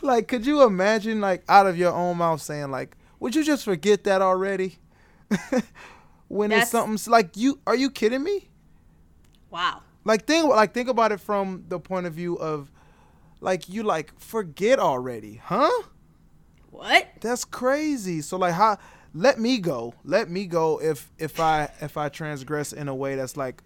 like, 0.07 0.27
could 0.27 0.45
you 0.45 0.63
imagine, 0.63 1.21
like, 1.21 1.43
out 1.47 1.67
of 1.67 1.77
your 1.77 1.93
own 1.93 2.17
mouth 2.17 2.41
saying, 2.41 2.71
like, 2.71 2.97
would 3.19 3.35
you 3.35 3.43
just 3.43 3.63
forget 3.63 4.03
that 4.05 4.21
already? 4.21 4.79
when 6.27 6.51
it's 6.51 6.71
That's- 6.71 6.71
something 6.71 7.11
like 7.11 7.37
you, 7.37 7.59
are 7.67 7.75
you 7.75 7.91
kidding 7.91 8.23
me? 8.23 8.49
Wow. 9.49 9.81
Like, 10.03 10.25
think, 10.25 10.47
like, 10.47 10.73
think 10.73 10.89
about 10.89 11.11
it 11.11 11.19
from 11.19 11.65
the 11.67 11.79
point 11.79 12.07
of 12.07 12.13
view 12.13 12.35
of, 12.35 12.71
like, 13.41 13.69
you 13.69 13.83
like 13.83 14.17
forget 14.19 14.79
already, 14.79 15.35
huh? 15.43 15.69
What? 16.77 17.07
That's 17.21 17.43
crazy. 17.43 18.21
So 18.21 18.37
like 18.37 18.53
how 18.53 18.77
let 19.13 19.39
me 19.39 19.57
go. 19.57 19.95
Let 20.03 20.29
me 20.29 20.45
go 20.45 20.79
if 20.79 21.11
if 21.17 21.39
I 21.39 21.69
if 21.81 21.97
I 21.97 22.09
transgress 22.09 22.71
in 22.71 22.87
a 22.87 22.93
way 22.95 23.15
that's 23.15 23.35
like 23.35 23.63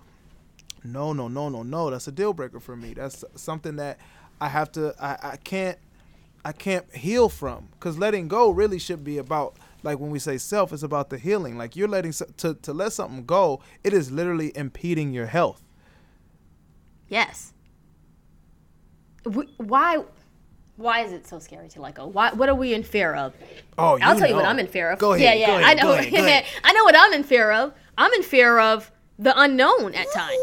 no, 0.84 1.12
no, 1.14 1.28
no, 1.28 1.50
no, 1.50 1.62
no. 1.62 1.90
That's 1.90 2.08
a 2.08 2.12
deal 2.12 2.34
breaker 2.34 2.60
for 2.60 2.76
me. 2.76 2.94
That's 2.94 3.24
something 3.36 3.76
that 3.76 4.00
I 4.40 4.48
have 4.48 4.72
to 4.74 4.96
I, 5.00 5.32
I 5.34 5.38
can't 5.38 5.78
I 6.44 6.52
can't 6.52 6.94
heal 6.96 7.30
from 7.30 7.70
cuz 7.80 7.98
letting 7.98 8.28
go 8.28 8.50
really 8.50 8.80
should 8.80 9.04
be 9.04 9.18
about 9.18 9.58
like 9.84 10.00
when 10.00 10.12
we 10.12 10.20
say 10.20 10.38
self 10.38 10.74
it's 10.74 10.84
about 10.84 11.10
the 11.10 11.18
healing. 11.18 11.58
Like 11.58 11.76
you're 11.76 11.88
letting 11.88 12.14
to 12.38 12.54
to 12.54 12.74
let 12.74 12.94
something 12.94 13.26
go, 13.26 13.62
it 13.84 13.94
is 13.94 14.12
literally 14.12 14.52
impeding 14.56 15.14
your 15.14 15.28
health. 15.28 15.62
Yes. 17.08 17.54
Why? 19.58 20.04
Why 20.78 21.02
is 21.02 21.12
it 21.12 21.28
so 21.28 21.38
scary 21.40 21.68
to 21.70 21.82
let 21.82 21.96
go? 21.96 22.08
Why? 22.08 22.32
What 22.34 22.50
are 22.50 22.56
we 22.56 22.74
in 22.74 22.84
fear 22.84 23.14
of? 23.14 23.34
Oh, 23.78 24.00
I'll 24.02 24.18
tell 24.18 24.30
you 24.30 24.36
what. 24.36 24.46
I'm 24.46 24.58
in 24.58 24.68
fear 24.68 24.90
of. 24.90 25.00
Go 25.00 25.14
ahead. 25.14 25.38
Yeah, 25.38 25.48
yeah. 25.48 25.60
ahead, 25.60 25.78
I 25.78 25.82
know. 25.82 25.94
Ahead, 25.94 26.14
ahead. 26.14 26.46
I 26.64 26.74
know 26.74 26.84
what 26.84 26.96
I'm 26.98 27.14
in 27.14 27.24
fear 27.24 27.52
of. 27.52 27.74
I'm 27.98 28.12
in 28.14 28.24
fear 28.24 28.58
of 28.58 28.92
the 29.20 29.40
unknown 29.40 29.94
at 29.94 30.12
times. 30.12 30.40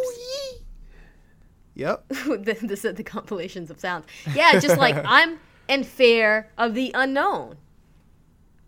Yep. 1.74 2.08
the, 2.08 2.58
the, 2.60 2.92
the 2.92 3.02
compilations 3.02 3.70
of 3.70 3.80
sounds. 3.80 4.04
Yeah, 4.34 4.60
just 4.60 4.78
like 4.78 4.96
I'm 5.04 5.38
in 5.68 5.84
fear 5.84 6.50
of 6.56 6.74
the 6.74 6.90
unknown. 6.94 7.56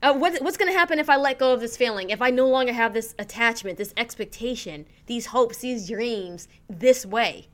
Uh, 0.03 0.15
what, 0.15 0.41
what's 0.43 0.57
going 0.57 0.73
to 0.73 0.79
happen 0.79 0.99
if 0.99 1.11
I 1.11 1.17
let 1.17 1.39
go 1.39 1.53
of 1.53 1.61
this 1.61 1.77
feeling? 1.77 2.11
If 2.11 2.23
I 2.23 2.31
no 2.31 2.49
longer 2.49 2.73
have 2.73 2.95
this 2.95 3.15
attachment, 3.19 3.77
this 3.77 3.93
expectation, 3.97 4.87
these 5.07 5.27
hopes, 5.27 5.59
these 5.59 5.89
dreams, 5.89 6.49
this 6.69 7.05
way? 7.05 7.49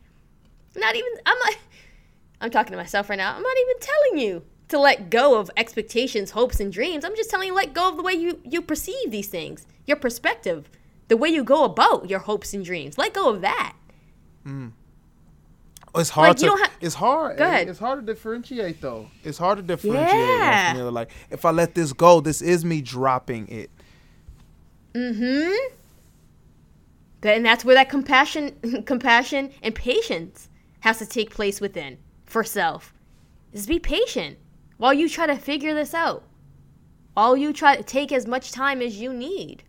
Not 0.77 0.95
even. 0.95 1.11
I'm 1.25 1.39
not. 1.39 1.57
I'm 2.41 2.51
talking 2.51 2.73
to 2.73 2.77
myself 2.77 3.09
right 3.09 3.17
now. 3.17 3.35
I'm 3.35 3.43
not 3.43 3.57
even 3.59 3.81
telling 3.81 4.19
you 4.19 4.45
to 4.69 4.79
let 4.79 5.11
go 5.11 5.41
of 5.41 5.51
expectations, 5.57 6.33
hopes, 6.33 6.61
and 6.61 6.73
dreams. 6.73 7.05
I'm 7.05 7.17
just 7.17 7.31
telling 7.31 7.49
you 7.49 7.55
let 7.55 7.73
go 7.73 7.89
of 7.89 7.97
the 7.97 8.03
way 8.03 8.13
you 8.13 8.41
you 8.45 8.63
perceive 8.63 9.11
these 9.11 9.29
things, 9.29 9.67
your 9.87 9.97
perspective, 9.97 10.69
the 11.09 11.17
way 11.17 11.31
you 11.31 11.43
go 11.43 11.65
about 11.65 12.11
your 12.11 12.21
hopes 12.21 12.53
and 12.53 12.65
dreams. 12.65 12.99
Let 12.99 13.15
go 13.15 13.31
of 13.31 13.41
that. 13.41 13.75
It's 15.97 16.11
hard 16.11 16.29
Like, 16.29 16.37
to. 16.39 16.49
ha- 16.51 16.71
it's 16.81 16.95
hard. 16.95 17.39
Go 17.39 17.45
ahead. 17.45 17.69
It's 17.69 17.79
hard 17.79 18.05
to 18.05 18.13
differentiate 18.13 18.81
though. 18.81 19.09
It's 19.25 19.39
hard 19.39 19.59
to 19.59 19.63
differentiate. 19.63 20.09
Yeah. 20.09 20.67
one 20.69 20.77
from 20.77 20.85
the. 20.85 20.91
Like 20.91 21.11
if 21.31 21.45
I 21.45 21.51
let 21.51 21.75
this 21.75 21.93
go, 21.93 22.21
this 22.21 22.43
is 22.43 22.65
me 22.65 22.81
dropping 22.83 23.49
it. 23.49 23.71
Mm-hmm. 24.95 25.53
And 27.23 27.45
that's 27.45 27.65
where 27.65 27.75
that 27.75 27.89
compassion, 27.91 28.83
compassion, 28.87 29.51
and 29.63 29.75
patience 29.75 30.49
has 30.81 30.99
to 30.99 31.07
take 31.07 31.31
place 31.31 31.61
within 31.61 31.99
for 32.25 32.45
self. 32.45 32.93
Is 33.53 33.67
be 33.67 33.79
patient 33.79 34.39
while 34.77 34.93
you 34.95 35.09
try 35.09 35.27
to 35.27 35.37
figure 35.37 35.75
this 35.75 35.95
out. 35.95 36.25
While 37.15 37.37
you 37.37 37.53
try 37.53 37.77
to 37.77 37.83
take 37.83 38.13
as 38.13 38.27
much 38.27 38.53
time 38.53 38.83
as 38.83 39.01
you 39.01 39.13
need. 39.13 39.65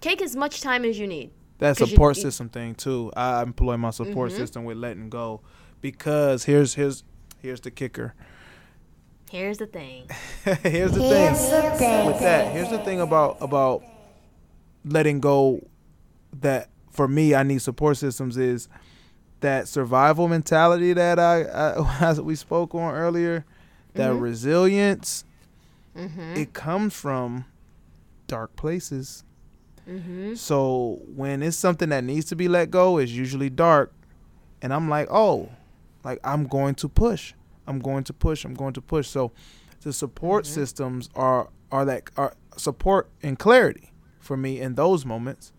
Take 0.00 0.22
as 0.22 0.36
much 0.36 0.60
time 0.60 0.84
as 0.84 0.98
you 0.98 1.06
need. 1.06 1.32
That 1.62 1.76
'Cause 1.78 1.88
you- 1.90 1.94
support 1.94 2.16
you- 2.16 2.22
system 2.22 2.48
thing 2.48 2.74
too. 2.74 3.10
I 3.16 3.42
employ 3.42 3.76
my 3.76 3.90
support 3.90 4.30
Mm-hmm. 4.30 4.38
system 4.40 4.64
with 4.64 4.76
letting 4.76 5.08
go, 5.08 5.40
because 5.80 6.44
here's 6.44 6.74
here's 6.74 7.04
here's 7.40 7.60
the 7.60 7.70
kicker. 7.70 8.14
Here's 9.30 9.56
the 9.56 9.66
thing. 9.66 10.08
here's 10.44 10.92
the 10.92 11.00
thing 11.00 12.06
with 12.06 12.20
that. 12.20 12.52
Here's 12.52 12.68
the 12.68 12.78
thing 12.80 13.00
about 13.00 13.38
about 13.40 13.82
letting 14.84 15.20
go. 15.20 15.66
That 16.40 16.68
for 16.90 17.08
me, 17.08 17.34
I 17.34 17.42
need 17.42 17.62
support 17.62 17.96
systems. 17.96 18.36
Is 18.36 18.68
that 19.40 19.68
survival 19.68 20.28
mentality 20.28 20.92
that 20.92 21.18
I, 21.18 21.44
I 21.44 21.96
as 22.00 22.20
we 22.20 22.34
spoke 22.34 22.74
on 22.74 22.94
earlier? 22.94 23.44
That 23.94 24.10
Mm-hmm. 24.10 24.20
resilience. 24.20 25.24
It 25.94 26.52
comes 26.54 26.94
from 26.94 27.44
dark 28.26 28.54
places. 28.56 29.24
Mm-hmm. 29.88 30.34
So 30.34 31.00
when 31.14 31.42
it's 31.42 31.56
something 31.56 31.88
that 31.88 32.04
needs 32.04 32.26
to 32.26 32.36
be 32.36 32.48
let 32.48 32.70
go, 32.70 32.98
it's 32.98 33.12
usually 33.12 33.50
dark, 33.50 33.92
and 34.60 34.72
I'm 34.72 34.88
like, 34.88 35.08
oh, 35.10 35.50
like 36.04 36.18
I'm 36.24 36.46
going 36.46 36.74
to 36.76 36.88
push. 36.88 37.34
I'm 37.66 37.78
going 37.78 38.04
to 38.04 38.12
push. 38.12 38.44
I'm 38.44 38.54
going 38.54 38.74
to 38.74 38.80
push. 38.80 39.08
So 39.08 39.32
the 39.82 39.92
support 39.92 40.46
systems 40.46 41.08
are 41.14 41.48
are 41.70 41.84
that 41.84 42.10
are 42.16 42.34
support 42.56 43.10
and 43.22 43.38
clarity 43.38 43.92
for 44.20 44.36
me 44.36 44.60
in 44.60 44.74
those 44.74 45.04
moments. 45.04 45.52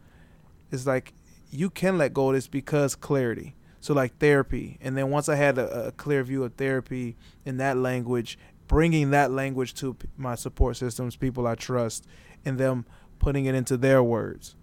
It's 0.72 0.86
like 0.86 1.14
you 1.50 1.70
can 1.70 1.98
let 1.98 2.14
go 2.14 2.30
of 2.30 2.36
this 2.36 2.48
because 2.48 2.96
clarity. 2.96 3.56
So 3.80 3.94
like 3.94 4.18
therapy, 4.18 4.78
and 4.82 4.96
then 4.96 5.10
once 5.10 5.28
I 5.28 5.36
had 5.36 5.58
a, 5.58 5.88
a 5.88 5.92
clear 5.92 6.24
view 6.24 6.46
of 6.46 6.54
therapy 6.54 7.18
in 7.44 7.58
that 7.58 7.76
language, 7.76 8.40
bringing 8.68 9.12
that 9.12 9.30
language 9.30 9.74
to 9.76 9.98
my 10.16 10.36
support 10.36 10.78
systems, 10.78 11.18
people 11.18 11.46
I 11.46 11.56
trust, 11.56 12.08
and 12.46 12.58
them 12.58 12.86
putting 13.24 13.46
it 13.46 13.56
into 13.56 13.78
their 13.78 14.04
words. 14.04 14.56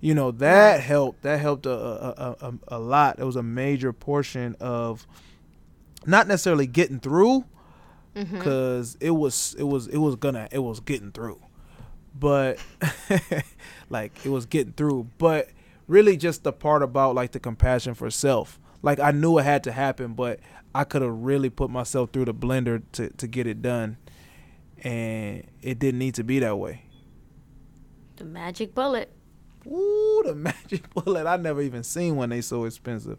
You 0.00 0.14
know 0.14 0.30
that 0.32 0.80
helped. 0.80 1.22
That 1.22 1.40
helped 1.40 1.66
a 1.66 1.70
a, 1.72 2.36
a, 2.40 2.54
a, 2.68 2.78
lot. 2.78 3.18
It 3.18 3.24
was 3.24 3.36
a 3.36 3.42
major 3.42 3.92
portion 3.92 4.54
of 4.60 5.06
not 6.06 6.28
necessarily 6.28 6.66
getting 6.66 7.00
through, 7.00 7.44
Mm-hmm. 8.14 8.38
because 8.38 8.96
it 9.00 9.10
was 9.10 9.54
it 9.58 9.62
was 9.62 9.86
it 9.86 9.98
was 9.98 10.16
gonna 10.16 10.48
it 10.50 10.58
was 10.58 10.80
getting 10.80 11.12
through, 11.12 11.40
but 12.18 12.58
like 13.90 14.12
it 14.24 14.30
was 14.30 14.44
getting 14.46 14.72
through, 14.72 15.08
but 15.18 15.48
really 15.86 16.16
just 16.16 16.42
the 16.42 16.52
part 16.52 16.82
about 16.82 17.14
like 17.14 17.30
the 17.32 17.38
compassion 17.38 17.94
for 17.94 18.10
self. 18.10 18.58
Like 18.82 18.98
I 18.98 19.12
knew 19.12 19.38
it 19.38 19.44
had 19.44 19.62
to 19.64 19.72
happen, 19.72 20.14
but 20.14 20.40
I 20.74 20.84
could 20.84 21.02
have 21.02 21.12
really 21.12 21.50
put 21.50 21.70
myself 21.70 22.10
through 22.12 22.24
the 22.24 22.34
blender 22.34 22.82
to 22.92 23.10
to 23.10 23.26
get 23.28 23.46
it 23.46 23.62
done, 23.62 23.98
and 24.82 25.44
it 25.62 25.78
didn't 25.78 25.98
need 25.98 26.14
to 26.14 26.24
be 26.24 26.40
that 26.40 26.58
way. 26.58 26.82
The 28.18 28.24
magic 28.24 28.74
bullet. 28.74 29.12
Ooh, 29.66 30.22
the 30.26 30.34
magic 30.36 30.92
bullet! 30.92 31.26
I 31.26 31.36
never 31.36 31.62
even 31.62 31.84
seen 31.84 32.16
one. 32.16 32.30
They 32.30 32.40
so 32.40 32.64
expensive. 32.64 33.18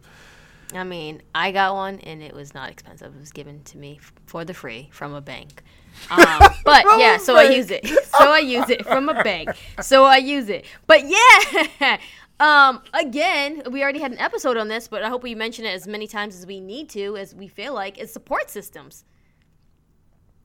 I 0.74 0.84
mean, 0.84 1.22
I 1.34 1.52
got 1.52 1.74
one 1.74 1.98
and 2.00 2.22
it 2.22 2.34
was 2.34 2.52
not 2.54 2.70
expensive. 2.70 3.14
It 3.16 3.18
was 3.18 3.32
given 3.32 3.62
to 3.64 3.78
me 3.78 3.98
f- 4.00 4.12
for 4.26 4.44
the 4.44 4.54
free 4.54 4.88
from 4.92 5.14
a 5.14 5.20
bank. 5.20 5.62
Um, 6.08 6.38
but 6.64 6.84
yeah, 6.98 7.16
so 7.16 7.34
I 7.36 7.50
use 7.50 7.68
it. 7.70 7.84
So 8.04 8.30
I 8.30 8.38
use 8.38 8.70
it 8.70 8.86
from 8.86 9.08
a 9.08 9.24
bank. 9.24 9.50
So 9.82 10.04
I 10.04 10.18
use 10.18 10.48
it. 10.48 10.64
But 10.86 11.02
yeah, 11.04 11.98
um, 12.38 12.80
again, 12.94 13.62
we 13.70 13.82
already 13.82 13.98
had 13.98 14.12
an 14.12 14.18
episode 14.18 14.56
on 14.56 14.68
this, 14.68 14.86
but 14.86 15.02
I 15.02 15.08
hope 15.08 15.24
we 15.24 15.34
mention 15.34 15.64
it 15.64 15.74
as 15.74 15.88
many 15.88 16.06
times 16.06 16.36
as 16.36 16.46
we 16.46 16.60
need 16.60 16.88
to, 16.90 17.16
as 17.16 17.34
we 17.34 17.48
feel 17.48 17.74
like, 17.74 17.98
is 17.98 18.12
support 18.12 18.50
systems. 18.50 19.04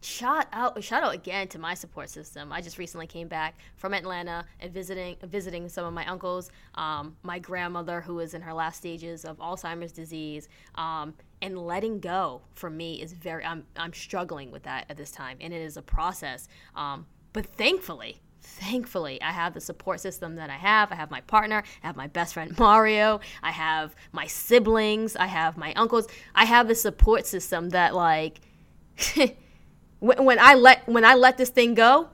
Shout 0.06 0.46
out, 0.54 0.84
shout 0.84 1.02
out 1.02 1.16
again 1.16 1.48
to 1.48 1.58
my 1.58 1.74
support 1.74 2.12
system. 2.12 2.54
I 2.54 2.62
just 2.62 2.78
recently 2.78 3.08
came 3.08 3.28
back 3.28 3.56
from 3.76 3.92
Atlanta 3.92 4.46
and 4.60 4.72
visiting 4.72 5.16
visiting 5.24 5.68
some 5.68 5.84
of 5.84 5.94
my 5.94 6.06
uncles, 6.06 6.52
um, 6.76 7.16
my 7.24 7.40
grandmother 7.40 8.02
who 8.02 8.20
is 8.20 8.36
in 8.36 8.42
her 8.42 8.54
last 8.54 8.78
stages 8.78 9.26
of 9.26 9.40
Alzheimer's 9.40 9.92
disease, 9.92 10.48
um, 10.76 11.16
and 11.42 11.58
letting 11.58 12.00
go 12.00 12.44
for 12.54 12.70
me 12.70 13.02
is 13.02 13.14
very. 13.14 13.44
I'm 13.44 13.66
I'm 13.78 13.94
struggling 13.94 14.52
with 14.52 14.62
that 14.64 14.86
at 14.92 14.96
this 14.96 15.10
time, 15.10 15.38
and 15.42 15.52
it 15.52 15.62
is 15.62 15.76
a 15.76 15.82
process. 15.82 16.50
Um, 16.76 17.08
but 17.34 17.48
thankfully, 17.48 18.22
thankfully, 18.44 19.20
I 19.24 19.32
have 19.32 19.56
the 19.56 19.62
support 19.62 20.02
system 20.02 20.36
that 20.36 20.52
I 20.52 20.58
have. 20.58 20.92
I 20.92 20.96
have 20.96 21.10
my 21.10 21.22
partner, 21.22 21.64
I 21.84 21.88
have 21.88 21.96
my 21.96 22.08
best 22.08 22.36
friend 22.36 22.56
Mario, 22.60 23.22
I 23.42 23.50
have 23.50 23.96
my 24.12 24.28
siblings, 24.28 25.16
I 25.16 25.26
have 25.26 25.58
my 25.58 25.74
uncles. 25.74 26.08
I 26.36 26.46
have 26.46 26.68
the 26.68 26.76
support 26.76 27.26
system 27.26 27.70
that 27.70 27.96
like. 27.96 28.42
when, 30.06 30.24
when 30.24 30.40
I 30.40 30.54
let 30.54 30.88
when 30.88 31.04
I 31.04 31.16
let 31.16 31.38
this 31.38 31.50
thing 31.50 31.74
go, 31.74 32.10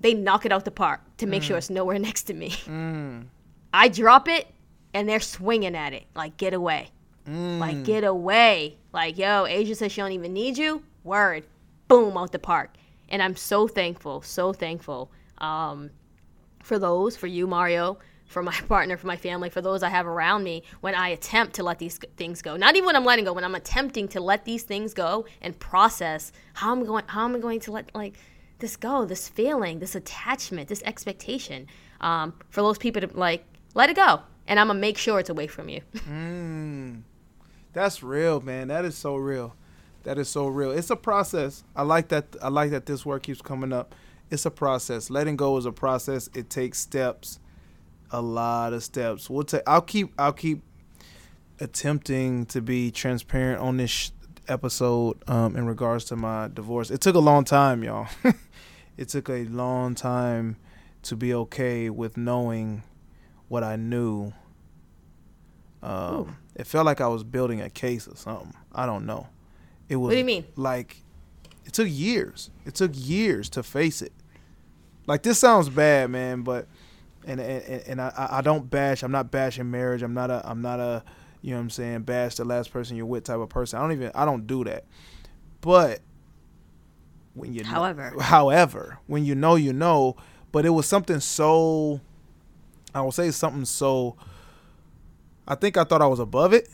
they 0.00 0.14
knock 0.14 0.44
it 0.44 0.52
out 0.52 0.64
the 0.64 0.70
park 0.70 1.00
to 1.18 1.26
make 1.26 1.42
sure 1.42 1.54
mm. 1.54 1.58
it's 1.58 1.70
nowhere 1.70 1.98
next 2.08 2.24
to 2.24 2.34
me. 2.34 2.50
Mm. 2.50 3.26
I 3.72 3.88
drop 3.88 4.28
it, 4.28 4.48
and 4.92 5.08
they're 5.08 5.20
swinging 5.20 5.76
at 5.76 5.92
it 5.92 6.04
like 6.14 6.36
get 6.36 6.52
away, 6.52 6.90
mm. 7.28 7.58
like 7.58 7.84
get 7.84 8.04
away. 8.04 8.76
Like 8.92 9.18
yo, 9.18 9.46
Asia 9.46 9.74
says 9.74 9.92
she 9.92 10.00
don't 10.00 10.12
even 10.12 10.32
need 10.32 10.58
you. 10.58 10.82
Word, 11.04 11.44
boom 11.86 12.16
out 12.16 12.32
the 12.32 12.38
park. 12.38 12.74
And 13.10 13.22
I'm 13.22 13.36
so 13.36 13.68
thankful, 13.68 14.20
so 14.20 14.52
thankful 14.52 15.10
um, 15.38 15.90
for 16.62 16.78
those, 16.78 17.16
for 17.16 17.26
you, 17.26 17.46
Mario, 17.46 17.98
for 18.28 18.42
my 18.42 18.52
partner, 18.68 18.96
for 18.96 19.08
my 19.08 19.16
family, 19.16 19.50
for 19.50 19.60
those 19.60 19.82
I 19.82 19.88
have 19.88 20.06
around 20.06 20.44
me 20.44 20.62
when 20.80 20.94
I 20.94 21.08
attempt 21.08 21.54
to 21.56 21.62
let 21.64 21.78
these 21.78 21.98
things 22.16 22.40
go. 22.40 22.56
Not 22.56 22.76
even 22.76 22.86
when 22.86 22.96
I'm 22.96 23.04
letting 23.04 23.24
go, 23.24 23.32
when 23.32 23.44
I'm 23.44 23.56
attempting 23.56 24.06
to 24.08 24.20
let 24.20 24.44
these 24.44 24.62
things 24.62 24.94
go 24.94 25.26
and 25.42 25.58
process 25.58 26.30
how 26.54 26.72
I'm 26.72 26.84
going, 26.84 27.04
how 27.08 27.24
am 27.24 27.34
I 27.34 27.40
going 27.40 27.60
to 27.60 27.72
let 27.72 27.92
like 27.94 28.14
this 28.58 28.76
go, 28.76 29.04
this 29.04 29.28
feeling, 29.28 29.78
this 29.78 29.94
attachment, 29.94 30.68
this 30.68 30.82
expectation. 30.82 31.66
Um, 32.00 32.34
for 32.50 32.62
those 32.62 32.78
people 32.78 33.02
to 33.02 33.08
like 33.16 33.44
let 33.74 33.90
it 33.90 33.96
go, 33.96 34.22
and 34.46 34.58
I'm 34.58 34.68
gonna 34.68 34.78
make 34.78 34.98
sure 34.98 35.18
it's 35.18 35.30
away 35.30 35.46
from 35.46 35.68
you. 35.68 35.80
That's 37.72 38.02
real, 38.02 38.40
man. 38.40 38.68
That 38.68 38.84
is 38.84 38.96
so 38.96 39.16
real. 39.16 39.54
That 40.04 40.18
is 40.18 40.28
so 40.28 40.46
real. 40.46 40.70
It's 40.70 40.90
a 40.90 40.96
process. 40.96 41.64
I 41.76 41.82
like 41.82 42.08
that. 42.08 42.36
I 42.42 42.48
like 42.48 42.70
that 42.70 42.86
this 42.86 43.04
word 43.04 43.22
keeps 43.22 43.42
coming 43.42 43.72
up. 43.72 43.94
It's 44.30 44.46
a 44.46 44.50
process. 44.50 45.10
Letting 45.10 45.36
go 45.36 45.56
is 45.56 45.66
a 45.66 45.72
process. 45.72 46.28
It 46.34 46.50
takes 46.50 46.78
steps, 46.78 47.40
a 48.10 48.20
lot 48.20 48.72
of 48.72 48.82
steps. 48.82 49.28
We'll 49.28 49.44
take. 49.44 49.62
I'll 49.66 49.82
keep. 49.82 50.12
I'll 50.18 50.32
keep 50.32 50.62
attempting 51.60 52.46
to 52.46 52.60
be 52.60 52.90
transparent 52.90 53.60
on 53.60 53.76
this 53.78 53.90
sh- 53.90 54.10
episode 54.46 55.22
um, 55.28 55.56
in 55.56 55.66
regards 55.66 56.04
to 56.06 56.16
my 56.16 56.48
divorce. 56.52 56.90
It 56.90 57.00
took 57.00 57.14
a 57.16 57.20
long 57.20 57.44
time, 57.44 57.82
y'all. 57.82 58.08
it 58.96 59.08
took 59.08 59.28
a 59.28 59.44
long 59.44 59.94
time 59.94 60.56
to 61.02 61.16
be 61.16 61.34
okay 61.34 61.90
with 61.90 62.16
knowing 62.16 62.82
what 63.48 63.64
I 63.64 63.76
knew. 63.76 64.32
Um, 65.82 66.38
it 66.54 66.66
felt 66.66 66.86
like 66.86 67.00
I 67.00 67.08
was 67.08 67.24
building 67.24 67.60
a 67.60 67.70
case 67.70 68.08
or 68.08 68.16
something. 68.16 68.54
I 68.72 68.86
don't 68.86 69.06
know. 69.06 69.28
It 69.88 69.96
was. 69.96 70.08
What 70.08 70.12
do 70.12 70.18
you 70.18 70.24
mean? 70.24 70.44
Like, 70.56 71.02
it 71.64 71.72
took 71.72 71.88
years. 71.90 72.50
It 72.64 72.74
took 72.74 72.92
years 72.94 73.48
to 73.50 73.62
face 73.62 74.02
it. 74.02 74.12
Like 75.06 75.22
this 75.22 75.38
sounds 75.38 75.70
bad, 75.70 76.10
man, 76.10 76.42
but 76.42 76.68
and 77.28 77.40
and, 77.40 77.82
and 77.86 78.00
I 78.00 78.28
I 78.32 78.40
don't 78.40 78.68
bash. 78.68 79.02
I'm 79.02 79.12
not 79.12 79.30
bashing 79.30 79.70
marriage. 79.70 80.02
I'm 80.02 80.14
not 80.14 80.30
a 80.30 80.42
I'm 80.44 80.60
not 80.62 80.80
a 80.80 81.04
you 81.42 81.50
know 81.50 81.56
what 81.58 81.62
I'm 81.62 81.70
saying 81.70 82.02
bash 82.02 82.34
the 82.36 82.44
last 82.44 82.72
person 82.72 82.96
you're 82.96 83.06
with 83.06 83.24
type 83.24 83.38
of 83.38 83.48
person. 83.48 83.78
I 83.78 83.82
don't 83.82 83.92
even 83.92 84.10
I 84.14 84.24
don't 84.24 84.46
do 84.46 84.64
that. 84.64 84.84
But 85.60 86.00
when 87.34 87.52
you 87.54 87.62
know- 87.62 87.68
However. 87.68 88.14
however 88.20 88.98
when 89.06 89.24
you 89.24 89.34
know 89.34 89.54
you 89.54 89.72
know, 89.72 90.16
but 90.52 90.66
it 90.66 90.70
was 90.70 90.86
something 90.86 91.20
so 91.20 92.00
I 92.94 93.00
will 93.02 93.12
say 93.12 93.30
something 93.30 93.64
so 93.64 94.16
I 95.46 95.54
think 95.54 95.76
I 95.76 95.84
thought 95.84 96.02
I 96.02 96.06
was 96.06 96.18
above 96.20 96.52
it, 96.52 96.68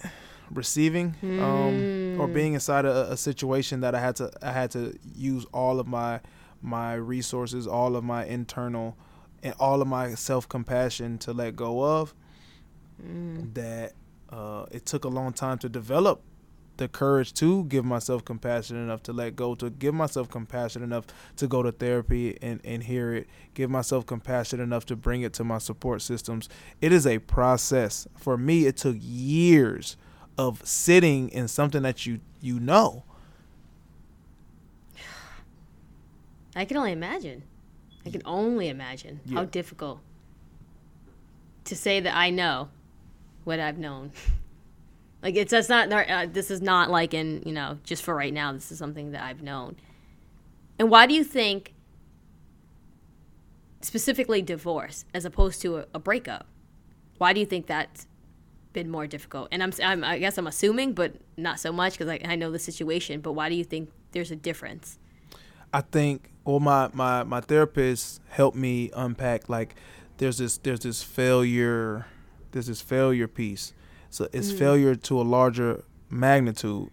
receiving 0.50 1.14
um, 1.22 2.20
or 2.20 2.26
being 2.26 2.54
inside 2.54 2.84
a, 2.84 3.12
a 3.12 3.16
situation 3.16 3.80
that 3.82 3.94
I 3.94 4.00
had 4.00 4.16
to 4.16 4.30
I 4.42 4.52
had 4.52 4.70
to 4.72 4.98
use 5.14 5.44
all 5.52 5.78
of 5.80 5.86
my 5.86 6.20
my 6.62 6.94
resources, 6.94 7.66
all 7.66 7.94
of 7.96 8.02
my 8.04 8.24
internal 8.24 8.96
and 9.44 9.54
all 9.60 9.80
of 9.82 9.86
my 9.86 10.14
self 10.14 10.48
compassion 10.48 11.18
to 11.18 11.32
let 11.32 11.54
go 11.54 11.84
of. 11.84 12.14
That 13.54 13.92
uh, 14.30 14.66
it 14.70 14.86
took 14.86 15.04
a 15.04 15.08
long 15.08 15.32
time 15.32 15.58
to 15.58 15.68
develop 15.68 16.22
the 16.76 16.88
courage 16.88 17.32
to 17.34 17.64
give 17.64 17.84
myself 17.84 18.24
compassion 18.24 18.76
enough 18.76 19.02
to 19.04 19.12
let 19.12 19.36
go, 19.36 19.54
to 19.54 19.70
give 19.70 19.94
myself 19.94 20.28
compassion 20.28 20.82
enough 20.82 21.06
to 21.36 21.46
go 21.46 21.62
to 21.62 21.70
therapy 21.70 22.36
and, 22.42 22.60
and 22.64 22.82
hear 22.82 23.14
it, 23.14 23.28
give 23.54 23.70
myself 23.70 24.06
compassion 24.06 24.58
enough 24.60 24.84
to 24.86 24.96
bring 24.96 25.22
it 25.22 25.32
to 25.34 25.44
my 25.44 25.58
support 25.58 26.02
systems. 26.02 26.48
It 26.80 26.92
is 26.92 27.06
a 27.06 27.18
process. 27.20 28.08
For 28.16 28.36
me, 28.36 28.66
it 28.66 28.76
took 28.76 28.96
years 28.98 29.96
of 30.36 30.66
sitting 30.66 31.28
in 31.28 31.46
something 31.46 31.82
that 31.82 32.06
you 32.06 32.20
you 32.40 32.58
know. 32.58 33.04
I 36.56 36.64
can 36.64 36.76
only 36.76 36.92
imagine. 36.92 37.44
I 38.06 38.10
can 38.10 38.22
only 38.24 38.68
imagine 38.68 39.20
how 39.32 39.44
difficult 39.44 40.00
to 41.64 41.74
say 41.74 42.00
that 42.00 42.14
I 42.14 42.30
know 42.30 42.68
what 43.44 43.60
I've 43.60 43.78
known. 43.78 44.12
like 45.22 45.36
it's 45.36 45.50
that's 45.50 45.68
not 45.68 45.90
uh, 45.90 46.26
this 46.30 46.50
is 46.50 46.60
not 46.60 46.90
like 46.90 47.14
in 47.14 47.42
you 47.46 47.52
know 47.52 47.78
just 47.84 48.02
for 48.02 48.14
right 48.14 48.32
now. 48.32 48.52
This 48.52 48.70
is 48.70 48.78
something 48.78 49.12
that 49.12 49.22
I've 49.22 49.42
known. 49.42 49.76
And 50.78 50.90
why 50.90 51.06
do 51.06 51.14
you 51.14 51.24
think 51.24 51.72
specifically 53.80 54.42
divorce 54.42 55.04
as 55.14 55.24
opposed 55.24 55.62
to 55.62 55.78
a, 55.78 55.86
a 55.94 55.98
breakup? 55.98 56.46
Why 57.18 57.32
do 57.32 57.40
you 57.40 57.46
think 57.46 57.66
that's 57.66 58.06
been 58.72 58.90
more 58.90 59.06
difficult? 59.06 59.48
And 59.52 59.62
I'm, 59.62 59.72
I'm 59.82 60.04
I 60.04 60.18
guess 60.18 60.36
I'm 60.36 60.46
assuming, 60.46 60.92
but 60.92 61.14
not 61.36 61.60
so 61.60 61.72
much 61.72 61.94
because 61.94 62.08
I, 62.08 62.20
I 62.24 62.36
know 62.36 62.50
the 62.50 62.58
situation. 62.58 63.20
But 63.20 63.32
why 63.32 63.48
do 63.48 63.54
you 63.54 63.64
think 63.64 63.90
there's 64.12 64.30
a 64.30 64.36
difference? 64.36 64.98
I 65.72 65.80
think 65.80 66.30
well 66.44 66.60
my, 66.60 66.90
my, 66.92 67.22
my 67.24 67.40
therapist 67.40 68.20
helped 68.28 68.56
me 68.56 68.90
unpack 68.94 69.48
like 69.48 69.74
there's 70.18 70.38
this 70.38 70.58
there's 70.58 70.80
this 70.80 71.02
failure 71.02 72.06
there's 72.52 72.66
this 72.66 72.80
failure 72.80 73.26
piece. 73.28 73.72
So 74.10 74.28
it's 74.32 74.52
failure 74.52 74.94
to 74.94 75.20
a 75.20 75.22
larger 75.22 75.82
magnitude. 76.08 76.88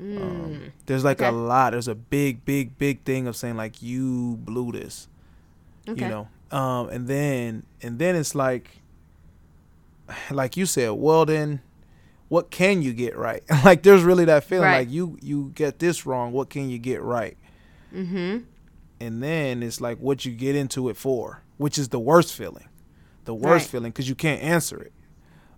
Um, 0.00 0.72
there's 0.86 1.04
like 1.04 1.20
a 1.20 1.30
lot. 1.30 1.72
There's 1.72 1.88
a 1.88 1.94
big, 1.94 2.44
big, 2.46 2.78
big 2.78 3.02
thing 3.02 3.26
of 3.26 3.36
saying 3.36 3.56
like 3.56 3.82
you 3.82 4.36
blew 4.40 4.72
this. 4.72 5.08
Okay. 5.88 6.04
You 6.04 6.08
know. 6.08 6.28
Um 6.50 6.88
and 6.88 7.06
then 7.06 7.64
and 7.82 7.98
then 7.98 8.16
it's 8.16 8.34
like 8.34 8.78
like 10.30 10.56
you 10.56 10.64
said, 10.66 10.92
well 10.92 11.26
then 11.26 11.60
what 12.28 12.50
can 12.50 12.80
you 12.82 12.92
get 12.94 13.16
right? 13.16 13.42
like 13.64 13.82
there's 13.82 14.02
really 14.02 14.24
that 14.26 14.44
feeling 14.44 14.64
Right. 14.64 14.78
like 14.78 14.90
you 14.90 15.18
you 15.20 15.52
get 15.54 15.78
this 15.80 16.06
wrong, 16.06 16.32
what 16.32 16.48
can 16.48 16.70
you 16.70 16.78
get 16.78 17.02
right? 17.02 17.36
Mm-hmm. 17.94 18.38
And 19.00 19.22
then 19.22 19.62
it's 19.62 19.80
like 19.80 19.98
what 19.98 20.24
you 20.24 20.32
get 20.32 20.56
into 20.56 20.88
it 20.88 20.96
for, 20.96 21.42
which 21.56 21.78
is 21.78 21.88
the 21.90 21.98
worst 22.00 22.34
feeling, 22.34 22.68
the 23.24 23.34
worst 23.34 23.64
Right. 23.66 23.70
feeling 23.70 23.90
because 23.92 24.08
you 24.08 24.14
can't 24.14 24.42
answer 24.42 24.80
it. 24.80 24.92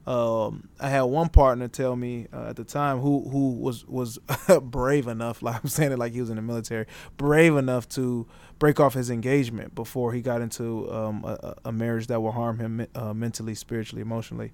Um, 0.07 0.71
I 0.81 0.89
had 0.89 1.03
one 1.03 1.29
partner 1.29 1.69
tell 1.69 1.95
me 1.95 2.27
uh, 2.33 2.47
at 2.49 2.57
the 2.57 2.65
time 2.65 3.01
who 3.01 3.29
who 3.29 3.51
was 3.53 3.87
was 3.87 4.19
brave 4.63 5.07
enough, 5.07 5.43
like 5.47 5.57
I'm 5.63 5.69
saying 5.69 5.93
it 5.93 5.99
like 5.99 6.13
he 6.15 6.21
was 6.21 6.31
in 6.31 6.37
the 6.37 6.43
military, 6.43 6.87
brave 7.17 7.55
enough 7.57 7.89
to 7.91 8.27
break 8.59 8.81
off 8.81 8.95
his 8.95 9.11
engagement 9.11 9.75
before 9.75 10.13
he 10.13 10.23
got 10.23 10.41
into 10.41 10.91
um, 10.93 11.23
a, 11.25 11.55
a- 11.67 11.73
marriage 11.73 12.07
that 12.09 12.21
will 12.21 12.33
harm 12.33 12.59
him 12.59 12.87
uh, 12.95 13.13
mentally, 13.13 13.55
spiritually, 13.55 14.01
emotionally, 14.03 14.53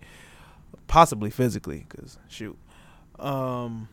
possibly 0.89 1.31
physically. 1.31 1.87
Because 1.89 2.19
shoot, 2.29 2.59
um, 3.21 3.89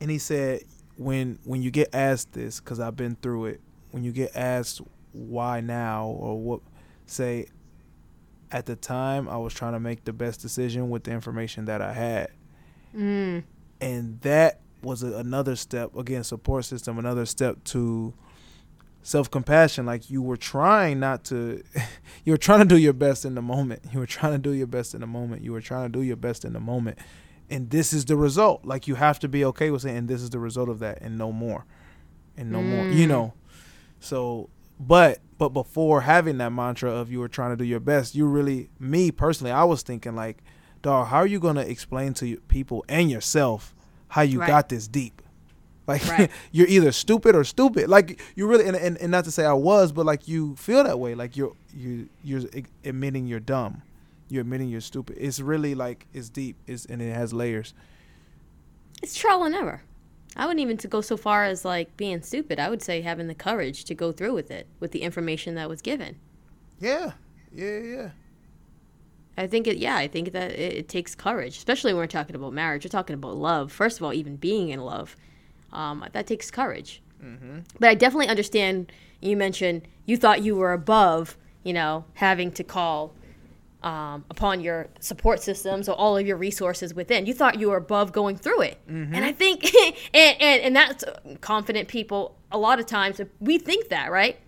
and 0.00 0.10
he 0.10 0.18
said, 0.18 0.62
when 0.96 1.38
when 1.44 1.62
you 1.62 1.70
get 1.70 1.94
asked 1.94 2.32
this, 2.32 2.60
because 2.60 2.80
I've 2.80 2.96
been 2.96 3.16
through 3.16 3.46
it, 3.46 3.60
when 3.90 4.04
you 4.04 4.12
get 4.12 4.34
asked 4.34 4.80
why 5.12 5.60
now 5.60 6.06
or 6.06 6.38
what, 6.40 6.60
say, 7.06 7.46
at 8.50 8.66
the 8.66 8.76
time 8.76 9.28
I 9.28 9.36
was 9.36 9.54
trying 9.54 9.72
to 9.72 9.80
make 9.80 10.04
the 10.04 10.12
best 10.12 10.40
decision 10.40 10.90
with 10.90 11.04
the 11.04 11.12
information 11.12 11.64
that 11.66 11.80
I 11.80 11.92
had, 11.92 12.28
Mm. 12.96 13.42
and 13.80 14.20
that 14.20 14.60
was 14.82 15.02
a, 15.02 15.14
another 15.14 15.56
step 15.56 15.96
again, 15.96 16.22
support 16.22 16.64
system, 16.64 16.98
another 16.98 17.26
step 17.26 17.62
to 17.64 18.14
self 19.02 19.30
compassion. 19.30 19.84
Like 19.86 20.10
you 20.10 20.22
were 20.22 20.36
trying 20.36 21.00
not 21.00 21.24
to, 21.24 21.62
you 22.24 22.32
were 22.32 22.38
trying 22.38 22.60
to 22.60 22.64
do 22.66 22.76
your 22.76 22.92
best 22.92 23.24
in 23.24 23.34
the 23.34 23.42
moment. 23.42 23.82
You 23.92 23.98
were 23.98 24.06
trying 24.06 24.32
to 24.32 24.38
do 24.38 24.52
your 24.52 24.66
best 24.68 24.94
in 24.94 25.00
the 25.00 25.06
moment. 25.08 25.42
You 25.42 25.52
were 25.52 25.60
trying 25.60 25.90
to 25.90 25.98
do 25.98 26.02
your 26.04 26.16
best 26.16 26.44
in 26.44 26.52
the 26.52 26.60
moment. 26.60 26.98
And 27.50 27.70
this 27.70 27.92
is 27.92 28.04
the 28.06 28.16
result. 28.16 28.64
Like 28.64 28.88
you 28.88 28.94
have 28.94 29.18
to 29.20 29.28
be 29.28 29.44
okay 29.46 29.70
with 29.70 29.82
saying, 29.82 29.96
and 29.96 30.08
this 30.08 30.22
is 30.22 30.30
the 30.30 30.38
result 30.38 30.68
of 30.68 30.78
that, 30.80 30.98
and 31.02 31.18
no 31.18 31.30
more, 31.32 31.66
and 32.36 32.50
no 32.50 32.62
more. 32.62 32.86
You 32.88 33.04
Mm. 33.06 33.08
know. 33.08 33.34
So, 34.00 34.48
but 34.80 35.20
but 35.38 35.50
before 35.50 36.02
having 36.02 36.38
that 36.38 36.50
mantra 36.52 36.90
of 36.90 37.10
you 37.10 37.20
were 37.20 37.28
trying 37.28 37.50
to 37.50 37.56
do 37.56 37.64
your 37.64 37.80
best, 37.80 38.14
you 38.14 38.26
really, 38.26 38.70
me 38.78 39.10
personally, 39.10 39.50
I 39.50 39.64
was 39.64 39.82
thinking 39.82 40.14
like, 40.14 40.42
dog, 40.82 41.08
how 41.08 41.18
are 41.18 41.26
you 41.26 41.40
gonna 41.40 41.62
explain 41.62 42.14
to 42.14 42.36
people 42.48 42.84
and 42.88 43.10
yourself 43.10 43.74
how 44.08 44.22
you 44.22 44.38
Right. 44.40 44.46
got 44.46 44.68
this 44.68 44.86
deep? 44.88 45.20
Like 45.86 46.06
Right. 46.08 46.30
you're 46.52 46.66
either 46.68 46.92
stupid 46.92 47.34
or 47.36 47.44
stupid. 47.44 47.88
Like 47.88 48.20
you 48.36 48.46
really, 48.46 48.66
and, 48.66 48.76
and, 48.76 48.96
and 48.98 49.10
not 49.10 49.24
to 49.24 49.30
say 49.30 49.44
I 49.44 49.52
was, 49.52 49.92
but 49.92 50.06
like 50.06 50.26
you 50.26 50.56
feel 50.56 50.82
that 50.84 50.98
way. 50.98 51.14
Like 51.14 51.36
you're 51.36 51.52
you 51.74 52.08
you're 52.22 52.42
admitting 52.84 53.26
you're 53.26 53.40
dumb. 53.40 53.82
You're 54.34 54.40
admitting 54.40 54.68
you're 54.68 54.80
stupid. 54.80 55.16
It's 55.20 55.38
really 55.38 55.76
like 55.76 56.08
it's 56.12 56.28
deep. 56.28 56.56
It's 56.66 56.86
and 56.86 57.00
it 57.00 57.14
has 57.14 57.32
layers. 57.32 57.72
It's 59.00 59.14
trial 59.14 59.44
and 59.44 59.54
error. 59.54 59.82
I 60.34 60.46
wouldn't 60.46 60.60
even 60.60 60.76
to 60.78 60.88
go 60.88 61.00
so 61.00 61.16
far 61.16 61.44
as 61.44 61.64
like 61.64 61.96
being 61.96 62.20
stupid. 62.20 62.58
I 62.58 62.68
would 62.68 62.82
say 62.82 63.00
having 63.00 63.28
the 63.28 63.34
courage 63.36 63.84
to 63.84 63.94
go 63.94 64.10
through 64.10 64.34
with 64.34 64.50
it, 64.50 64.66
with 64.80 64.90
the 64.90 65.02
information 65.02 65.54
that 65.54 65.68
was 65.68 65.80
given. 65.80 66.16
Yeah, 66.80 67.12
yeah, 67.52 67.78
yeah. 67.78 68.10
I 69.38 69.46
think 69.46 69.68
it. 69.68 69.76
Yeah, 69.76 69.94
I 69.94 70.08
think 70.08 70.32
that 70.32 70.50
it, 70.50 70.72
it 70.78 70.88
takes 70.88 71.14
courage, 71.14 71.56
especially 71.56 71.92
when 71.92 71.98
we're 71.98 72.08
talking 72.08 72.34
about 72.34 72.52
marriage. 72.52 72.84
We're 72.84 72.88
talking 72.88 73.14
about 73.14 73.36
love. 73.36 73.70
First 73.70 73.98
of 73.98 74.02
all, 74.02 74.12
even 74.12 74.34
being 74.34 74.70
in 74.70 74.80
love, 74.80 75.14
um, 75.72 76.04
that 76.10 76.26
takes 76.26 76.50
courage. 76.50 77.00
But 77.78 77.88
I 77.88 77.94
definitely 77.94 78.28
understand. 78.28 78.90
You 79.20 79.36
mentioned 79.36 79.86
you 80.06 80.16
thought 80.16 80.42
you 80.42 80.56
were 80.56 80.72
above, 80.72 81.38
you 81.62 81.72
know, 81.72 82.04
having 82.14 82.50
to 82.52 82.64
call 82.64 83.14
um, 83.84 84.24
upon 84.30 84.60
your 84.60 84.88
support 84.98 85.42
systems 85.42 85.88
or 85.88 85.94
all 85.94 86.16
of 86.16 86.26
your 86.26 86.36
resources 86.36 86.94
within. 86.94 87.26
You 87.26 87.34
thought 87.34 87.60
you 87.60 87.70
were 87.70 87.76
above 87.76 88.12
going 88.12 88.36
through 88.36 88.62
it, 88.62 88.80
and 88.88 89.24
I 89.24 89.30
think, 89.30 89.72
and, 90.14 90.36
and 90.40 90.62
and 90.62 90.76
that's 90.76 91.04
confident 91.40 91.88
people. 91.88 92.36
A 92.50 92.58
lot 92.58 92.80
of 92.80 92.86
times 92.86 93.20
we 93.40 93.58
think 93.58 93.88
that, 93.90 94.10
right? 94.10 94.38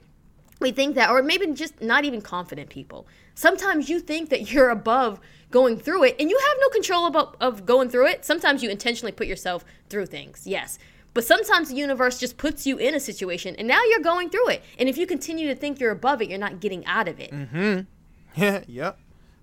we 0.60 0.70
think 0.72 0.94
that 0.94 1.10
or 1.10 1.22
maybe 1.22 1.46
just 1.52 1.82
not 1.82 2.04
even 2.04 2.22
confident 2.22 2.70
people 2.70 3.06
sometimes 3.34 3.90
you 3.90 4.00
think 4.00 4.30
that 4.30 4.50
you're 4.50 4.70
above 4.70 5.20
going 5.50 5.78
through 5.78 6.02
it 6.04 6.16
and 6.18 6.30
you 6.30 6.38
have 6.38 6.56
no 6.60 6.68
control 6.70 7.06
about 7.06 7.36
of 7.40 7.66
going 7.66 7.88
through 7.90 8.06
it 8.06 8.24
sometimes 8.24 8.62
you 8.62 8.70
intentionally 8.70 9.12
put 9.12 9.26
yourself 9.26 9.64
through 9.90 10.06
things 10.06 10.46
yes 10.46 10.78
but 11.12 11.24
sometimes 11.24 11.68
the 11.68 11.74
universe 11.76 12.18
just 12.18 12.38
puts 12.38 12.66
you 12.66 12.78
in 12.78 12.94
a 12.94 13.00
situation 13.00 13.54
and 13.56 13.68
now 13.68 13.82
you're 13.90 14.00
going 14.00 14.30
through 14.30 14.48
it 14.48 14.62
and 14.78 14.88
if 14.88 14.96
you 14.96 15.06
continue 15.06 15.46
to 15.46 15.54
think 15.54 15.78
you're 15.78 15.90
above 15.90 16.22
it 16.22 16.30
you're 16.30 16.38
not 16.38 16.58
getting 16.60 16.84
out 16.86 17.06
of 17.06 17.20
it 17.20 17.86
Yeah, 18.36 18.62
yep. 18.66 18.98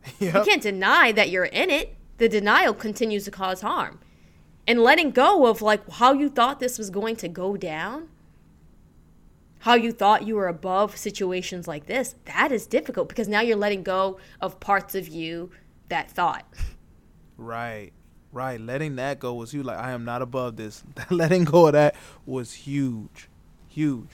you 0.19 0.31
can't 0.31 0.61
deny 0.61 1.11
that 1.11 1.29
you're 1.29 1.45
in 1.45 1.69
it 1.69 1.95
the 2.17 2.29
denial 2.29 2.73
continues 2.73 3.25
to 3.25 3.31
cause 3.31 3.61
harm 3.61 3.99
and 4.67 4.81
letting 4.81 5.11
go 5.11 5.45
of 5.47 5.61
like 5.61 5.87
how 5.93 6.13
you 6.13 6.29
thought 6.29 6.59
this 6.59 6.77
was 6.77 6.89
going 6.89 7.15
to 7.15 7.27
go 7.27 7.57
down 7.57 8.07
how 9.59 9.75
you 9.75 9.91
thought 9.91 10.27
you 10.27 10.35
were 10.35 10.47
above 10.47 10.97
situations 10.97 11.67
like 11.67 11.85
this 11.85 12.15
that 12.25 12.51
is 12.51 12.67
difficult 12.67 13.09
because 13.09 13.27
now 13.27 13.41
you're 13.41 13.57
letting 13.57 13.83
go 13.83 14.17
of 14.41 14.59
parts 14.59 14.95
of 14.95 15.07
you 15.07 15.49
that 15.89 16.09
thought 16.11 16.45
Right. 17.37 17.91
Right. 18.31 18.59
Letting 18.59 18.95
that 18.95 19.19
go 19.19 19.33
was 19.33 19.51
huge. 19.51 19.65
Like 19.65 19.77
I 19.77 19.91
am 19.91 20.05
not 20.05 20.21
above 20.21 20.55
this. 20.55 20.83
Letting 21.09 21.43
go 21.43 21.67
of 21.67 21.73
that 21.73 21.95
was 22.25 22.53
huge. 22.53 23.29
Huge. 23.67 24.09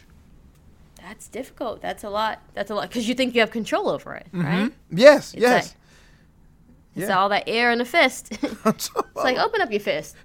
that's 1.02 1.28
difficult 1.28 1.82
that's 1.82 2.04
a 2.04 2.10
lot 2.10 2.42
that's 2.54 2.72
a 2.72 2.76
lot 2.76 2.88
because 2.88 3.08
you 3.10 3.14
think 3.14 3.34
you 3.36 3.42
have 3.42 3.52
control 3.52 3.90
over 3.90 4.16
it 4.16 4.28
mm-hmm. 4.28 4.46
right 4.46 4.74
Yes, 4.90 5.34
It's 5.34 5.42
yes. 5.42 5.66
it's 5.66 5.76
Yeah. 6.96 7.18
all 7.18 7.30
that 7.30 7.44
air 7.48 7.72
in 7.72 7.78
the 7.80 7.86
fist 7.86 8.32
it's 8.66 8.90
like 9.16 9.38
open 9.38 9.62
up 9.62 9.72
your 9.72 9.80
fist 9.80 10.16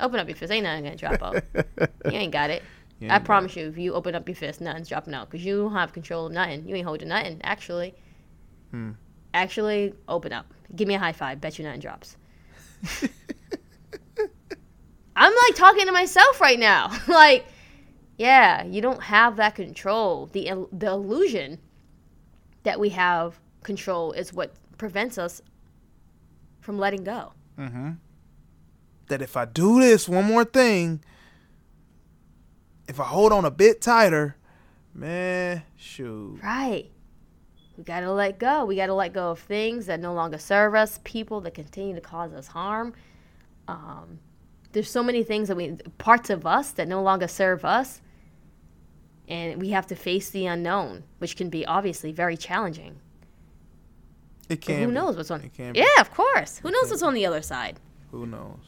open 0.00 0.18
up 0.18 0.26
your 0.28 0.36
fist 0.36 0.52
ain't 0.52 0.64
nothing 0.64 0.84
gonna 0.84 0.96
drop 0.96 1.22
out 1.22 1.42
you 2.06 2.12
ain't 2.12 2.32
got 2.32 2.50
it 2.50 2.62
You 2.98 3.08
I 3.10 3.18
promise 3.18 3.54
you, 3.56 3.68
if 3.68 3.76
you 3.76 3.92
open 3.92 4.14
up 4.14 4.26
your 4.26 4.34
fist, 4.34 4.60
nothing's 4.62 4.88
dropping 4.88 5.12
out 5.12 5.28
because 5.30 5.44
you 5.44 5.62
don't 5.64 5.72
have 5.74 5.92
control 5.92 6.26
of 6.26 6.32
nothing. 6.32 6.66
You 6.66 6.74
ain't 6.76 6.86
holding 6.86 7.08
nothing. 7.08 7.40
Actually, 7.44 7.94
Hmm. 8.70 8.92
actually, 9.34 9.92
open 10.08 10.32
up. 10.32 10.46
Give 10.74 10.88
me 10.88 10.94
a 10.94 10.98
high 10.98 11.12
five. 11.12 11.38
Bet 11.38 11.58
you 11.58 11.64
nothing 11.66 11.80
drops. 11.80 12.16
I'm 15.14 15.32
like 15.32 15.54
talking 15.54 15.86
to 15.86 15.92
myself 15.92 16.40
right 16.40 16.58
now. 16.58 16.90
like, 17.08 17.44
yeah, 18.18 18.64
you 18.64 18.80
don't 18.82 19.02
have 19.02 19.36
that 19.36 19.54
control. 19.54 20.26
The 20.32 20.66
the 20.72 20.88
illusion 20.88 21.58
that 22.62 22.78
we 22.80 22.88
have 22.90 23.38
control 23.62 24.12
is 24.12 24.32
what 24.32 24.52
prevents 24.78 25.18
us 25.18 25.42
from 26.66 26.80
letting 26.80 27.04
go. 27.04 27.32
that 29.06 29.22
if 29.22 29.36
I 29.36 29.44
do 29.44 29.80
this 29.80 30.08
one 30.08 30.24
more 30.24 30.44
thing, 30.44 31.00
if 32.88 32.98
I 32.98 33.04
hold 33.04 33.32
on 33.32 33.44
a 33.44 33.52
bit 33.52 33.80
tighter, 33.80 34.36
man, 34.92 35.62
shoot. 35.76 36.40
Right. 36.42 36.90
We 37.78 37.84
got 37.84 38.00
to 38.00 38.10
let 38.10 38.40
go. 38.40 38.64
We 38.64 38.74
got 38.74 38.86
to 38.86 38.94
let 38.94 39.12
go 39.12 39.30
of 39.30 39.38
things 39.38 39.86
that 39.86 40.00
no 40.00 40.12
longer 40.12 40.38
serve 40.38 40.74
us, 40.74 40.98
people 41.04 41.40
that 41.42 41.54
continue 41.54 41.94
to 41.94 42.00
cause 42.00 42.32
us 42.32 42.48
harm. 42.48 42.94
Um, 43.68 44.18
there's 44.72 44.90
so 44.90 45.04
many 45.04 45.22
things 45.22 45.46
that 45.46 45.56
we, 45.56 45.76
parts 45.98 46.30
of 46.30 46.46
us 46.46 46.72
that 46.72 46.88
no 46.88 47.00
longer 47.00 47.28
serve 47.28 47.64
us. 47.64 48.00
And 49.28 49.60
we 49.60 49.70
have 49.70 49.86
to 49.86 49.94
face 49.94 50.30
the 50.30 50.46
unknown, 50.46 51.04
which 51.18 51.36
can 51.36 51.48
be 51.48 51.64
obviously 51.64 52.10
very 52.10 52.36
challenging. 52.36 52.98
It 54.48 54.60
can. 54.60 54.80
who 54.80 54.86
be. 54.88 54.92
knows 54.92 55.16
what's 55.16 55.30
on? 55.30 55.40
It 55.42 55.52
can. 55.54 55.72
be. 55.72 55.80
Yeah, 55.80 56.00
of 56.00 56.12
course. 56.12 56.58
Who 56.58 56.70
knows 56.70 56.90
what's 56.90 57.02
on 57.02 57.14
the 57.14 57.26
other 57.26 57.42
side? 57.42 57.80
Who 58.12 58.26
knows? 58.26 58.58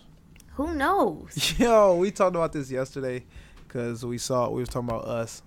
Who 0.55 0.75
knows? 0.75 1.55
Yo, 1.59 1.95
we 1.97 2.11
talked 2.11 2.35
about 2.35 2.53
this 2.53 2.71
yesterday 2.71 3.25
because 3.67 4.05
we 4.05 4.19
saw 4.19 4.49
we 4.51 4.61
was 4.61 4.69
talking 4.69 4.89
about 4.89 5.05
us. 5.05 5.43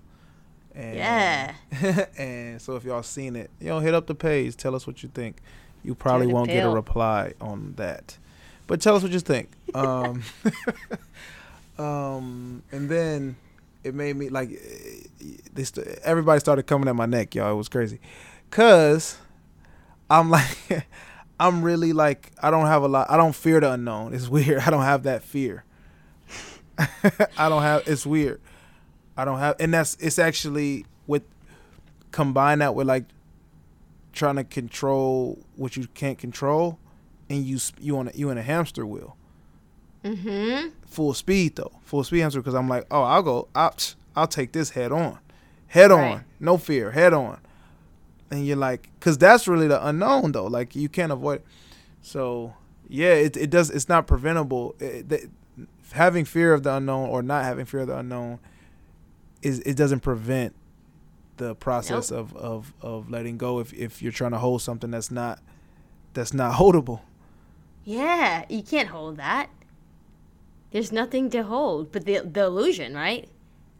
And, 0.74 0.96
Yeah. 0.96 1.54
and 2.18 2.60
so 2.62 2.76
if 2.76 2.84
y'all 2.84 3.02
seen 3.02 3.36
it, 3.36 3.50
you 3.60 3.68
know, 3.68 3.78
hit 3.80 3.92
up 3.94 4.06
the 4.06 4.14
page. 4.14 4.56
Tell 4.56 4.74
us 4.74 4.86
what 4.86 5.02
you 5.02 5.10
think. 5.12 5.36
You 5.84 5.94
probably 5.94 6.28
won't 6.28 6.48
get 6.48 6.64
a 6.64 6.70
reply 6.70 7.34
on 7.40 7.74
that, 7.76 8.16
but 8.68 8.80
tell 8.80 8.94
us 8.94 9.02
what 9.02 9.12
you 9.12 9.20
think. 9.20 9.50
Um, 9.74 10.22
um, 11.78 12.62
and 12.72 12.88
then 12.88 13.36
it 13.84 13.94
made 13.94 14.16
me 14.16 14.28
like 14.28 14.50
eh, 14.52 15.26
they 15.52 15.64
st- 15.64 15.86
everybody 16.04 16.40
started 16.40 16.64
coming 16.66 16.88
at 16.88 16.94
my 16.94 17.06
neck, 17.06 17.34
y'all. 17.34 17.52
It 17.52 17.56
was 17.56 17.68
crazy, 17.68 18.00
cause 18.50 19.16
I'm 20.18 20.30
like. 20.30 20.86
I'm 21.40 21.62
really 21.64 21.92
like 21.92 22.30
I 22.40 22.52
don't 22.52 22.66
have 22.66 22.84
a 22.84 22.88
lot. 22.88 23.10
I 23.10 23.16
don't 23.16 23.34
fear 23.34 23.58
the 23.58 23.72
unknown. 23.72 24.14
It's 24.14 24.28
weird. 24.28 24.62
I 24.66 24.70
don't 24.70 24.84
have 24.84 25.02
that 25.04 25.24
fear. 25.24 25.64
I 26.78 27.48
don't 27.48 27.62
have. 27.62 27.82
It's 27.88 28.06
weird. 28.06 28.40
I 29.16 29.24
don't 29.24 29.40
have, 29.40 29.56
and 29.58 29.74
that's 29.74 29.96
it's 29.98 30.20
actually 30.20 30.86
with 31.08 31.24
combine 32.12 32.60
that 32.60 32.76
with 32.76 32.86
like 32.86 33.04
trying 34.12 34.36
to 34.36 34.44
control 34.44 35.38
what 35.56 35.76
you 35.76 35.88
can't 35.94 36.16
control, 36.16 36.78
and 37.28 37.44
you 37.44 37.58
you 37.80 37.98
on 37.98 38.06
a, 38.08 38.12
you 38.14 38.30
in 38.30 38.38
a 38.38 38.42
hamster 38.42 38.86
wheel. 38.86 39.16
Mm-hmm. 40.04 40.68
Full 40.86 41.14
speed 41.14 41.56
though, 41.56 41.72
full 41.82 42.04
speed 42.04 42.20
hamster 42.20 42.40
because 42.40 42.54
I'm 42.54 42.68
like, 42.68 42.86
oh, 42.90 43.02
I'll 43.02 43.22
go. 43.22 43.48
I'll, 43.54 43.74
I'll 44.14 44.28
take 44.28 44.52
this 44.52 44.70
head 44.70 44.92
on, 44.92 45.18
head 45.66 45.90
Right. 45.90 46.12
on, 46.12 46.24
no 46.38 46.56
fear, 46.56 46.92
head 46.92 47.12
on. 47.12 47.40
And 48.32 48.46
you're 48.46 48.56
like, 48.56 48.88
because 48.98 49.18
that's 49.18 49.46
really 49.46 49.68
the 49.68 49.86
unknown 49.86 50.32
though. 50.32 50.46
Like 50.46 50.74
you 50.74 50.88
can't 50.88 51.12
avoid. 51.12 51.42
So 52.00 52.54
yeah, 52.88 53.12
it 53.12 53.36
it 53.36 53.50
does. 53.50 53.70
It's 53.70 53.88
not 53.88 54.06
preventable. 54.06 54.74
It, 54.80 55.08
the, 55.08 55.28
having 55.92 56.24
fear 56.24 56.54
of 56.54 56.62
the 56.62 56.74
unknown 56.74 57.10
or 57.10 57.22
not 57.22 57.44
having 57.44 57.66
fear 57.66 57.80
of 57.80 57.88
the 57.88 57.98
unknown 57.98 58.38
is 59.42 59.60
it 59.60 59.76
doesn't 59.76 60.00
prevent 60.00 60.54
the 61.36 61.54
process 61.54 62.10
of, 62.10 62.34
of 62.36 62.72
of 62.80 63.10
letting 63.10 63.36
go 63.36 63.58
if 63.58 63.72
if 63.74 64.00
you're 64.00 64.12
trying 64.12 64.30
to 64.30 64.38
hold 64.38 64.62
something 64.62 64.90
that's 64.90 65.10
not 65.10 65.38
that's 66.14 66.32
not 66.32 66.54
holdable. 66.54 67.00
Yeah, 67.84 68.44
you 68.48 68.62
can't 68.62 68.88
hold 68.88 69.16
that. 69.18 69.50
There's 70.70 70.92
nothing 70.92 71.28
to 71.30 71.42
hold 71.42 71.92
but 71.92 72.06
the 72.06 72.20
the 72.20 72.44
illusion, 72.44 72.94
right? 72.94 73.28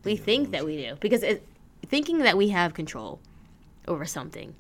We 0.04 0.16
think 0.16 0.50
that 0.50 0.64
we 0.64 0.76
do 0.76 0.96
because 1.00 1.22
it, 1.22 1.46
thinking 1.86 2.18
that 2.18 2.36
we 2.36 2.48
have 2.48 2.74
control 2.74 3.20
over 3.88 4.04
something 4.04 4.54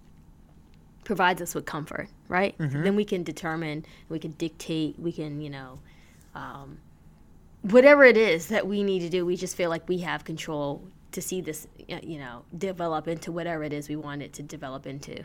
provides 1.04 1.42
us 1.42 1.54
with 1.54 1.66
comfort, 1.66 2.08
right? 2.28 2.54
Then 2.58 2.94
we 2.94 3.04
can 3.04 3.22
determine, 3.24 3.84
we 4.08 4.18
can 4.20 4.30
dictate, 4.32 4.98
we 4.98 5.10
can, 5.12 5.40
you 5.40 5.50
know, 5.50 5.80
um, 6.34 6.78
whatever 7.62 8.04
it 8.04 8.16
is 8.16 8.46
that 8.48 8.66
we 8.68 8.82
need 8.84 9.00
to 9.00 9.08
do, 9.08 9.26
we 9.26 9.36
just 9.36 9.56
feel 9.56 9.68
like 9.68 9.88
we 9.88 9.98
have 9.98 10.24
control 10.24 10.82
to 11.10 11.20
see 11.20 11.40
this, 11.40 11.66
you 11.88 12.18
know, 12.18 12.44
develop 12.56 13.08
into 13.08 13.32
whatever 13.32 13.64
it 13.64 13.72
is 13.72 13.88
we 13.88 13.96
want 13.96 14.22
it 14.22 14.32
to 14.34 14.42
develop 14.42 14.86
into. 14.86 15.24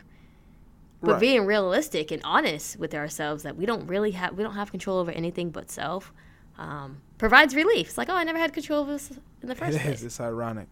But 1.00 1.12
Right. 1.12 1.20
being 1.20 1.46
realistic 1.46 2.10
and 2.10 2.20
honest 2.24 2.76
with 2.76 2.92
ourselves 2.92 3.44
that 3.44 3.56
we 3.56 3.64
don't 3.64 3.86
really 3.86 4.10
have 4.10 4.36
we 4.36 4.42
don't 4.42 4.54
have 4.54 4.72
control 4.72 4.98
over 4.98 5.12
anything 5.12 5.50
but 5.50 5.70
self 5.70 6.12
um, 6.58 6.98
provides 7.18 7.54
relief. 7.54 7.86
It's 7.90 7.98
like, 7.98 8.08
oh, 8.08 8.14
I 8.16 8.24
never 8.24 8.38
had 8.38 8.52
control 8.52 8.82
of 8.82 8.88
this 8.88 9.12
in 9.40 9.48
the 9.48 9.54
first 9.54 9.76
It 9.76 9.80
place. 9.82 9.98
is. 10.00 10.04
It's 10.04 10.20
ironic. 10.20 10.66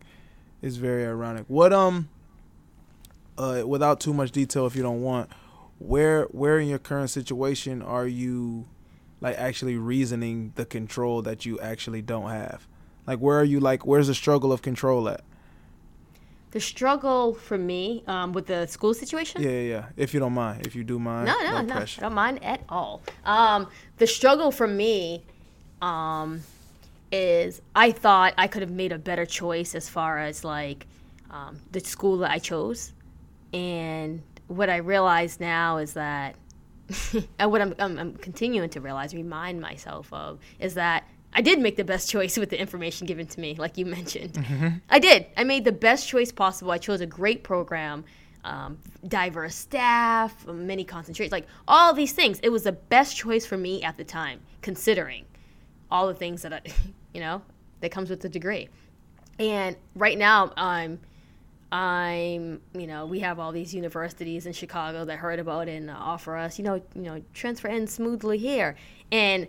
It's 0.63 0.77
very 0.77 1.07
ironic. 1.07 1.45
What 1.47 1.73
um, 1.73 2.09
uh, 3.39 3.63
without 3.67 4.01
too 4.01 4.13
much 4.15 4.31
detail, 4.33 4.67
if 4.67 4.77
you 4.77 4.83
don't 4.83 5.03
want, 5.03 5.31
where 5.79 6.25
where 6.25 6.59
in 6.59 6.69
your 6.69 6.79
current 6.79 7.11
situation 7.11 7.83
are 7.83 8.07
you, 8.07 8.67
like 9.21 9.37
actually 9.37 9.77
reasoning 9.77 10.53
the 10.57 10.65
control 10.65 11.23
that 11.23 11.45
you 11.45 11.59
actually 11.61 12.03
don't 12.03 12.31
have? 12.31 12.67
Like 13.07 13.19
where 13.19 13.39
are 13.39 13.45
you? 13.45 13.61
Like 13.61 13.87
where's 13.87 14.07
the 14.09 14.15
struggle 14.15 14.53
of 14.53 14.63
control 14.63 15.09
at? 15.09 15.23
The 16.53 16.61
struggle 16.61 17.35
for 17.35 17.59
me 17.59 18.03
um, 18.07 18.33
with 18.33 18.47
the 18.47 18.67
school 18.67 18.95
situation. 18.95 19.43
Yeah, 19.43 19.51
yeah, 19.51 19.61
yeah. 19.61 19.85
If 19.97 20.15
you 20.15 20.21
don't 20.21 20.33
mind, 20.33 20.67
if 20.67 20.75
you 20.75 20.85
do 20.85 20.99
mind, 20.99 21.27
No, 21.27 21.39
no, 21.41 21.61
no, 21.61 21.75
I 21.75 21.85
don't 21.99 22.15
mind 22.15 22.43
at 22.43 22.63
all. 22.71 23.03
Um, 23.25 23.69
the 23.99 24.07
struggle 24.07 24.51
for 24.51 24.67
me 24.67 25.23
um, 25.83 26.41
is 27.13 27.61
I 27.75 27.93
thought 27.93 28.33
I 28.39 28.47
could 28.47 28.63
have 28.63 28.71
made 28.71 28.93
a 28.93 28.99
better 28.99 29.27
choice 29.27 29.75
as 29.75 29.89
far 29.89 30.19
as 30.19 30.45
like 30.45 30.87
um, 31.31 31.61
the 31.73 31.81
school 31.81 32.19
that 32.19 32.31
I 32.31 32.39
chose, 32.39 32.93
and 33.57 34.23
what 34.49 34.69
I 34.69 34.77
realize 34.77 35.41
now 35.41 35.79
is 35.79 35.95
that, 35.95 36.37
and 37.39 37.51
what 37.51 37.63
I'm, 37.63 37.75
I'm, 37.79 37.99
I'm 37.99 38.15
continuing 38.17 38.69
to 38.71 38.83
realize, 38.83 39.15
remind 39.15 39.63
myself 39.63 40.13
of, 40.13 40.39
is 40.61 40.75
that 40.75 41.09
I 41.33 41.41
did 41.41 41.59
make 41.59 41.77
the 41.77 41.85
best 41.85 42.11
choice 42.11 42.37
with 42.37 42.51
the 42.51 42.61
information 42.61 43.07
given 43.07 43.27
to 43.29 43.41
me, 43.41 43.55
like 43.55 43.79
you 43.79 43.87
mentioned. 43.87 44.45
I 44.91 44.99
did. 44.99 45.27
I 45.39 45.45
made 45.45 45.65
the 45.65 45.73
best 45.73 46.07
choice 46.07 46.31
possible. 46.31 46.71
I 46.71 46.77
chose 46.77 47.01
a 47.01 47.07
great 47.07 47.45
program, 47.45 48.05
um, 48.45 48.77
diverse 49.09 49.55
staff, 49.55 50.47
many 50.47 50.85
concentrations, 50.85 51.33
like 51.33 51.47
all 51.67 51.95
these 51.95 52.13
things. 52.13 52.39
It 52.43 52.51
was 52.51 52.65
the 52.65 52.73
best 52.73 53.17
choice 53.17 53.47
for 53.47 53.57
me 53.57 53.83
at 53.83 53.97
the 53.97 54.05
time, 54.05 54.41
considering 54.61 55.25
all 55.91 56.09
the 56.09 56.15
things 56.15 56.43
that 56.43 56.53
I, 56.53 56.61
you 57.15 57.21
know, 57.21 57.41
that 57.81 57.91
comes 57.91 58.11
with 58.11 58.21
the 58.21 58.29
degree. 58.29 58.69
And 59.39 59.77
right 59.95 60.19
now, 60.19 60.53
I'm, 60.59 61.01
I'm, 61.77 62.63
you 62.73 62.87
know, 62.87 63.05
we 63.05 63.21
have 63.21 63.39
all 63.39 63.53
these 63.53 63.75
universities 63.75 64.47
in 64.47 64.55
Chicago 64.55 65.05
that 65.05 65.19
heard 65.19 65.39
about 65.39 65.69
it 65.69 65.73
and 65.73 65.91
offer 65.91 66.35
us, 66.35 66.59
you 66.59 66.65
know, 66.65 66.77
you 66.95 67.03
know, 67.03 67.23
transfer 67.35 67.69
in 67.69 67.87
smoothly 67.87 68.39
here. 68.39 68.77
And 69.13 69.47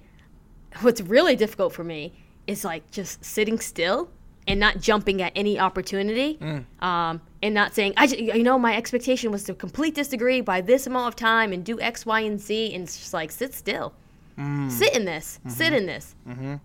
what's 0.82 1.00
really 1.00 1.38
difficult 1.38 1.72
for 1.72 1.86
me 1.86 2.14
is 2.46 2.66
like 2.66 2.92
just 2.92 3.24
sitting 3.24 3.60
still 3.60 4.10
and 4.46 4.60
not 4.60 4.82
jumping 4.82 5.22
at 5.22 5.32
any 5.36 5.58
opportunity 5.58 6.38
mm. 6.42 6.66
um, 6.84 7.22
and 7.42 7.54
not 7.54 7.74
saying 7.74 7.94
I 7.96 8.08
ju- 8.08 8.18
you 8.18 8.44
know 8.44 8.60
my 8.60 8.76
expectation 8.76 9.32
was 9.32 9.44
to 9.46 9.54
complete 9.54 9.96
this 9.96 10.08
degree 10.10 10.42
by 10.42 10.62
this 10.62 10.88
amount 10.88 11.08
of 11.10 11.16
time 11.16 11.54
and 11.54 11.64
do 11.64 11.80
X 11.80 12.06
Y 12.06 12.22
and 12.22 12.40
Z 12.40 12.74
and 12.74 12.84
it's 12.84 12.98
just 12.98 13.14
like 13.14 13.32
sit 13.32 13.54
still. 13.54 13.94
Mm. 14.38 14.70
Sit 14.70 14.96
in 14.96 15.06
this. 15.06 15.40
Sit 15.48 15.68
mm-hmm. 15.68 15.76
in 15.76 15.86
this 15.86 16.16
mm-hmm. 16.28 16.56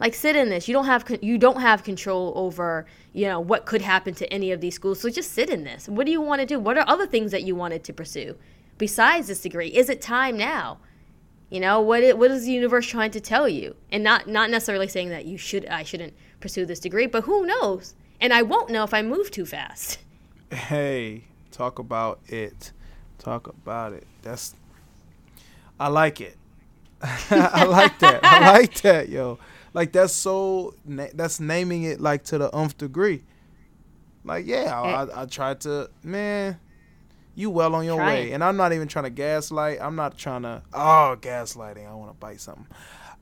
Like 0.00 0.14
sit 0.14 0.36
in 0.36 0.48
this 0.48 0.68
you 0.68 0.74
don't 0.74 0.86
have 0.86 1.04
you 1.22 1.38
don't 1.38 1.60
have 1.60 1.84
control 1.84 2.32
over 2.36 2.86
you 3.12 3.26
know 3.26 3.40
what 3.40 3.66
could 3.66 3.82
happen 3.82 4.14
to 4.14 4.32
any 4.32 4.50
of 4.52 4.60
these 4.60 4.74
schools 4.74 5.00
so 5.00 5.08
just 5.08 5.32
sit 5.32 5.50
in 5.50 5.64
this 5.64 5.88
what 5.88 6.06
do 6.06 6.12
you 6.12 6.20
want 6.20 6.40
to 6.40 6.46
do 6.46 6.58
what 6.58 6.76
are 6.76 6.88
other 6.88 7.06
things 7.06 7.30
that 7.30 7.42
you 7.42 7.54
wanted 7.54 7.84
to 7.84 7.92
pursue 7.92 8.36
besides 8.78 9.28
this 9.28 9.40
degree 9.40 9.68
is 9.68 9.88
it 9.88 10.00
time 10.00 10.36
now 10.36 10.78
you 11.54 11.60
know 11.60 11.80
what? 11.80 12.02
It, 12.02 12.18
what 12.18 12.32
is 12.32 12.46
the 12.46 12.50
universe 12.50 12.84
trying 12.84 13.12
to 13.12 13.20
tell 13.20 13.48
you? 13.48 13.76
And 13.92 14.02
not 14.02 14.26
not 14.26 14.50
necessarily 14.50 14.88
saying 14.88 15.10
that 15.10 15.24
you 15.24 15.38
should 15.38 15.66
I 15.66 15.84
shouldn't 15.84 16.12
pursue 16.40 16.66
this 16.66 16.80
degree, 16.80 17.06
but 17.06 17.22
who 17.24 17.46
knows? 17.46 17.94
And 18.20 18.32
I 18.32 18.42
won't 18.42 18.70
know 18.70 18.82
if 18.82 18.92
I 18.92 19.02
move 19.02 19.30
too 19.30 19.46
fast. 19.46 19.98
Hey, 20.52 21.24
talk 21.50 21.80
about 21.80 22.20
it. 22.26 22.70
Talk 23.18 23.48
about 23.48 23.92
it. 23.92 24.06
That's. 24.22 24.54
I 25.80 25.88
like 25.88 26.20
it. 26.20 26.36
I 27.02 27.64
like 27.64 27.98
that. 28.00 28.24
I 28.24 28.52
like 28.52 28.80
that, 28.82 29.08
yo. 29.08 29.38
Like 29.74 29.92
that's 29.92 30.12
so. 30.14 30.74
Na- 30.86 31.08
that's 31.12 31.40
naming 31.40 31.82
it 31.82 32.00
like 32.00 32.24
to 32.24 32.38
the 32.38 32.54
umph 32.56 32.78
degree. 32.78 33.24
Like 34.24 34.46
yeah, 34.46 34.80
I, 34.80 35.04
I, 35.04 35.22
I 35.22 35.26
tried 35.26 35.60
to. 35.62 35.90
Man, 36.02 36.58
you 37.34 37.50
well 37.50 37.74
on 37.74 37.84
your 37.84 37.98
way, 37.98 38.32
and 38.32 38.42
I'm 38.42 38.56
not 38.56 38.72
even 38.72 38.88
trying 38.88 39.04
to 39.04 39.10
gaslight. 39.10 39.78
I'm 39.82 39.96
not 39.96 40.16
trying 40.16 40.42
to. 40.42 40.62
Oh, 40.72 41.16
gaslighting. 41.20 41.86
I 41.86 41.94
want 41.94 42.10
to 42.12 42.16
bite 42.16 42.40
something. 42.40 42.66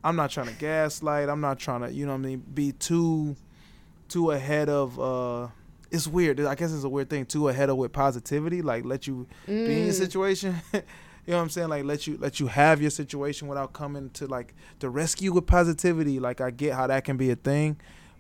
I'm 0.05 0.15
not 0.15 0.31
trying 0.31 0.49
to 0.49 0.55
gaslight. 0.55 1.29
I'm 1.29 1.41
not 1.41 1.59
trying 1.59 1.81
to. 1.81 1.93
You 1.93 2.07
know 2.07 2.13
what 2.13 2.19
I 2.19 2.23
mean? 2.23 2.45
Be 2.55 2.73
too, 2.73 3.35
too 4.09 4.31
ahead 4.31 4.69
of. 4.69 5.01
uh 5.01 5.49
it's 5.91 6.07
weird. 6.09 6.41
I 6.41 6.55
guess 6.55 6.73
it's 6.73 6.85
a 6.85 6.89
weird 6.89 7.11
thing 7.11 7.27
too. 7.27 7.49
Ahead 7.49 7.69
of 7.69 7.77
with 7.77 7.93
positivity, 7.93 8.63
like 8.63 8.85
let 8.85 9.07
you 9.07 9.27
be 9.47 9.53
in 9.79 9.85
your 9.85 9.93
situation. 9.93 10.57
you 11.27 11.33
know 11.33 11.37
what 11.37 11.45
I'm 11.45 11.51
saying? 11.51 11.68
Like 11.68 11.85
let 11.85 12.07
you 12.07 12.16
let 12.18 12.41
you 12.41 12.49
have 12.49 12.81
your 12.81 12.91
situation 12.91 13.49
without 13.49 13.73
coming 13.73 14.11
to 14.11 14.27
like 14.27 14.55
the 14.81 14.91
rescue 14.91 15.33
with 15.33 15.47
positivity. 15.47 16.18
Like 16.18 16.41
I 16.41 16.51
get 16.51 16.75
how 16.75 16.87
that 16.89 17.05
can 17.05 17.16
be 17.16 17.31
a 17.31 17.37
thing, 17.37 17.77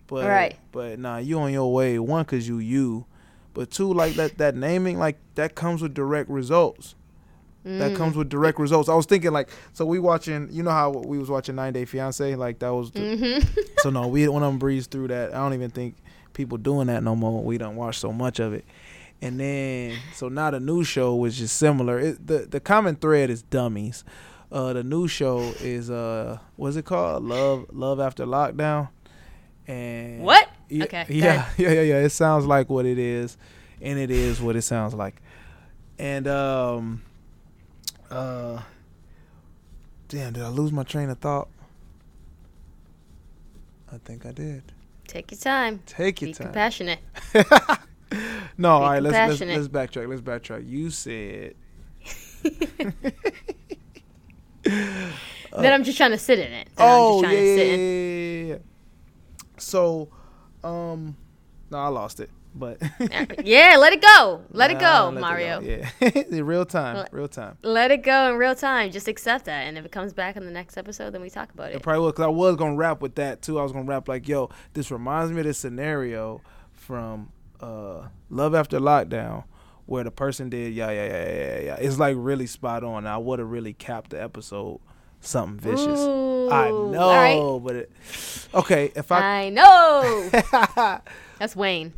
but 0.06 0.26
Right. 0.26 0.56
but 0.70 0.98
nah, 0.98 1.18
you 1.18 1.38
on 1.40 1.52
your 1.52 1.72
way. 1.72 1.98
One, 1.98 2.24
cause 2.24 2.46
you 2.46 2.58
you, 2.58 3.06
but 3.54 3.70
two, 3.70 3.92
like 3.92 4.14
that 4.14 4.38
that 4.38 4.54
naming 4.54 4.98
like 4.98 5.18
that 5.34 5.54
comes 5.54 5.82
with 5.82 5.94
direct 5.94 6.30
results. 6.30 6.94
That 7.64 7.92
mm. 7.92 7.96
comes 7.96 8.16
with 8.16 8.28
direct 8.28 8.58
results. 8.58 8.88
I 8.88 8.94
was 8.96 9.06
thinking 9.06 9.30
like, 9.30 9.48
so 9.72 9.86
we 9.86 10.00
watching. 10.00 10.48
You 10.50 10.64
know 10.64 10.72
how 10.72 10.90
we 10.90 11.16
was 11.18 11.30
watching 11.30 11.54
Nine 11.54 11.72
Day 11.72 11.84
Fiance. 11.84 12.34
Like 12.34 12.58
that 12.58 12.70
was. 12.70 12.90
The, 12.90 13.00
mm-hmm. 13.00 13.60
so 13.78 13.90
no, 13.90 14.08
we 14.08 14.24
don't 14.24 14.40
want 14.40 14.52
to 14.52 14.58
breeze 14.58 14.88
through 14.88 15.08
that. 15.08 15.32
I 15.32 15.38
don't 15.38 15.54
even 15.54 15.70
think 15.70 15.94
people 16.32 16.58
doing 16.58 16.88
that 16.88 17.04
no 17.04 17.14
more. 17.14 17.42
We 17.42 17.58
don't 17.58 17.76
watch 17.76 17.98
so 17.98 18.12
much 18.12 18.40
of 18.40 18.52
it. 18.52 18.64
And 19.22 19.38
then 19.38 19.96
so 20.14 20.28
now 20.28 20.50
the 20.50 20.58
new 20.60 20.82
show 20.84 21.14
which 21.14 21.40
is 21.40 21.52
similar. 21.52 21.98
It, 22.00 22.26
the 22.26 22.38
the 22.40 22.58
common 22.60 22.96
thread 22.96 23.30
is 23.30 23.42
dummies. 23.42 24.02
Uh, 24.50 24.72
the 24.74 24.82
new 24.82 25.06
show 25.08 25.38
is 25.60 25.90
uh, 25.90 26.38
what's 26.56 26.76
it 26.76 26.84
called? 26.84 27.22
Love 27.24 27.66
Love 27.72 28.00
After 28.00 28.26
Lockdown. 28.26 28.88
And 29.66 30.22
What? 30.24 30.48
Yeah, 30.68 30.84
Okay, 30.84 31.06
Yeah, 31.08 31.48
yeah, 31.56 31.70
yeah, 31.70 31.82
yeah. 31.82 31.98
It 32.00 32.10
sounds 32.10 32.46
like 32.46 32.68
what 32.68 32.84
it 32.84 32.98
is, 32.98 33.36
and 33.80 33.98
it 33.98 34.10
is 34.10 34.40
what 34.42 34.56
it 34.56 34.62
sounds 34.62 34.92
like. 34.92 35.22
And 35.98 36.26
um, 36.26 37.02
uh, 38.10 38.60
damn, 40.08 40.32
did 40.32 40.42
I 40.42 40.48
lose 40.48 40.72
my 40.72 40.82
train 40.82 41.10
of 41.10 41.18
thought? 41.18 41.48
I 43.92 43.98
think 43.98 44.26
I 44.26 44.32
did. 44.32 44.64
Take 45.06 45.30
your 45.30 45.38
time. 45.38 45.80
Take 45.86 46.20
your 46.22 46.28
Be 46.30 46.34
time. 46.34 46.46
compassionate. 46.48 46.98
No, 48.58 48.70
all 48.72 48.82
right, 48.82 49.02
let's, 49.02 49.40
let's 49.40 49.40
let's 49.40 49.68
backtrack. 49.68 50.08
Let's 50.08 50.20
backtrack. 50.20 50.68
You 50.68 50.90
said 50.90 51.54
then 54.62 55.72
I'm 55.72 55.84
just 55.84 55.96
trying 55.96 56.10
to 56.12 56.18
sit 56.18 56.38
in 56.38 56.52
it. 56.52 56.68
Then 56.76 56.86
Oh 56.88 57.18
I'm 57.18 57.22
just 57.24 57.32
yeah, 57.34 57.38
trying 57.38 57.46
yeah, 57.48 57.54
to 57.54 57.58
sit 57.58 57.66
yeah, 57.66 57.74
in. 57.74 58.46
yeah. 58.48 58.56
So, 59.58 60.08
um, 60.64 61.16
no, 61.70 61.78
I 61.78 61.88
lost 61.88 62.20
it, 62.20 62.30
but 62.54 62.78
Yeah, 63.44 63.76
let 63.78 63.92
it 63.92 64.02
go. 64.02 64.42
Let 64.50 64.70
it 64.70 64.78
go, 64.80 65.10
Mario. 65.12 65.60
Yeah, 65.60 65.88
in 66.00 66.44
real 66.44 66.64
time, 66.64 67.06
real 67.12 67.28
time. 67.28 67.58
Let 67.62 67.90
it 67.90 68.02
go 68.02 68.30
in 68.32 68.36
real 68.38 68.54
time. 68.54 68.90
Just 68.90 69.08
accept 69.08 69.44
that. 69.46 69.62
And 69.66 69.78
if 69.78 69.84
it 69.84 69.92
comes 69.92 70.12
back 70.12 70.36
in 70.36 70.44
the 70.44 70.50
next 70.50 70.76
episode, 70.76 71.10
then 71.10 71.20
we 71.22 71.30
talk 71.30 71.52
about 71.52 71.70
It 71.70 71.76
it. 71.76 71.82
probably 71.82 72.00
was 72.02 72.12
because 72.12 72.24
I 72.24 72.28
was 72.28 72.56
gonna 72.56 72.74
rap 72.76 73.00
with 73.00 73.14
that 73.16 73.42
too. 73.42 73.58
I 73.58 73.62
was 73.62 73.72
gonna 73.72 73.84
rap 73.84 74.08
like, 74.08 74.26
"Yo, 74.28 74.50
this 74.74 74.90
reminds 74.90 75.32
me 75.32 75.40
of 75.40 75.46
this 75.46 75.58
scenario 75.58 76.40
from 76.72 77.30
uh, 77.62 78.08
Love 78.30 78.54
After 78.54 78.78
Lockdown, 78.80 79.44
where 79.86 80.04
the 80.04 80.10
person 80.10 80.48
did 80.50 80.74
yeah, 80.74 80.90
yeah, 80.90 81.06
yeah, 81.06 81.30
yeah, 81.30 81.60
yeah. 81.60 81.74
It's 81.76 81.98
like 81.98 82.16
really 82.18 82.46
spot 82.46 82.84
on. 82.84 83.06
I 83.06 83.16
would 83.18 83.38
have 83.38 83.48
really 83.50 83.72
capped 83.72 84.10
the 84.10 84.22
episode 84.22 84.80
something 85.20 85.58
vicious. 85.60 86.00
I 86.00 86.70
know, 86.70 86.98
all 87.40 87.60
but 87.60 87.76
it, 87.76 87.92
okay, 88.54 88.92
if 88.96 89.10
I 89.12 89.44
I 89.44 89.48
know. 89.50 90.30
That's 91.38 91.54
Wayne. 91.56 91.92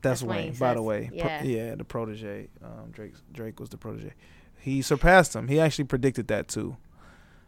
That's 0.00 0.20
That's 0.20 0.22
Wayne, 0.22 0.44
Wayne 0.50 0.54
by 0.54 0.74
the 0.74 0.82
way. 0.82 1.08
Pro- 1.08 1.16
Yeah. 1.16 1.42
yeah, 1.42 1.74
the 1.74 1.84
protege. 1.84 2.48
Um, 2.64 2.90
Drake 2.92 3.14
Drake 3.32 3.60
was 3.60 3.68
the 3.68 3.76
protege. 3.76 4.14
He 4.60 4.82
surpassed 4.82 5.34
him. 5.36 5.48
He 5.48 5.60
actually 5.60 5.84
predicted 5.84 6.28
that 6.28 6.48
too. 6.48 6.76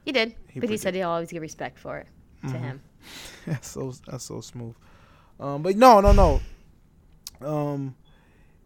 He 0.05 0.12
did. 0.12 0.34
He 0.48 0.61
but 0.61 0.68
he 0.68 0.76
said 0.76 0.94
he'll 0.94 1.09
always 1.11 1.30
give 1.30 1.42
respect 1.42 1.78
for 1.78 1.98
it 1.98 2.07
to 2.48 2.57
him. 2.57 2.80
that's 3.46 3.68
so 3.68 3.92
that's 4.07 4.24
so 4.24 4.40
smooth. 4.40 4.74
Um, 5.38 5.62
but 5.62 5.76
no, 5.76 6.01
no, 6.01 6.12
no. 6.12 6.40
Um, 7.41 7.97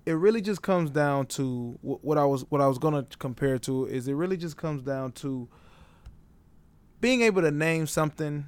it 0.06 0.12
really 0.12 0.40
just 0.42 0.62
comes 0.62 0.90
down 0.90 1.26
to 1.26 1.78
what 1.80 2.18
I 2.18 2.24
was 2.24 2.42
what 2.50 2.60
I 2.60 2.66
was 2.66 2.78
gonna 2.78 3.06
compare 3.18 3.58
to 3.60 3.86
is 3.86 4.06
it 4.06 4.14
really 4.14 4.36
just 4.36 4.56
comes 4.56 4.82
down 4.82 5.12
to 5.12 5.48
being 7.00 7.22
able 7.22 7.42
to 7.42 7.50
name 7.50 7.86
something 7.86 8.46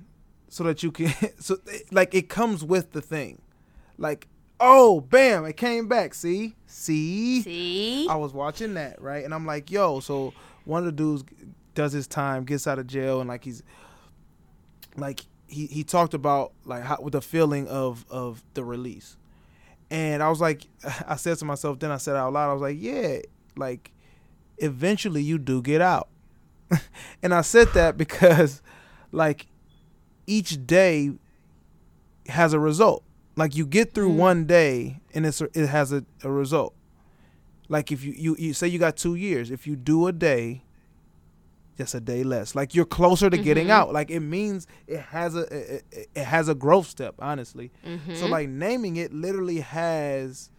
so 0.49 0.64
that 0.64 0.83
you 0.83 0.93
can 0.93 1.12
so 1.39 1.59
like 1.91 2.14
it 2.14 2.29
comes 2.29 2.64
with 2.64 2.93
the 2.93 3.01
thing, 3.01 3.41
like 3.99 4.29
oh 4.61 5.01
bam 5.01 5.45
it 5.45 5.57
came 5.57 5.89
back. 5.89 6.14
See? 6.14 6.57
See? 6.66 7.43
See? 7.43 8.09
I 8.09 8.16
was 8.16 8.33
watching 8.33 8.74
that, 8.74 9.01
right? 9.01 9.24
And 9.24 9.33
I'm 9.33 9.47
like, 9.47 9.70
yo, 9.70 10.01
so 10.01 10.33
one 10.64 10.81
of 10.81 10.87
the 10.87 10.93
dudes 10.93 11.24
does 11.74 11.93
his 11.93 12.07
time, 12.07 12.45
gets 12.45 12.66
out 12.66 12.79
of 12.79 12.87
jail, 12.87 13.20
and 13.20 13.29
like 13.29 13.45
he's 13.45 13.62
like 14.97 15.20
he 15.47 15.66
he 15.66 15.85
talked 15.85 16.14
about 16.14 16.53
like 16.64 16.83
how 16.83 16.99
with 17.01 17.12
the 17.12 17.22
feeling 17.22 17.68
of 17.68 18.05
of 18.11 18.43
the 18.55 18.64
release, 18.64 19.16
and 19.91 20.22
I 20.22 20.28
was 20.28 20.41
like, 20.41 20.66
I 21.07 21.16
said 21.16 21.39
to 21.39 21.45
myself, 21.45 21.78
then 21.78 21.91
I 21.91 21.97
said 21.99 22.16
out 22.16 22.32
loud, 22.32 22.51
I 22.51 22.53
was 22.53 22.62
like, 22.62 22.76
yeah, 22.80 23.18
like 23.57 23.93
eventually 24.59 25.22
you 25.22 25.39
do 25.39 25.62
get 25.62 25.80
out, 25.80 26.09
and 27.22 27.32
I 27.34 27.41
said 27.43 27.68
that 27.74 27.97
because 27.97 28.62
like 29.12 29.47
each 30.26 30.66
day 30.66 31.12
has 32.28 32.53
a 32.53 32.59
result. 32.61 33.03
Like 33.37 33.55
you 33.55 33.66
get 33.66 33.93
through 33.95 34.11
Mhm. 34.11 34.16
one 34.16 34.45
day 34.47 35.01
and 35.14 35.26
it's 35.26 35.41
it 35.41 35.66
has 35.68 35.93
a, 35.93 36.05
a 36.24 36.30
result. 36.30 36.74
Like 37.68 37.93
if 37.93 38.03
you, 38.05 38.12
you 38.16 38.37
you 38.39 38.55
say 38.55 38.66
you 38.68 38.78
got 38.78 38.97
two 38.97 39.14
years, 39.14 39.51
if 39.51 39.66
you 39.66 39.76
do 39.76 40.07
a 40.07 40.12
day, 40.12 40.62
just 41.79 41.95
a 41.95 42.01
day 42.01 42.24
less. 42.24 42.55
Like 42.55 42.74
you're 42.74 42.85
closer 42.87 43.29
to 43.31 43.37
getting 43.39 43.66
Mhm. 43.68 43.70
out. 43.70 43.93
Like 43.93 44.11
it 44.11 44.20
means 44.20 44.66
it 44.87 45.01
has 45.01 45.35
a 45.37 45.43
it, 45.77 45.85
it- 46.14 46.24
has 46.24 46.49
a 46.49 46.55
growth 46.55 46.87
step. 46.87 47.14
Honestly, 47.18 47.70
Mm-hmm. 47.87 48.14
so 48.14 48.27
like 48.27 48.49
naming 48.49 48.97
it 48.97 49.12
literally 49.12 49.61
has 49.61 50.51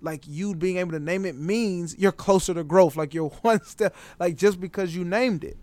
like 0.00 0.22
you 0.28 0.54
being 0.54 0.76
able 0.76 0.92
to 0.92 1.00
name 1.00 1.24
it 1.24 1.34
means 1.36 1.96
you're 1.98 2.12
closer 2.12 2.54
to 2.54 2.62
growth. 2.64 2.96
Like 2.96 3.12
you're 3.14 3.28
one 3.42 3.62
step 3.64 3.94
like 4.20 4.36
just 4.36 4.60
because 4.60 4.94
you 4.94 5.04
named 5.04 5.42
it. 5.44 5.56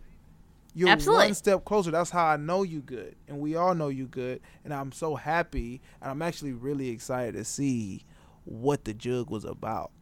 You're 0.76 0.90
Absolutely. 0.90 1.26
one 1.28 1.34
step 1.36 1.66
closer. 1.66 1.92
That's 1.92 2.10
how 2.10 2.26
I 2.26 2.36
know 2.36 2.64
you 2.64 2.82
good. 2.82 3.16
And 3.28 3.40
we 3.40 3.56
all 3.56 3.76
know 3.76 3.90
you 3.90 4.08
good. 4.08 4.42
And 4.66 4.74
I'm 4.74 4.92
so 4.92 5.14
happy 5.16 5.82
and 6.02 6.10
I'm 6.10 6.22
actually 6.24 6.52
really 6.54 6.90
excited 6.90 7.36
to 7.36 7.46
see 7.46 8.04
what 8.46 8.84
the 8.84 8.94
jug 8.96 9.30
was 9.30 9.46
about. 9.46 9.92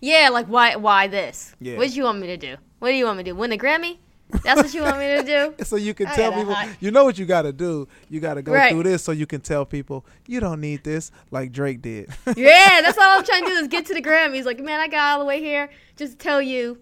Yeah, 0.00 0.28
like 0.30 0.46
why 0.46 0.76
why 0.76 1.06
this? 1.08 1.54
Yeah. 1.60 1.76
What 1.78 1.88
do 1.88 1.94
you 1.96 2.04
want 2.04 2.20
me 2.20 2.26
to 2.28 2.36
do? 2.36 2.56
What 2.84 2.90
do 2.90 2.96
you 2.96 3.06
want 3.06 3.16
me 3.16 3.24
to 3.24 3.30
do? 3.30 3.34
Win 3.34 3.50
a 3.50 3.56
Grammy? 3.56 3.96
That's 4.42 4.62
what 4.62 4.74
you 4.74 4.82
want 4.82 4.98
me 4.98 5.06
to 5.16 5.22
do? 5.22 5.54
So 5.64 5.76
you 5.76 5.94
can 5.94 6.06
I 6.06 6.16
tell 6.16 6.32
people, 6.34 6.54
you 6.80 6.90
know 6.90 7.02
what 7.06 7.18
you 7.18 7.24
got 7.24 7.42
to 7.42 7.52
do. 7.54 7.88
You 8.10 8.20
got 8.20 8.34
to 8.34 8.42
go 8.42 8.52
Right. 8.52 8.72
through 8.72 8.82
this 8.82 9.02
so 9.02 9.10
you 9.10 9.24
can 9.26 9.40
tell 9.40 9.64
people 9.64 10.04
you 10.26 10.38
don't 10.38 10.60
need 10.60 10.84
this, 10.84 11.10
like 11.30 11.50
Drake 11.50 11.80
did. 11.80 12.10
Yeah, 12.36 12.82
that's 12.82 12.98
all 12.98 13.16
I'm 13.20 13.24
trying 13.24 13.44
to 13.44 13.48
do 13.48 13.56
is 13.56 13.68
get 13.76 13.86
to 13.86 13.94
the 13.94 14.02
Grammys. 14.02 14.44
Like, 14.44 14.60
man, 14.60 14.80
I 14.80 14.88
got 14.88 15.14
all 15.14 15.20
the 15.20 15.24
way 15.24 15.40
here 15.40 15.70
just 15.96 16.12
to 16.12 16.18
tell 16.18 16.42
you, 16.42 16.78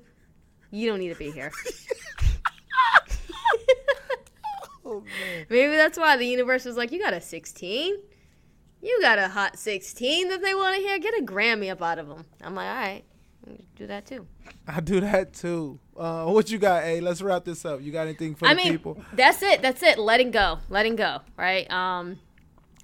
you 0.72 0.88
don't 0.90 0.98
need 0.98 1.10
to 1.10 1.14
be 1.14 1.30
here. 1.30 1.52
oh 4.84 5.02
man, 5.02 5.46
Maybe 5.48 5.76
that's 5.76 5.96
why 5.96 6.16
the 6.16 6.26
universe 6.26 6.64
was 6.64 6.76
like, 6.76 6.90
you 6.90 6.98
got 7.00 7.12
a 7.12 7.20
16? 7.20 7.94
You 8.82 9.00
got 9.00 9.20
a 9.20 9.28
hot 9.28 9.56
16 9.56 10.30
that 10.30 10.42
they 10.42 10.52
want 10.52 10.74
to 10.74 10.82
hear? 10.82 10.98
Get 10.98 11.16
a 11.16 11.22
Grammy 11.22 11.70
up 11.70 11.80
out 11.80 12.00
of 12.00 12.08
them. 12.08 12.24
I'm 12.42 12.56
like, 12.56 12.66
all 12.68 12.74
right, 12.74 13.04
do 13.76 13.86
that 13.86 14.06
too. 14.06 14.26
I 14.66 14.80
do 14.80 15.00
that 15.00 15.32
too. 15.32 15.78
Uh, 15.96 16.26
what 16.26 16.50
you 16.50 16.58
got? 16.58 16.84
Hey, 16.84 17.00
let's 17.00 17.20
wrap 17.22 17.44
this 17.44 17.64
up. 17.64 17.82
You 17.82 17.92
got 17.92 18.02
anything 18.02 18.34
for 18.34 18.46
I 18.46 18.54
the 18.54 18.62
mean, 18.62 18.72
people? 18.72 19.02
that's 19.12 19.42
it. 19.42 19.62
That's 19.62 19.82
it. 19.82 19.98
Letting 19.98 20.30
go. 20.30 20.58
Letting 20.68 20.96
go. 20.96 21.20
Right. 21.36 21.70
Um, 21.70 22.18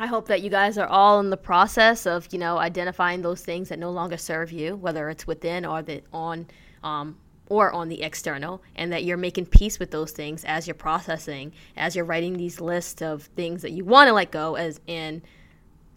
I 0.00 0.06
hope 0.06 0.28
that 0.28 0.42
you 0.42 0.50
guys 0.50 0.78
are 0.78 0.86
all 0.86 1.18
in 1.20 1.30
the 1.30 1.36
process 1.36 2.06
of 2.06 2.28
you 2.32 2.38
know 2.38 2.58
identifying 2.58 3.22
those 3.22 3.42
things 3.42 3.68
that 3.68 3.78
no 3.78 3.90
longer 3.90 4.16
serve 4.16 4.52
you, 4.52 4.76
whether 4.76 5.08
it's 5.10 5.26
within 5.26 5.64
or 5.64 5.82
the 5.82 6.02
on, 6.12 6.46
um, 6.82 7.16
or 7.48 7.72
on 7.72 7.88
the 7.88 8.02
external, 8.02 8.62
and 8.76 8.92
that 8.92 9.04
you're 9.04 9.16
making 9.16 9.46
peace 9.46 9.78
with 9.78 9.90
those 9.90 10.12
things 10.12 10.44
as 10.44 10.66
you're 10.66 10.74
processing, 10.74 11.52
as 11.76 11.96
you're 11.96 12.04
writing 12.04 12.36
these 12.36 12.60
lists 12.60 13.02
of 13.02 13.24
things 13.36 13.62
that 13.62 13.72
you 13.72 13.84
want 13.84 14.08
to 14.08 14.12
let 14.12 14.30
go, 14.30 14.54
as 14.54 14.80
in 14.86 15.22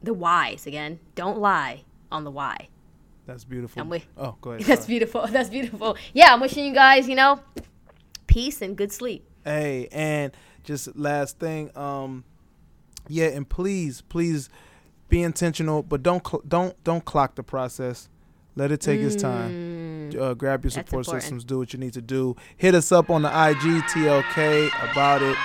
the 0.02 0.14
whys. 0.14 0.66
Again, 0.66 1.00
don't 1.16 1.38
lie 1.38 1.84
on 2.12 2.24
the 2.24 2.32
why. 2.32 2.68
That's 3.32 3.46
beautiful. 3.46 3.82
I'm 3.82 3.88
wi- 3.88 4.06
oh, 4.18 4.36
go 4.42 4.52
ahead. 4.52 4.66
That's 4.68 4.82
sorry. 4.82 4.88
beautiful. 4.94 5.26
That's 5.30 5.50
beautiful. 5.50 5.96
Yeah, 6.14 6.34
I'm 6.34 6.42
wishing 6.42 6.66
you 6.66 6.74
guys, 6.74 7.08
you 7.08 7.16
know, 7.16 7.40
peace 8.28 8.62
and 8.62 8.76
good 8.76 8.92
sleep. 8.92 9.26
Hey, 9.46 9.88
and 9.92 10.32
just 10.64 10.96
last 10.98 11.40
thing, 11.40 11.76
um, 11.78 12.24
yeah, 13.08 13.28
and 13.28 13.48
please, 13.48 14.02
please 14.02 14.50
be 15.10 15.24
intentional, 15.24 15.82
but 15.82 16.04
don't 16.04 16.26
cl- 16.28 16.44
don't 16.48 16.82
don't 16.84 17.04
clock 17.06 17.36
the 17.36 17.44
process. 17.44 18.10
Let 18.56 18.72
it 18.74 18.82
take 18.82 19.00
its 19.00 19.16
time. 19.16 20.10
Uh, 20.20 20.34
grab 20.34 20.66
your 20.66 20.72
Mm. 20.72 20.74
Support 20.74 21.06
systems. 21.06 21.46
Do 21.46 21.58
what 21.60 21.72
you 21.72 21.80
need 21.80 21.94
to 21.94 22.02
do. 22.02 22.36
Hit 22.58 22.76
us 22.76 22.92
up 22.92 23.10
on 23.10 23.22
the 23.22 23.30
IG 23.30 23.82
TLK 23.88 24.68
about 24.92 25.22
it 25.22 25.38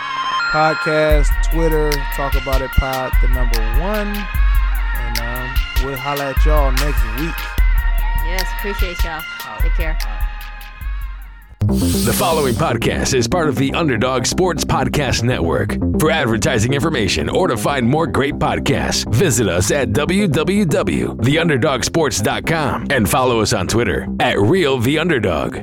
podcast, 0.50 1.28
Twitter. 1.52 1.92
Talk 2.16 2.34
about 2.34 2.62
it 2.62 2.70
pod 2.72 3.12
the 3.22 3.28
number 3.28 3.60
one, 3.80 4.08
and 4.08 5.18
um, 5.20 5.54
we'll 5.86 5.96
holla 5.96 6.30
at 6.30 6.44
y'all 6.44 6.72
next 6.72 7.20
week. 7.20 7.55
Yes, 8.26 8.46
appreciate 8.58 9.02
y'all. 9.04 9.22
Take 9.60 9.72
care. 9.72 9.98
The 11.66 12.14
following 12.16 12.54
podcast 12.54 13.12
is 13.14 13.26
part 13.26 13.48
of 13.48 13.56
the 13.56 13.74
Underdog 13.74 14.24
Sports 14.26 14.64
Podcast 14.64 15.24
Network. 15.24 15.76
For 15.98 16.12
advertising 16.12 16.74
information 16.74 17.28
or 17.28 17.48
to 17.48 17.56
find 17.56 17.88
more 17.88 18.06
great 18.06 18.34
podcasts, 18.34 19.12
visit 19.12 19.48
us 19.48 19.72
at 19.72 19.88
www.theunderdogsports.com 19.90 22.86
and 22.90 23.10
follow 23.10 23.40
us 23.40 23.52
on 23.52 23.66
Twitter 23.66 24.06
at 24.20 24.38
Real 24.38 24.78
The 24.78 25.00
Underdog. 25.00 25.58